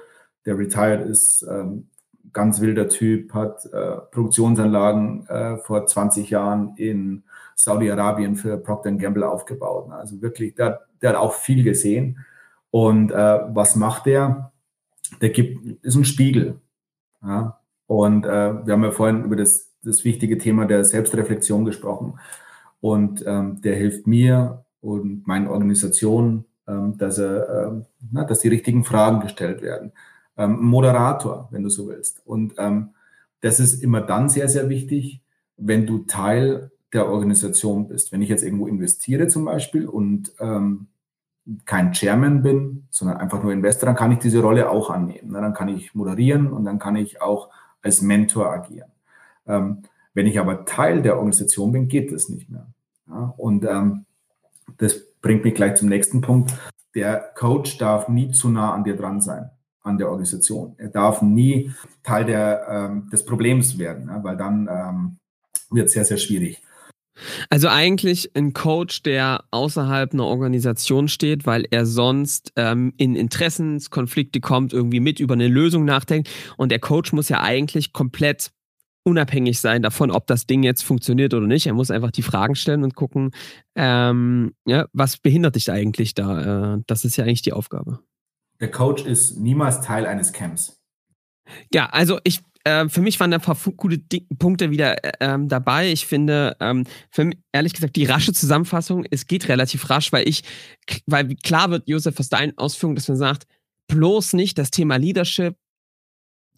der 0.46 0.58
retired 0.58 1.06
ist, 1.06 1.46
ähm, 1.48 1.88
ganz 2.32 2.60
wilder 2.60 2.88
Typ, 2.88 3.34
hat 3.34 3.66
äh, 3.66 3.96
Produktionsanlagen 4.10 5.26
äh, 5.28 5.56
vor 5.58 5.86
20 5.86 6.30
Jahren 6.30 6.74
in 6.76 7.24
Saudi-Arabien 7.54 8.36
für 8.36 8.56
Procter 8.56 8.92
Gamble 8.92 9.28
aufgebaut. 9.28 9.90
Also 9.90 10.22
wirklich, 10.22 10.54
der, 10.54 10.80
der, 11.02 11.10
hat 11.10 11.16
auch 11.16 11.34
viel 11.34 11.62
gesehen. 11.62 12.24
Und 12.70 13.10
äh, 13.10 13.40
was 13.48 13.76
macht 13.76 14.06
der? 14.06 14.52
Der 15.20 15.30
gibt, 15.30 15.84
ist 15.84 15.96
ein 15.96 16.04
Spiegel. 16.04 16.60
Ja? 17.22 17.60
Und 17.86 18.24
äh, 18.24 18.64
wir 18.64 18.72
haben 18.72 18.84
ja 18.84 18.92
vorhin 18.92 19.24
über 19.24 19.36
das, 19.36 19.72
das 19.82 20.04
wichtige 20.04 20.38
Thema 20.38 20.64
der 20.64 20.84
Selbstreflexion 20.84 21.64
gesprochen. 21.64 22.18
Und 22.80 23.24
ähm, 23.26 23.60
der 23.60 23.76
hilft 23.76 24.06
mir 24.06 24.64
und 24.80 25.26
meinen 25.26 25.48
Organisationen, 25.48 26.44
ähm, 26.66 26.96
dass, 26.98 27.18
er, 27.18 27.68
ähm, 27.68 27.86
na, 28.10 28.24
dass 28.24 28.40
die 28.40 28.48
richtigen 28.48 28.84
Fragen 28.84 29.20
gestellt 29.20 29.62
werden 29.62 29.92
ähm, 30.36 30.62
Moderator, 30.62 31.48
wenn 31.50 31.62
du 31.62 31.68
so 31.68 31.88
willst. 31.88 32.22
Und 32.26 32.54
das 33.42 33.58
ist 33.58 33.82
immer 33.82 34.02
dann 34.02 34.28
sehr, 34.28 34.48
sehr 34.48 34.68
wichtig, 34.68 35.22
wenn 35.56 35.86
du 35.86 36.00
Teil 36.00 36.70
der 36.92 37.08
Organisation 37.08 37.88
bist. 37.88 38.12
Wenn 38.12 38.20
ich 38.20 38.28
jetzt 38.28 38.42
irgendwo 38.42 38.66
investiere 38.66 39.28
zum 39.28 39.46
Beispiel 39.46 39.86
und 39.86 40.32
ähm, 40.40 40.88
kein 41.64 41.92
Chairman 41.92 42.42
bin, 42.42 42.86
sondern 42.90 43.16
einfach 43.16 43.42
nur 43.42 43.52
Investor, 43.52 43.86
dann 43.86 43.96
kann 43.96 44.12
ich 44.12 44.18
diese 44.18 44.40
Rolle 44.40 44.68
auch 44.68 44.90
annehmen. 44.90 45.32
Dann 45.32 45.54
kann 45.54 45.68
ich 45.68 45.94
moderieren 45.94 46.52
und 46.52 46.64
dann 46.64 46.78
kann 46.78 46.96
ich 46.96 47.22
auch 47.22 47.48
als 47.80 48.02
Mentor 48.02 48.52
agieren. 48.52 48.90
Wenn 49.46 50.26
ich 50.26 50.38
aber 50.38 50.66
Teil 50.66 51.00
der 51.00 51.16
Organisation 51.16 51.72
bin, 51.72 51.88
geht 51.88 52.12
das 52.12 52.28
nicht 52.28 52.50
mehr. 52.50 52.66
Und 53.38 53.66
das 54.78 55.00
bringt 55.20 55.44
mich 55.44 55.54
gleich 55.54 55.76
zum 55.76 55.88
nächsten 55.88 56.20
Punkt. 56.20 56.52
Der 56.94 57.32
Coach 57.36 57.78
darf 57.78 58.08
nie 58.08 58.30
zu 58.32 58.48
nah 58.48 58.72
an 58.72 58.84
dir 58.84 58.96
dran 58.96 59.20
sein 59.20 59.50
an 59.82 59.98
der 59.98 60.10
Organisation. 60.10 60.74
Er 60.78 60.88
darf 60.88 61.22
nie 61.22 61.72
Teil 62.02 62.24
der, 62.24 62.66
ähm, 62.68 63.08
des 63.10 63.24
Problems 63.24 63.78
werden, 63.78 64.06
ne? 64.06 64.20
weil 64.22 64.36
dann 64.36 64.68
ähm, 64.70 65.16
wird 65.70 65.86
es 65.86 65.92
sehr, 65.94 66.04
sehr 66.04 66.18
schwierig. 66.18 66.62
Also 67.50 67.68
eigentlich 67.68 68.34
ein 68.34 68.54
Coach, 68.54 69.02
der 69.02 69.44
außerhalb 69.50 70.14
einer 70.14 70.24
Organisation 70.24 71.08
steht, 71.08 71.46
weil 71.46 71.66
er 71.70 71.84
sonst 71.84 72.52
ähm, 72.56 72.94
in 72.96 73.14
Interessenskonflikte 73.14 74.40
kommt, 74.40 74.72
irgendwie 74.72 75.00
mit 75.00 75.20
über 75.20 75.34
eine 75.34 75.48
Lösung 75.48 75.84
nachdenkt. 75.84 76.30
Und 76.56 76.72
der 76.72 76.78
Coach 76.78 77.12
muss 77.12 77.28
ja 77.28 77.40
eigentlich 77.42 77.92
komplett 77.92 78.52
unabhängig 79.04 79.60
sein 79.60 79.82
davon, 79.82 80.10
ob 80.10 80.26
das 80.26 80.46
Ding 80.46 80.62
jetzt 80.62 80.82
funktioniert 80.82 81.34
oder 81.34 81.46
nicht. 81.46 81.66
Er 81.66 81.74
muss 81.74 81.90
einfach 81.90 82.10
die 82.10 82.22
Fragen 82.22 82.54
stellen 82.54 82.84
und 82.84 82.94
gucken, 82.94 83.30
ähm, 83.74 84.52
ja, 84.66 84.86
was 84.92 85.16
behindert 85.16 85.56
dich 85.56 85.70
eigentlich 85.70 86.14
da? 86.14 86.74
Äh, 86.74 86.82
das 86.86 87.04
ist 87.04 87.16
ja 87.16 87.24
eigentlich 87.24 87.42
die 87.42 87.52
Aufgabe 87.52 88.00
der 88.60 88.70
Coach 88.70 89.04
ist 89.04 89.38
niemals 89.38 89.80
Teil 89.80 90.06
eines 90.06 90.32
Camps. 90.32 90.78
Ja, 91.72 91.86
also 91.86 92.20
ich, 92.24 92.40
äh, 92.64 92.88
für 92.88 93.00
mich 93.00 93.18
waren 93.18 93.30
da 93.30 93.38
ein 93.38 93.42
paar 93.42 93.56
gute 93.76 93.98
Punkte 94.38 94.70
wieder 94.70 95.02
äh, 95.02 95.12
ähm, 95.20 95.48
dabei. 95.48 95.90
Ich 95.90 96.06
finde, 96.06 96.56
ähm, 96.60 96.84
für 97.10 97.24
mich, 97.24 97.38
ehrlich 97.52 97.72
gesagt, 97.72 97.96
die 97.96 98.04
rasche 98.04 98.32
Zusammenfassung, 98.32 99.04
es 99.10 99.26
geht 99.26 99.48
relativ 99.48 99.90
rasch, 99.90 100.12
weil 100.12 100.28
ich, 100.28 100.42
weil 101.06 101.34
klar 101.36 101.70
wird, 101.70 101.88
Josef, 101.88 102.20
aus 102.20 102.28
deinen 102.28 102.56
Ausführungen, 102.58 102.96
dass 102.96 103.08
man 103.08 103.16
sagt, 103.16 103.46
bloß 103.88 104.34
nicht 104.34 104.58
das 104.58 104.70
Thema 104.70 104.96
Leadership 104.96 105.56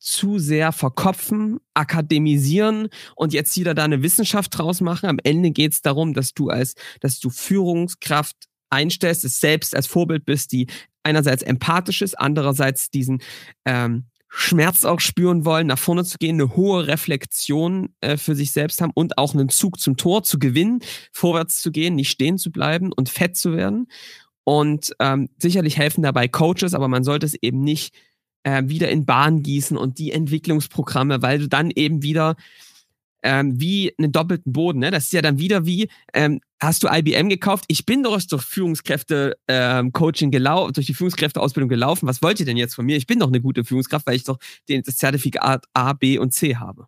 zu 0.02 0.38
sehr 0.38 0.72
verkopfen, 0.72 1.58
akademisieren 1.74 2.88
und 3.14 3.32
jetzt 3.32 3.56
wieder 3.56 3.74
da 3.74 3.84
eine 3.84 4.02
Wissenschaft 4.02 4.58
draus 4.58 4.80
machen. 4.80 5.08
Am 5.08 5.18
Ende 5.22 5.50
geht 5.52 5.72
es 5.72 5.82
darum, 5.82 6.14
dass 6.14 6.34
du 6.34 6.48
als, 6.48 6.74
dass 7.00 7.20
du 7.20 7.30
Führungskraft 7.30 8.36
einstellst, 8.70 9.24
es 9.24 9.40
selbst 9.40 9.76
als 9.76 9.86
Vorbild 9.86 10.24
bist, 10.24 10.52
die 10.52 10.66
einerseits 11.02 11.42
empathisch 11.42 12.02
ist, 12.02 12.18
andererseits 12.18 12.90
diesen 12.90 13.22
ähm, 13.64 14.06
Schmerz 14.28 14.84
auch 14.84 15.00
spüren 15.00 15.44
wollen, 15.44 15.66
nach 15.66 15.78
vorne 15.78 16.04
zu 16.04 16.16
gehen, 16.16 16.40
eine 16.40 16.56
hohe 16.56 16.86
Reflexion 16.86 17.94
äh, 18.00 18.16
für 18.16 18.34
sich 18.34 18.52
selbst 18.52 18.80
haben 18.80 18.92
und 18.94 19.18
auch 19.18 19.34
einen 19.34 19.50
Zug 19.50 19.78
zum 19.78 19.96
Tor 19.98 20.22
zu 20.22 20.38
gewinnen, 20.38 20.80
vorwärts 21.12 21.60
zu 21.60 21.70
gehen, 21.70 21.94
nicht 21.94 22.10
stehen 22.10 22.38
zu 22.38 22.50
bleiben 22.50 22.92
und 22.92 23.10
fett 23.10 23.36
zu 23.36 23.54
werden. 23.54 23.88
Und 24.44 24.96
ähm, 24.98 25.28
sicherlich 25.38 25.76
helfen 25.76 26.02
dabei 26.02 26.28
Coaches, 26.28 26.74
aber 26.74 26.88
man 26.88 27.04
sollte 27.04 27.26
es 27.26 27.34
eben 27.34 27.60
nicht 27.60 27.94
äh, 28.42 28.62
wieder 28.66 28.90
in 28.90 29.04
Bahn 29.04 29.42
gießen 29.42 29.76
und 29.76 29.98
die 29.98 30.12
Entwicklungsprogramme, 30.12 31.22
weil 31.22 31.38
du 31.38 31.48
dann 31.48 31.70
eben 31.70 32.02
wieder 32.02 32.36
ähm, 33.22 33.60
wie 33.60 33.94
einen 33.98 34.12
doppelten 34.12 34.52
Boden. 34.52 34.80
Ne? 34.80 34.90
Das 34.90 35.04
ist 35.04 35.12
ja 35.12 35.22
dann 35.22 35.38
wieder 35.38 35.64
wie, 35.64 35.88
ähm, 36.12 36.40
hast 36.60 36.82
du 36.82 36.88
IBM 36.90 37.28
gekauft? 37.28 37.64
Ich 37.68 37.86
bin 37.86 38.02
doch 38.02 38.20
durch 38.20 38.42
Führungskräfte-Coaching 38.42 40.26
ähm, 40.28 40.30
gelaufen, 40.30 40.72
durch 40.72 40.86
die 40.86 40.94
Führungskräfteausbildung 40.94 41.68
gelaufen. 41.68 42.08
Was 42.08 42.22
wollt 42.22 42.40
ihr 42.40 42.46
denn 42.46 42.56
jetzt 42.56 42.74
von 42.74 42.84
mir? 42.84 42.96
Ich 42.96 43.06
bin 43.06 43.20
doch 43.20 43.28
eine 43.28 43.40
gute 43.40 43.64
Führungskraft, 43.64 44.06
weil 44.06 44.16
ich 44.16 44.24
doch 44.24 44.38
den, 44.68 44.82
das 44.82 44.96
Zertifikat 44.96 45.66
A, 45.72 45.92
B 45.92 46.18
und 46.18 46.32
C 46.32 46.56
habe. 46.56 46.86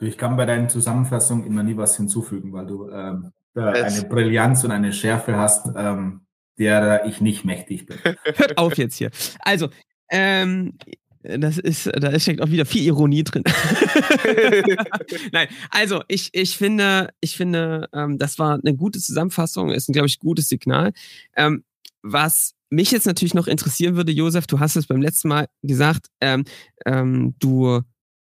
Ich 0.00 0.16
kann 0.16 0.36
bei 0.36 0.46
deinen 0.46 0.68
Zusammenfassungen 0.68 1.44
immer 1.44 1.62
nie 1.62 1.76
was 1.76 1.96
hinzufügen, 1.96 2.52
weil 2.52 2.66
du 2.66 2.88
ähm, 2.88 3.32
eine 3.54 4.02
Brillanz 4.08 4.64
und 4.64 4.70
eine 4.70 4.92
Schärfe 4.92 5.36
hast, 5.36 5.68
ähm, 5.76 6.22
der 6.58 7.04
ich 7.06 7.20
nicht 7.20 7.44
mächtig 7.44 7.86
bin. 7.86 7.98
Hört 8.04 8.56
auf 8.56 8.78
jetzt 8.78 8.96
hier. 8.96 9.10
Also, 9.40 9.68
ähm, 10.10 10.74
das 11.22 11.58
ist, 11.58 11.86
da 11.86 12.18
steckt 12.18 12.40
auch 12.40 12.50
wieder 12.50 12.64
viel 12.64 12.82
Ironie 12.82 13.24
drin. 13.24 13.44
Nein, 15.32 15.48
also 15.70 16.02
ich, 16.08 16.30
ich 16.32 16.56
finde, 16.56 17.10
ich 17.20 17.36
finde, 17.36 17.88
ähm, 17.92 18.16
das 18.18 18.38
war 18.38 18.58
eine 18.62 18.74
gute 18.74 19.00
Zusammenfassung, 19.00 19.70
ist 19.70 19.88
ein, 19.88 19.92
glaube 19.92 20.08
ich, 20.08 20.18
gutes 20.18 20.48
Signal. 20.48 20.92
Ähm, 21.36 21.64
was 22.02 22.54
mich 22.70 22.90
jetzt 22.90 23.06
natürlich 23.06 23.34
noch 23.34 23.48
interessieren 23.48 23.96
würde, 23.96 24.12
Josef, 24.12 24.46
du 24.46 24.60
hast 24.60 24.76
es 24.76 24.86
beim 24.86 25.02
letzten 25.02 25.28
Mal 25.28 25.48
gesagt, 25.62 26.06
ähm, 26.22 26.44
ähm 26.86 27.34
du 27.38 27.82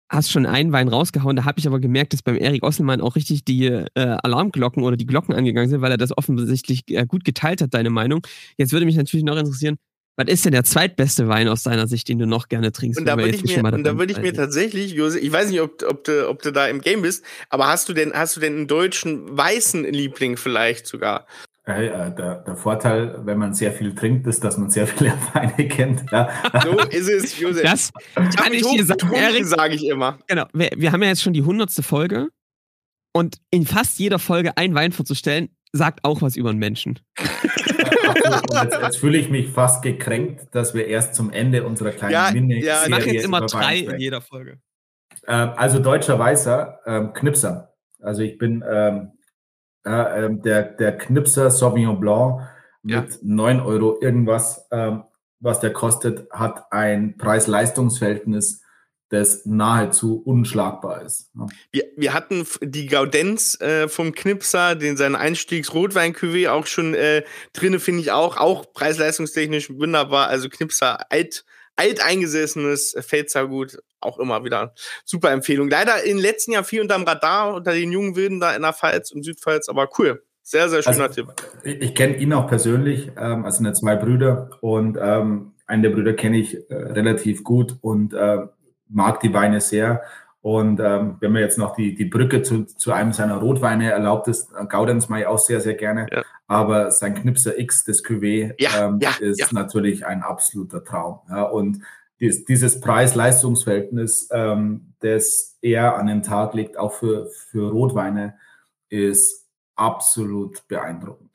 hast 0.09 0.31
schon 0.31 0.45
einen 0.45 0.71
Wein 0.71 0.87
rausgehauen, 0.87 1.35
da 1.35 1.43
habe 1.43 1.59
ich 1.59 1.67
aber 1.67 1.81
gemerkt, 1.81 2.13
dass 2.13 2.23
beim 2.23 2.37
Erik 2.37 2.63
Osselmann 2.63 3.01
auch 3.01 3.17
richtig 3.17 3.43
die 3.43 3.65
äh, 3.65 3.87
Alarmglocken 3.95 4.83
oder 4.83 4.95
die 4.95 5.05
Glocken 5.05 5.35
angegangen 5.35 5.69
sind, 5.69 5.81
weil 5.81 5.91
er 5.91 5.97
das 5.97 6.17
offensichtlich 6.17 6.83
äh, 6.87 7.05
gut 7.05 7.25
geteilt 7.25 7.61
hat, 7.61 7.73
deine 7.73 7.89
Meinung. 7.89 8.25
Jetzt 8.57 8.71
würde 8.71 8.85
mich 8.85 8.95
natürlich 8.95 9.25
noch 9.25 9.35
interessieren, 9.35 9.77
was 10.17 10.27
ist 10.27 10.45
denn 10.45 10.51
der 10.51 10.63
zweitbeste 10.63 11.27
Wein 11.27 11.47
aus 11.47 11.61
deiner 11.63 11.87
Sicht, 11.87 12.09
den 12.09 12.17
du 12.17 12.25
noch 12.25 12.47
gerne 12.47 12.71
trinkst? 12.71 12.99
Und 12.99 13.05
da 13.05 13.17
würde 13.17 13.35
ich, 13.35 13.43
mir, 13.43 13.63
und 13.63 13.83
da 13.83 13.99
würde 13.99 14.11
ich 14.11 14.19
mir 14.19 14.33
tatsächlich, 14.33 14.93
Jose, 14.93 15.19
ich 15.19 15.31
weiß 15.31 15.51
nicht, 15.51 15.61
ob, 15.61 15.83
ob, 15.87 16.03
du, 16.03 16.27
ob 16.27 16.41
du 16.41 16.51
da 16.51 16.67
im 16.67 16.81
Game 16.81 17.03
bist, 17.03 17.23
aber 17.49 17.67
hast 17.67 17.87
du 17.87 17.93
denn, 17.93 18.11
hast 18.13 18.35
du 18.35 18.39
denn 18.39 18.55
einen 18.55 18.67
deutschen 18.67 19.37
weißen 19.37 19.83
Liebling 19.85 20.35
vielleicht 20.35 20.87
sogar? 20.87 21.27
Ja, 21.67 21.77
äh, 21.79 22.15
der, 22.15 22.35
der, 22.35 22.55
Vorteil, 22.55 23.19
wenn 23.25 23.37
man 23.37 23.53
sehr 23.53 23.71
viel 23.73 23.93
trinkt, 23.93 24.25
ist, 24.25 24.43
dass 24.43 24.57
man 24.57 24.71
sehr 24.71 24.87
viele 24.87 25.13
Weine 25.33 25.67
kennt. 25.67 26.11
Ja. 26.11 26.29
So 26.63 26.79
ist 26.79 27.09
es, 27.09 27.39
Josef. 27.39 27.61
Das 27.61 27.91
kann 28.15 28.53
ich 28.53 28.63
dir 28.63 28.85
sagen, 28.85 29.13
Erik, 29.13 29.45
sage 29.45 29.75
ich 29.75 29.85
immer. 29.85 30.17
Genau, 30.27 30.45
wir, 30.53 30.71
wir 30.75 30.91
haben 30.91 31.03
ja 31.03 31.09
jetzt 31.09 31.21
schon 31.21 31.33
die 31.33 31.43
hundertste 31.43 31.83
Folge 31.83 32.29
und 33.13 33.37
in 33.51 33.67
fast 33.67 33.99
jeder 33.99 34.17
Folge 34.17 34.57
einen 34.57 34.73
Wein 34.73 34.93
vorzustellen, 34.93 35.49
sagt 35.71 36.03
auch 36.03 36.21
was 36.21 36.35
über 36.35 36.49
einen 36.49 36.59
Menschen. 36.59 36.99
jetzt, 37.17 38.81
jetzt 38.81 38.97
fühle 38.97 39.17
ich 39.17 39.29
mich 39.29 39.49
fast 39.49 39.83
gekränkt, 39.83 40.47
dass 40.53 40.73
wir 40.73 40.87
erst 40.87 41.15
zum 41.15 41.31
Ende 41.31 41.63
unserer 41.63 41.91
kleinen 41.91 42.13
ja, 42.13 42.31
mini 42.31 42.63
Ja, 42.63 42.83
ich 42.83 42.89
mache 42.89 43.09
jetzt 43.09 43.25
immer 43.25 43.41
drei 43.41 43.79
in 43.79 43.99
jeder 43.99 44.21
Folge. 44.21 44.59
Ähm, 45.27 45.51
also 45.55 45.79
deutscher 45.79 46.17
Weißer, 46.17 46.79
ähm, 46.85 47.13
Knipser. 47.13 47.73
Also 48.01 48.21
ich 48.21 48.37
bin 48.37 48.63
ähm, 48.67 49.11
äh, 49.83 50.29
der, 50.29 50.63
der 50.63 50.97
Knipser 50.97 51.51
Sauvignon 51.51 51.99
Blanc 51.99 52.41
mit 52.83 53.11
ja. 53.11 53.17
9 53.21 53.59
Euro 53.59 53.99
irgendwas, 54.01 54.67
ähm, 54.71 55.03
was 55.39 55.59
der 55.59 55.73
kostet, 55.73 56.29
hat 56.31 56.71
ein 56.71 57.17
Preis-Leistungs-Verhältnis 57.17 58.63
das 59.09 59.45
nahezu 59.45 60.21
unschlagbar 60.23 61.03
ist. 61.03 61.31
Wir, 61.71 61.85
wir 61.95 62.13
hatten 62.13 62.45
die 62.61 62.87
Gaudenz 62.87 63.59
äh, 63.61 63.87
vom 63.87 64.11
Knipser, 64.11 64.75
den 64.75 64.97
seinen 64.97 65.15
einstiegs 65.15 65.73
rotwein 65.73 66.15
auch 66.49 66.65
schon 66.65 66.93
äh, 66.93 67.23
drinne, 67.53 67.79
finde 67.79 68.01
ich 68.01 68.11
auch, 68.11 68.37
auch 68.37 68.73
preis-leistungstechnisch 68.73 69.69
wunderbar. 69.69 70.27
Also 70.27 70.49
Knipser 70.49 71.11
alt, 71.11 71.45
alteingesessenes 71.77 72.95
Feldsaargut. 72.99 73.79
Auch 73.99 74.19
immer 74.19 74.43
wieder 74.43 74.73
super 75.05 75.31
Empfehlung. 75.31 75.69
Leider 75.69 76.03
im 76.03 76.17
letzten 76.17 76.51
Jahr 76.51 76.63
viel 76.63 76.81
unterm 76.81 77.03
Radar 77.03 77.55
unter 77.55 77.73
den 77.73 77.91
jungen 77.91 78.15
Wilden 78.15 78.39
da 78.39 78.55
in 78.55 78.61
der 78.61 78.73
Pfalz 78.73 79.11
und 79.11 79.23
Südpfalz, 79.23 79.69
aber 79.69 79.89
cool. 79.97 80.23
Sehr, 80.43 80.69
sehr 80.69 80.81
schöner 80.81 81.03
also, 81.03 81.25
Tipp. 81.25 81.33
Ich, 81.63 81.81
ich 81.81 81.95
kenne 81.95 82.15
ihn 82.17 82.31
auch 82.31 82.47
persönlich, 82.47 83.11
ähm, 83.17 83.43
also 83.43 83.59
eine 83.59 83.73
zwei 83.73 83.95
Brüder 83.95 84.51
und 84.61 84.97
ähm, 85.01 85.53
einen 85.65 85.83
der 85.83 85.89
Brüder 85.89 86.13
kenne 86.13 86.37
ich 86.37 86.69
äh, 86.69 86.73
relativ 86.73 87.43
gut 87.43 87.75
und 87.81 88.13
äh, 88.13 88.37
mag 88.89 89.19
die 89.19 89.33
Weine 89.33 89.61
sehr. 89.61 90.03
Und 90.41 90.79
ähm, 90.79 91.17
wenn 91.19 91.33
mir 91.33 91.41
jetzt 91.41 91.57
noch 91.57 91.75
die, 91.75 91.93
die 91.93 92.05
Brücke 92.05 92.41
zu, 92.41 92.63
zu 92.63 92.93
einem 92.93 93.11
seiner 93.11 93.37
Rotweine 93.37 93.91
erlaubt 93.91 94.27
ist, 94.27 94.51
äh, 94.53 94.65
Gaudens 94.65 95.09
mache 95.09 95.21
ich 95.21 95.27
auch 95.27 95.39
sehr, 95.39 95.59
sehr 95.59 95.73
gerne. 95.73 96.07
Ja. 96.11 96.23
Aber 96.47 96.91
sein 96.91 97.15
Knipser 97.15 97.59
X 97.59 97.83
des 97.83 98.05
Cuvée 98.05 98.53
ja, 98.57 98.87
ähm, 98.87 98.99
ja, 99.01 99.11
ist 99.19 99.51
natürlich 99.51 100.05
ein 100.05 100.21
absoluter 100.21 100.83
Traum. 100.83 101.19
Und 101.51 101.81
dies, 102.19 102.45
dieses 102.45 102.79
Preis-Leistungs-Verhältnis, 102.79 104.29
ähm, 104.31 104.93
das 104.99 105.57
er 105.61 105.97
an 105.97 106.07
den 106.07 106.23
Tag 106.23 106.53
legt, 106.53 106.77
auch 106.77 106.93
für, 106.93 107.27
für 107.49 107.69
Rotweine, 107.69 108.35
ist 108.89 109.45
absolut 109.75 110.67
beeindruckend. 110.67 111.26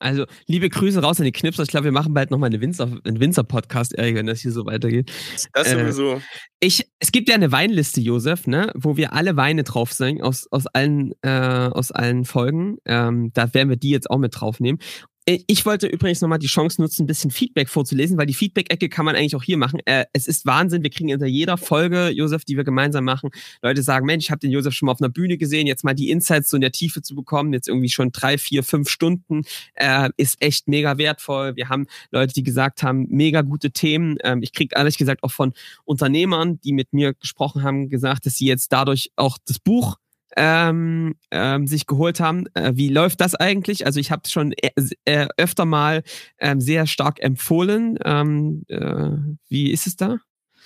Also, 0.00 0.24
liebe 0.46 0.68
Grüße 0.68 1.00
raus 1.00 1.20
an 1.20 1.26
die 1.26 1.32
Knipser. 1.32 1.62
Ich 1.62 1.68
glaube, 1.68 1.84
wir 1.84 1.92
machen 1.92 2.14
bald 2.14 2.30
nochmal 2.30 2.48
eine 2.48 2.60
Winzer, 2.60 2.90
einen 3.04 3.20
Winzer-Podcast, 3.20 3.94
Erik, 3.94 4.16
wenn 4.16 4.26
das 4.26 4.40
hier 4.40 4.50
so 4.50 4.64
weitergeht. 4.66 5.12
Das 5.52 5.68
äh, 5.68 5.78
sowieso. 5.78 6.22
ich, 6.58 6.88
es 6.98 7.12
gibt 7.12 7.28
ja 7.28 7.34
eine 7.34 7.52
Weinliste, 7.52 8.00
Josef, 8.00 8.46
ne, 8.46 8.72
wo 8.74 8.96
wir 8.96 9.12
alle 9.12 9.36
Weine 9.36 9.62
drauf 9.62 9.92
sind, 9.92 10.22
aus, 10.22 10.46
aus, 10.50 10.66
allen, 10.66 11.12
äh, 11.22 11.28
aus 11.28 11.92
allen 11.92 12.24
Folgen. 12.24 12.78
Ähm, 12.86 13.30
da 13.34 13.52
werden 13.52 13.68
wir 13.68 13.76
die 13.76 13.90
jetzt 13.90 14.10
auch 14.10 14.18
mit 14.18 14.34
draufnehmen. 14.34 14.80
Äh, 15.30 15.44
ich 15.46 15.64
wollte 15.66 15.86
übrigens 15.86 16.20
nochmal 16.20 16.38
die 16.38 16.46
Chance 16.46 16.80
nutzen, 16.80 17.04
ein 17.04 17.06
bisschen 17.06 17.30
Feedback 17.30 17.68
vorzulesen, 17.68 18.18
weil 18.18 18.26
die 18.26 18.34
Feedback-Ecke 18.34 18.88
kann 18.88 19.04
man 19.04 19.16
eigentlich 19.16 19.36
auch 19.36 19.42
hier 19.42 19.56
machen. 19.56 19.80
Äh, 19.84 20.04
es 20.12 20.26
ist 20.26 20.46
Wahnsinn, 20.46 20.82
wir 20.82 20.90
kriegen 20.90 21.08
hinter 21.08 21.26
jeder 21.26 21.56
Folge, 21.56 22.10
Josef, 22.10 22.44
die 22.44 22.56
wir 22.56 22.64
gemeinsam 22.64 23.04
machen, 23.04 23.30
Leute 23.62 23.82
sagen, 23.82 24.06
Mensch, 24.06 24.24
ich 24.24 24.30
habe 24.30 24.40
den 24.40 24.50
Josef 24.50 24.74
schon 24.74 24.86
mal 24.86 24.92
auf 24.92 25.00
einer 25.00 25.08
Bühne 25.08 25.38
gesehen, 25.38 25.66
jetzt 25.66 25.84
mal 25.84 25.94
die 25.94 26.10
Insights 26.10 26.50
so 26.50 26.56
in 26.56 26.60
der 26.60 26.72
Tiefe 26.72 27.02
zu 27.02 27.14
bekommen, 27.14 27.52
jetzt 27.52 27.68
irgendwie 27.68 27.88
schon 27.88 28.12
drei, 28.12 28.38
vier, 28.38 28.62
fünf 28.62 28.88
Stunden, 28.88 29.42
äh, 29.74 30.10
ist 30.16 30.42
echt 30.42 30.68
mega 30.68 30.98
wertvoll. 30.98 31.56
Wir 31.56 31.68
haben 31.68 31.86
Leute, 32.10 32.34
die 32.34 32.42
gesagt 32.42 32.82
haben, 32.82 33.06
mega 33.08 33.42
gute 33.42 33.70
Themen. 33.70 34.16
Ähm, 34.24 34.42
ich 34.42 34.52
kriege 34.52 34.74
ehrlich 34.76 34.98
gesagt 34.98 35.22
auch 35.22 35.30
von 35.30 35.52
Unternehmern, 35.84 36.60
die 36.60 36.72
mit 36.72 36.92
mir 36.92 37.14
gesprochen 37.14 37.62
haben, 37.62 37.88
gesagt, 37.88 38.26
dass 38.26 38.34
sie 38.34 38.46
jetzt 38.46 38.72
dadurch 38.72 39.12
auch 39.16 39.38
das 39.46 39.58
Buch 39.58 39.96
ähm, 40.36 41.14
ähm, 41.30 41.66
sich 41.66 41.86
geholt 41.86 42.20
haben. 42.20 42.46
Äh, 42.54 42.72
wie 42.74 42.88
läuft 42.88 43.20
das 43.20 43.34
eigentlich? 43.34 43.86
Also 43.86 44.00
ich 44.00 44.10
habe 44.10 44.22
es 44.24 44.32
schon 44.32 44.52
äh, 44.52 44.70
äh, 45.04 45.28
öfter 45.36 45.64
mal 45.64 46.02
ähm, 46.38 46.60
sehr 46.60 46.86
stark 46.86 47.22
empfohlen. 47.22 47.98
Ähm, 48.04 48.64
äh, 48.68 49.10
wie 49.48 49.70
ist 49.70 49.86
es 49.86 49.96
da? 49.96 50.18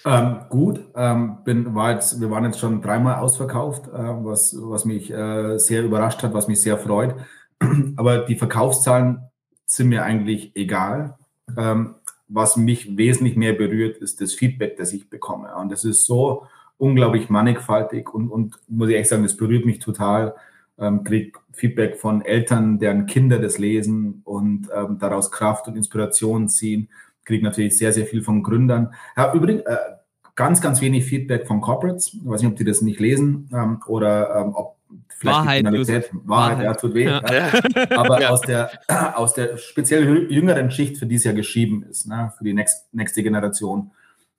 Ähm, 0.06 0.36
gut, 0.50 0.84
ähm, 0.94 1.38
bin, 1.44 1.74
war 1.74 1.92
jetzt, 1.92 2.20
wir 2.20 2.30
waren 2.30 2.44
jetzt 2.44 2.60
schon 2.60 2.82
dreimal 2.82 3.16
ausverkauft, 3.16 3.88
äh, 3.88 3.92
was, 3.92 4.54
was 4.58 4.84
mich 4.84 5.10
äh, 5.10 5.58
sehr 5.58 5.82
überrascht 5.82 6.22
hat, 6.22 6.34
was 6.34 6.46
mich 6.48 6.60
sehr 6.60 6.76
freut. 6.76 7.14
Aber 7.96 8.18
die 8.18 8.36
Verkaufszahlen 8.36 9.22
sind 9.66 9.88
mir 9.88 10.04
eigentlich 10.04 10.54
egal. 10.54 11.16
Was 12.28 12.56
mich 12.56 12.96
wesentlich 12.96 13.36
mehr 13.36 13.52
berührt, 13.52 13.98
ist 13.98 14.20
das 14.20 14.32
Feedback, 14.32 14.76
das 14.76 14.92
ich 14.92 15.10
bekomme. 15.10 15.54
Und 15.56 15.70
das 15.70 15.84
ist 15.84 16.06
so 16.06 16.46
unglaublich 16.78 17.30
mannigfaltig 17.30 18.12
und, 18.12 18.28
und 18.28 18.56
muss 18.68 18.88
ich 18.88 18.96
echt 18.96 19.10
sagen, 19.10 19.22
das 19.22 19.36
berührt 19.36 19.64
mich 19.64 19.78
total. 19.78 20.34
Ähm, 20.78 21.04
krieg 21.04 21.36
Feedback 21.52 21.96
von 21.96 22.22
Eltern, 22.22 22.78
deren 22.78 23.06
Kinder 23.06 23.38
das 23.38 23.58
lesen 23.58 24.22
und 24.24 24.68
ähm, 24.74 24.98
daraus 24.98 25.30
Kraft 25.30 25.68
und 25.68 25.76
Inspiration 25.76 26.48
ziehen. 26.48 26.88
Krieg 27.24 27.42
natürlich 27.42 27.78
sehr, 27.78 27.92
sehr 27.92 28.06
viel 28.06 28.22
von 28.22 28.42
Gründern. 28.42 28.92
Ja, 29.16 29.32
übrigens, 29.32 29.62
äh, 29.66 29.76
ganz, 30.34 30.60
ganz 30.60 30.80
wenig 30.80 31.04
Feedback 31.04 31.46
von 31.46 31.60
Corporates. 31.60 32.14
Ich 32.14 32.20
weiß 32.24 32.42
nicht, 32.42 32.50
ob 32.50 32.56
die 32.56 32.64
das 32.64 32.82
nicht 32.82 33.00
lesen 33.00 33.48
ähm, 33.52 33.80
oder 33.86 34.34
ähm, 34.36 34.54
ob 34.54 34.76
vielleicht 35.08 35.36
Wahrheit, 35.36 35.64
Wahrheit, 35.64 36.10
Wahrheit, 36.24 36.64
ja, 36.64 36.74
tut 36.74 36.94
weh. 36.94 37.04
Ja. 37.04 37.22
Ja. 37.32 37.52
Aber 37.96 38.20
ja. 38.20 38.30
aus 38.30 38.40
der 38.42 38.70
aus 39.16 39.34
der 39.34 39.56
speziell 39.56 40.30
jüngeren 40.30 40.70
Schicht, 40.70 40.98
für 40.98 41.06
die 41.06 41.16
es 41.16 41.24
ja 41.24 41.32
geschrieben 41.32 41.84
ist, 41.88 42.06
ne, 42.06 42.32
für 42.36 42.44
die 42.44 42.52
next, 42.52 42.92
nächste 42.92 43.22
Generation, 43.22 43.92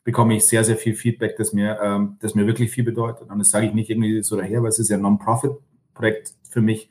bekomme 0.05 0.35
ich 0.37 0.45
sehr, 0.45 0.63
sehr 0.63 0.77
viel 0.77 0.93
Feedback, 0.93 1.35
das 1.35 1.51
mir, 1.51 1.77
ähm, 1.81 2.15
das 2.21 2.35
mir 2.35 2.47
wirklich 2.47 2.71
viel 2.71 2.85
bedeutet. 2.85 3.29
Und 3.29 3.39
das 3.39 3.49
sage 3.49 3.65
ich 3.65 3.73
nicht 3.73 3.89
irgendwie 3.89 4.23
so 4.23 4.37
daher, 4.37 4.61
weil 4.61 4.69
es 4.69 4.79
ist 4.79 4.89
ja 4.89 4.95
ein 4.95 5.01
Non-Profit-Projekt 5.01 6.33
für 6.49 6.61
mich. 6.61 6.87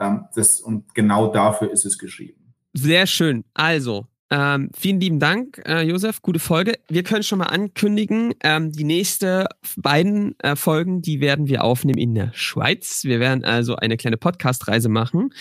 Ähm, 0.00 0.24
das, 0.34 0.60
und 0.60 0.92
genau 0.94 1.32
dafür 1.32 1.70
ist 1.70 1.84
es 1.84 1.98
geschrieben. 1.98 2.54
Sehr 2.72 3.06
schön. 3.06 3.44
Also, 3.52 4.06
ähm, 4.30 4.70
vielen 4.76 4.98
lieben 4.98 5.20
Dank, 5.20 5.62
äh, 5.66 5.82
Josef. 5.82 6.22
Gute 6.22 6.38
Folge. 6.38 6.78
Wir 6.88 7.02
können 7.02 7.22
schon 7.22 7.38
mal 7.38 7.46
ankündigen, 7.46 8.34
ähm, 8.42 8.72
die 8.72 8.84
nächste 8.84 9.46
beiden 9.76 10.34
äh, 10.40 10.56
Folgen, 10.56 11.02
die 11.02 11.20
werden 11.20 11.46
wir 11.46 11.62
aufnehmen 11.62 11.98
in 11.98 12.14
der 12.14 12.32
Schweiz. 12.32 13.04
Wir 13.04 13.20
werden 13.20 13.44
also 13.44 13.76
eine 13.76 13.98
kleine 13.98 14.16
Podcast-Reise 14.16 14.88
machen. 14.88 15.34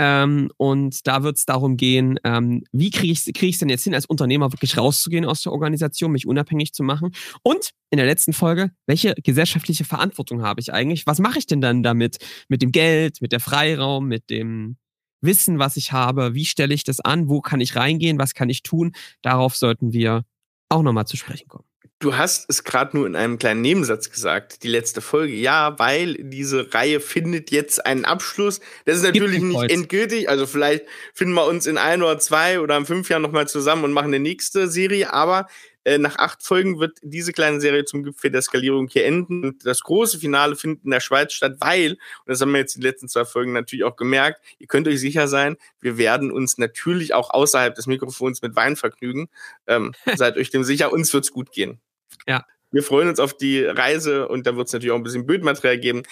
Ähm, 0.00 0.48
und 0.58 1.08
da 1.08 1.24
wird 1.24 1.38
es 1.38 1.44
darum 1.44 1.76
gehen, 1.76 2.20
ähm, 2.22 2.62
wie 2.70 2.90
kriege 2.90 3.12
ich 3.12 3.26
es 3.26 3.32
krieg 3.34 3.58
denn 3.58 3.68
jetzt 3.68 3.82
hin, 3.82 3.96
als 3.96 4.06
Unternehmer 4.06 4.52
wirklich 4.52 4.78
rauszugehen 4.78 5.24
aus 5.24 5.42
der 5.42 5.50
Organisation, 5.50 6.12
mich 6.12 6.24
unabhängig 6.24 6.72
zu 6.72 6.84
machen? 6.84 7.10
Und 7.42 7.70
in 7.90 7.96
der 7.96 8.06
letzten 8.06 8.32
Folge, 8.32 8.70
welche 8.86 9.14
gesellschaftliche 9.16 9.84
Verantwortung 9.84 10.42
habe 10.42 10.60
ich 10.60 10.72
eigentlich? 10.72 11.04
Was 11.08 11.18
mache 11.18 11.40
ich 11.40 11.46
denn 11.46 11.60
dann 11.60 11.82
damit? 11.82 12.18
Mit 12.48 12.62
dem 12.62 12.70
Geld, 12.70 13.20
mit 13.20 13.32
der 13.32 13.40
Freiraum, 13.40 14.06
mit 14.06 14.30
dem 14.30 14.76
Wissen, 15.20 15.58
was 15.58 15.76
ich 15.76 15.90
habe? 15.90 16.32
Wie 16.32 16.44
stelle 16.44 16.74
ich 16.74 16.84
das 16.84 17.00
an? 17.00 17.28
Wo 17.28 17.40
kann 17.40 17.60
ich 17.60 17.74
reingehen? 17.74 18.20
Was 18.20 18.34
kann 18.34 18.48
ich 18.48 18.62
tun? 18.62 18.92
Darauf 19.22 19.56
sollten 19.56 19.92
wir 19.92 20.22
auch 20.68 20.82
nochmal 20.82 21.08
zu 21.08 21.16
sprechen 21.16 21.48
kommen. 21.48 21.67
Du 22.00 22.16
hast 22.16 22.48
es 22.48 22.62
gerade 22.62 22.96
nur 22.96 23.08
in 23.08 23.16
einem 23.16 23.38
kleinen 23.38 23.60
Nebensatz 23.60 24.10
gesagt, 24.10 24.62
die 24.62 24.68
letzte 24.68 25.00
Folge. 25.00 25.34
Ja, 25.34 25.80
weil 25.80 26.14
diese 26.14 26.72
Reihe 26.72 27.00
findet 27.00 27.50
jetzt 27.50 27.84
einen 27.84 28.04
Abschluss. 28.04 28.60
Das 28.84 28.96
ist 28.96 29.02
natürlich 29.02 29.42
nicht 29.42 29.68
endgültig. 29.68 30.28
Also 30.28 30.46
vielleicht 30.46 30.84
finden 31.12 31.34
wir 31.34 31.46
uns 31.46 31.66
in 31.66 31.76
ein 31.76 32.00
oder 32.00 32.20
zwei 32.20 32.60
oder 32.60 32.76
in 32.76 32.86
fünf 32.86 33.08
Jahren 33.08 33.22
nochmal 33.22 33.48
zusammen 33.48 33.82
und 33.82 33.92
machen 33.92 34.14
eine 34.14 34.20
nächste 34.20 34.68
Serie. 34.68 35.12
Aber 35.12 35.48
äh, 35.82 35.98
nach 35.98 36.18
acht 36.18 36.42
Folgen 36.42 36.78
wird 36.78 36.98
diese 37.02 37.32
kleine 37.32 37.60
Serie 37.60 37.84
zum 37.84 38.04
Gipfel 38.04 38.30
der 38.30 38.42
Skalierung 38.42 38.86
hier 38.86 39.04
enden. 39.04 39.42
Und 39.42 39.66
das 39.66 39.80
große 39.80 40.20
Finale 40.20 40.54
findet 40.54 40.84
in 40.84 40.92
der 40.92 41.00
Schweiz 41.00 41.32
statt, 41.32 41.56
weil, 41.58 41.92
und 41.92 41.98
das 42.26 42.40
haben 42.40 42.52
wir 42.52 42.60
jetzt 42.60 42.76
die 42.76 42.82
letzten 42.82 43.08
zwei 43.08 43.24
Folgen 43.24 43.52
natürlich 43.52 43.84
auch 43.84 43.96
gemerkt, 43.96 44.40
ihr 44.60 44.68
könnt 44.68 44.86
euch 44.86 45.00
sicher 45.00 45.26
sein, 45.26 45.56
wir 45.80 45.98
werden 45.98 46.30
uns 46.30 46.58
natürlich 46.58 47.14
auch 47.14 47.30
außerhalb 47.30 47.74
des 47.74 47.86
Mikrofons 47.86 48.40
mit 48.42 48.54
Wein 48.54 48.76
vergnügen. 48.76 49.30
Ähm, 49.66 49.94
seid 50.16 50.36
euch 50.36 50.50
dem 50.50 50.62
sicher, 50.62 50.92
uns 50.92 51.12
wird's 51.12 51.32
gut 51.32 51.50
gehen. 51.50 51.80
Ja. 52.26 52.44
Wir 52.70 52.82
freuen 52.82 53.08
uns 53.08 53.18
auf 53.18 53.34
die 53.34 53.64
Reise 53.64 54.28
und 54.28 54.46
da 54.46 54.54
wird 54.56 54.66
es 54.66 54.72
natürlich 54.74 54.92
auch 54.92 54.96
ein 54.96 55.02
bisschen 55.02 55.24
Bildmaterial 55.24 55.78
geben. 55.78 56.02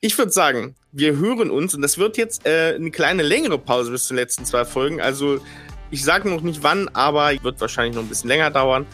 Ich 0.00 0.16
würde 0.16 0.32
sagen, 0.32 0.74
wir 0.90 1.18
hören 1.18 1.50
uns 1.50 1.74
und 1.74 1.82
das 1.82 1.98
wird 1.98 2.16
jetzt 2.16 2.46
äh, 2.46 2.74
eine 2.74 2.90
kleine 2.90 3.22
längere 3.22 3.58
Pause 3.58 3.90
bis 3.90 4.04
zu 4.04 4.14
den 4.14 4.20
letzten 4.20 4.46
zwei 4.46 4.64
Folgen. 4.64 5.02
Also 5.02 5.40
ich 5.90 6.02
sage 6.02 6.30
noch 6.30 6.40
nicht 6.40 6.62
wann, 6.62 6.88
aber 6.88 7.32
wird 7.42 7.60
wahrscheinlich 7.60 7.96
noch 7.96 8.02
ein 8.02 8.08
bisschen 8.08 8.28
länger 8.28 8.50
dauern 8.50 8.86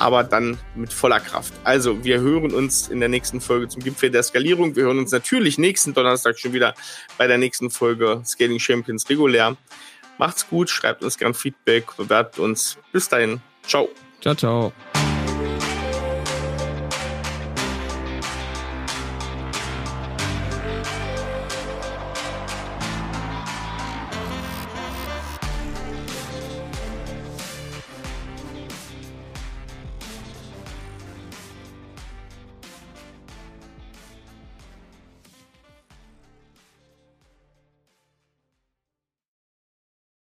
aber 0.00 0.24
dann 0.24 0.58
mit 0.74 0.92
voller 0.92 1.20
Kraft. 1.20 1.52
Also, 1.62 2.02
wir 2.02 2.20
hören 2.20 2.54
uns 2.54 2.88
in 2.88 3.00
der 3.00 3.10
nächsten 3.10 3.40
Folge 3.40 3.68
zum 3.68 3.82
Gipfel 3.84 4.10
der 4.10 4.22
Skalierung. 4.22 4.74
Wir 4.74 4.84
hören 4.84 4.98
uns 4.98 5.12
natürlich 5.12 5.58
nächsten 5.58 5.92
Donnerstag 5.92 6.38
schon 6.38 6.54
wieder 6.54 6.74
bei 7.18 7.26
der 7.26 7.36
nächsten 7.36 7.70
Folge 7.70 8.22
Scaling 8.24 8.58
Champions 8.58 9.08
regulär. 9.10 9.56
Macht's 10.16 10.48
gut, 10.48 10.70
schreibt 10.70 11.04
uns 11.04 11.18
gern 11.18 11.34
Feedback, 11.34 11.84
bewertet 11.98 12.38
uns. 12.38 12.78
Bis 12.92 13.08
dahin. 13.08 13.40
Ciao. 13.62 13.90
Ciao, 14.22 14.34
ciao. 14.34 14.72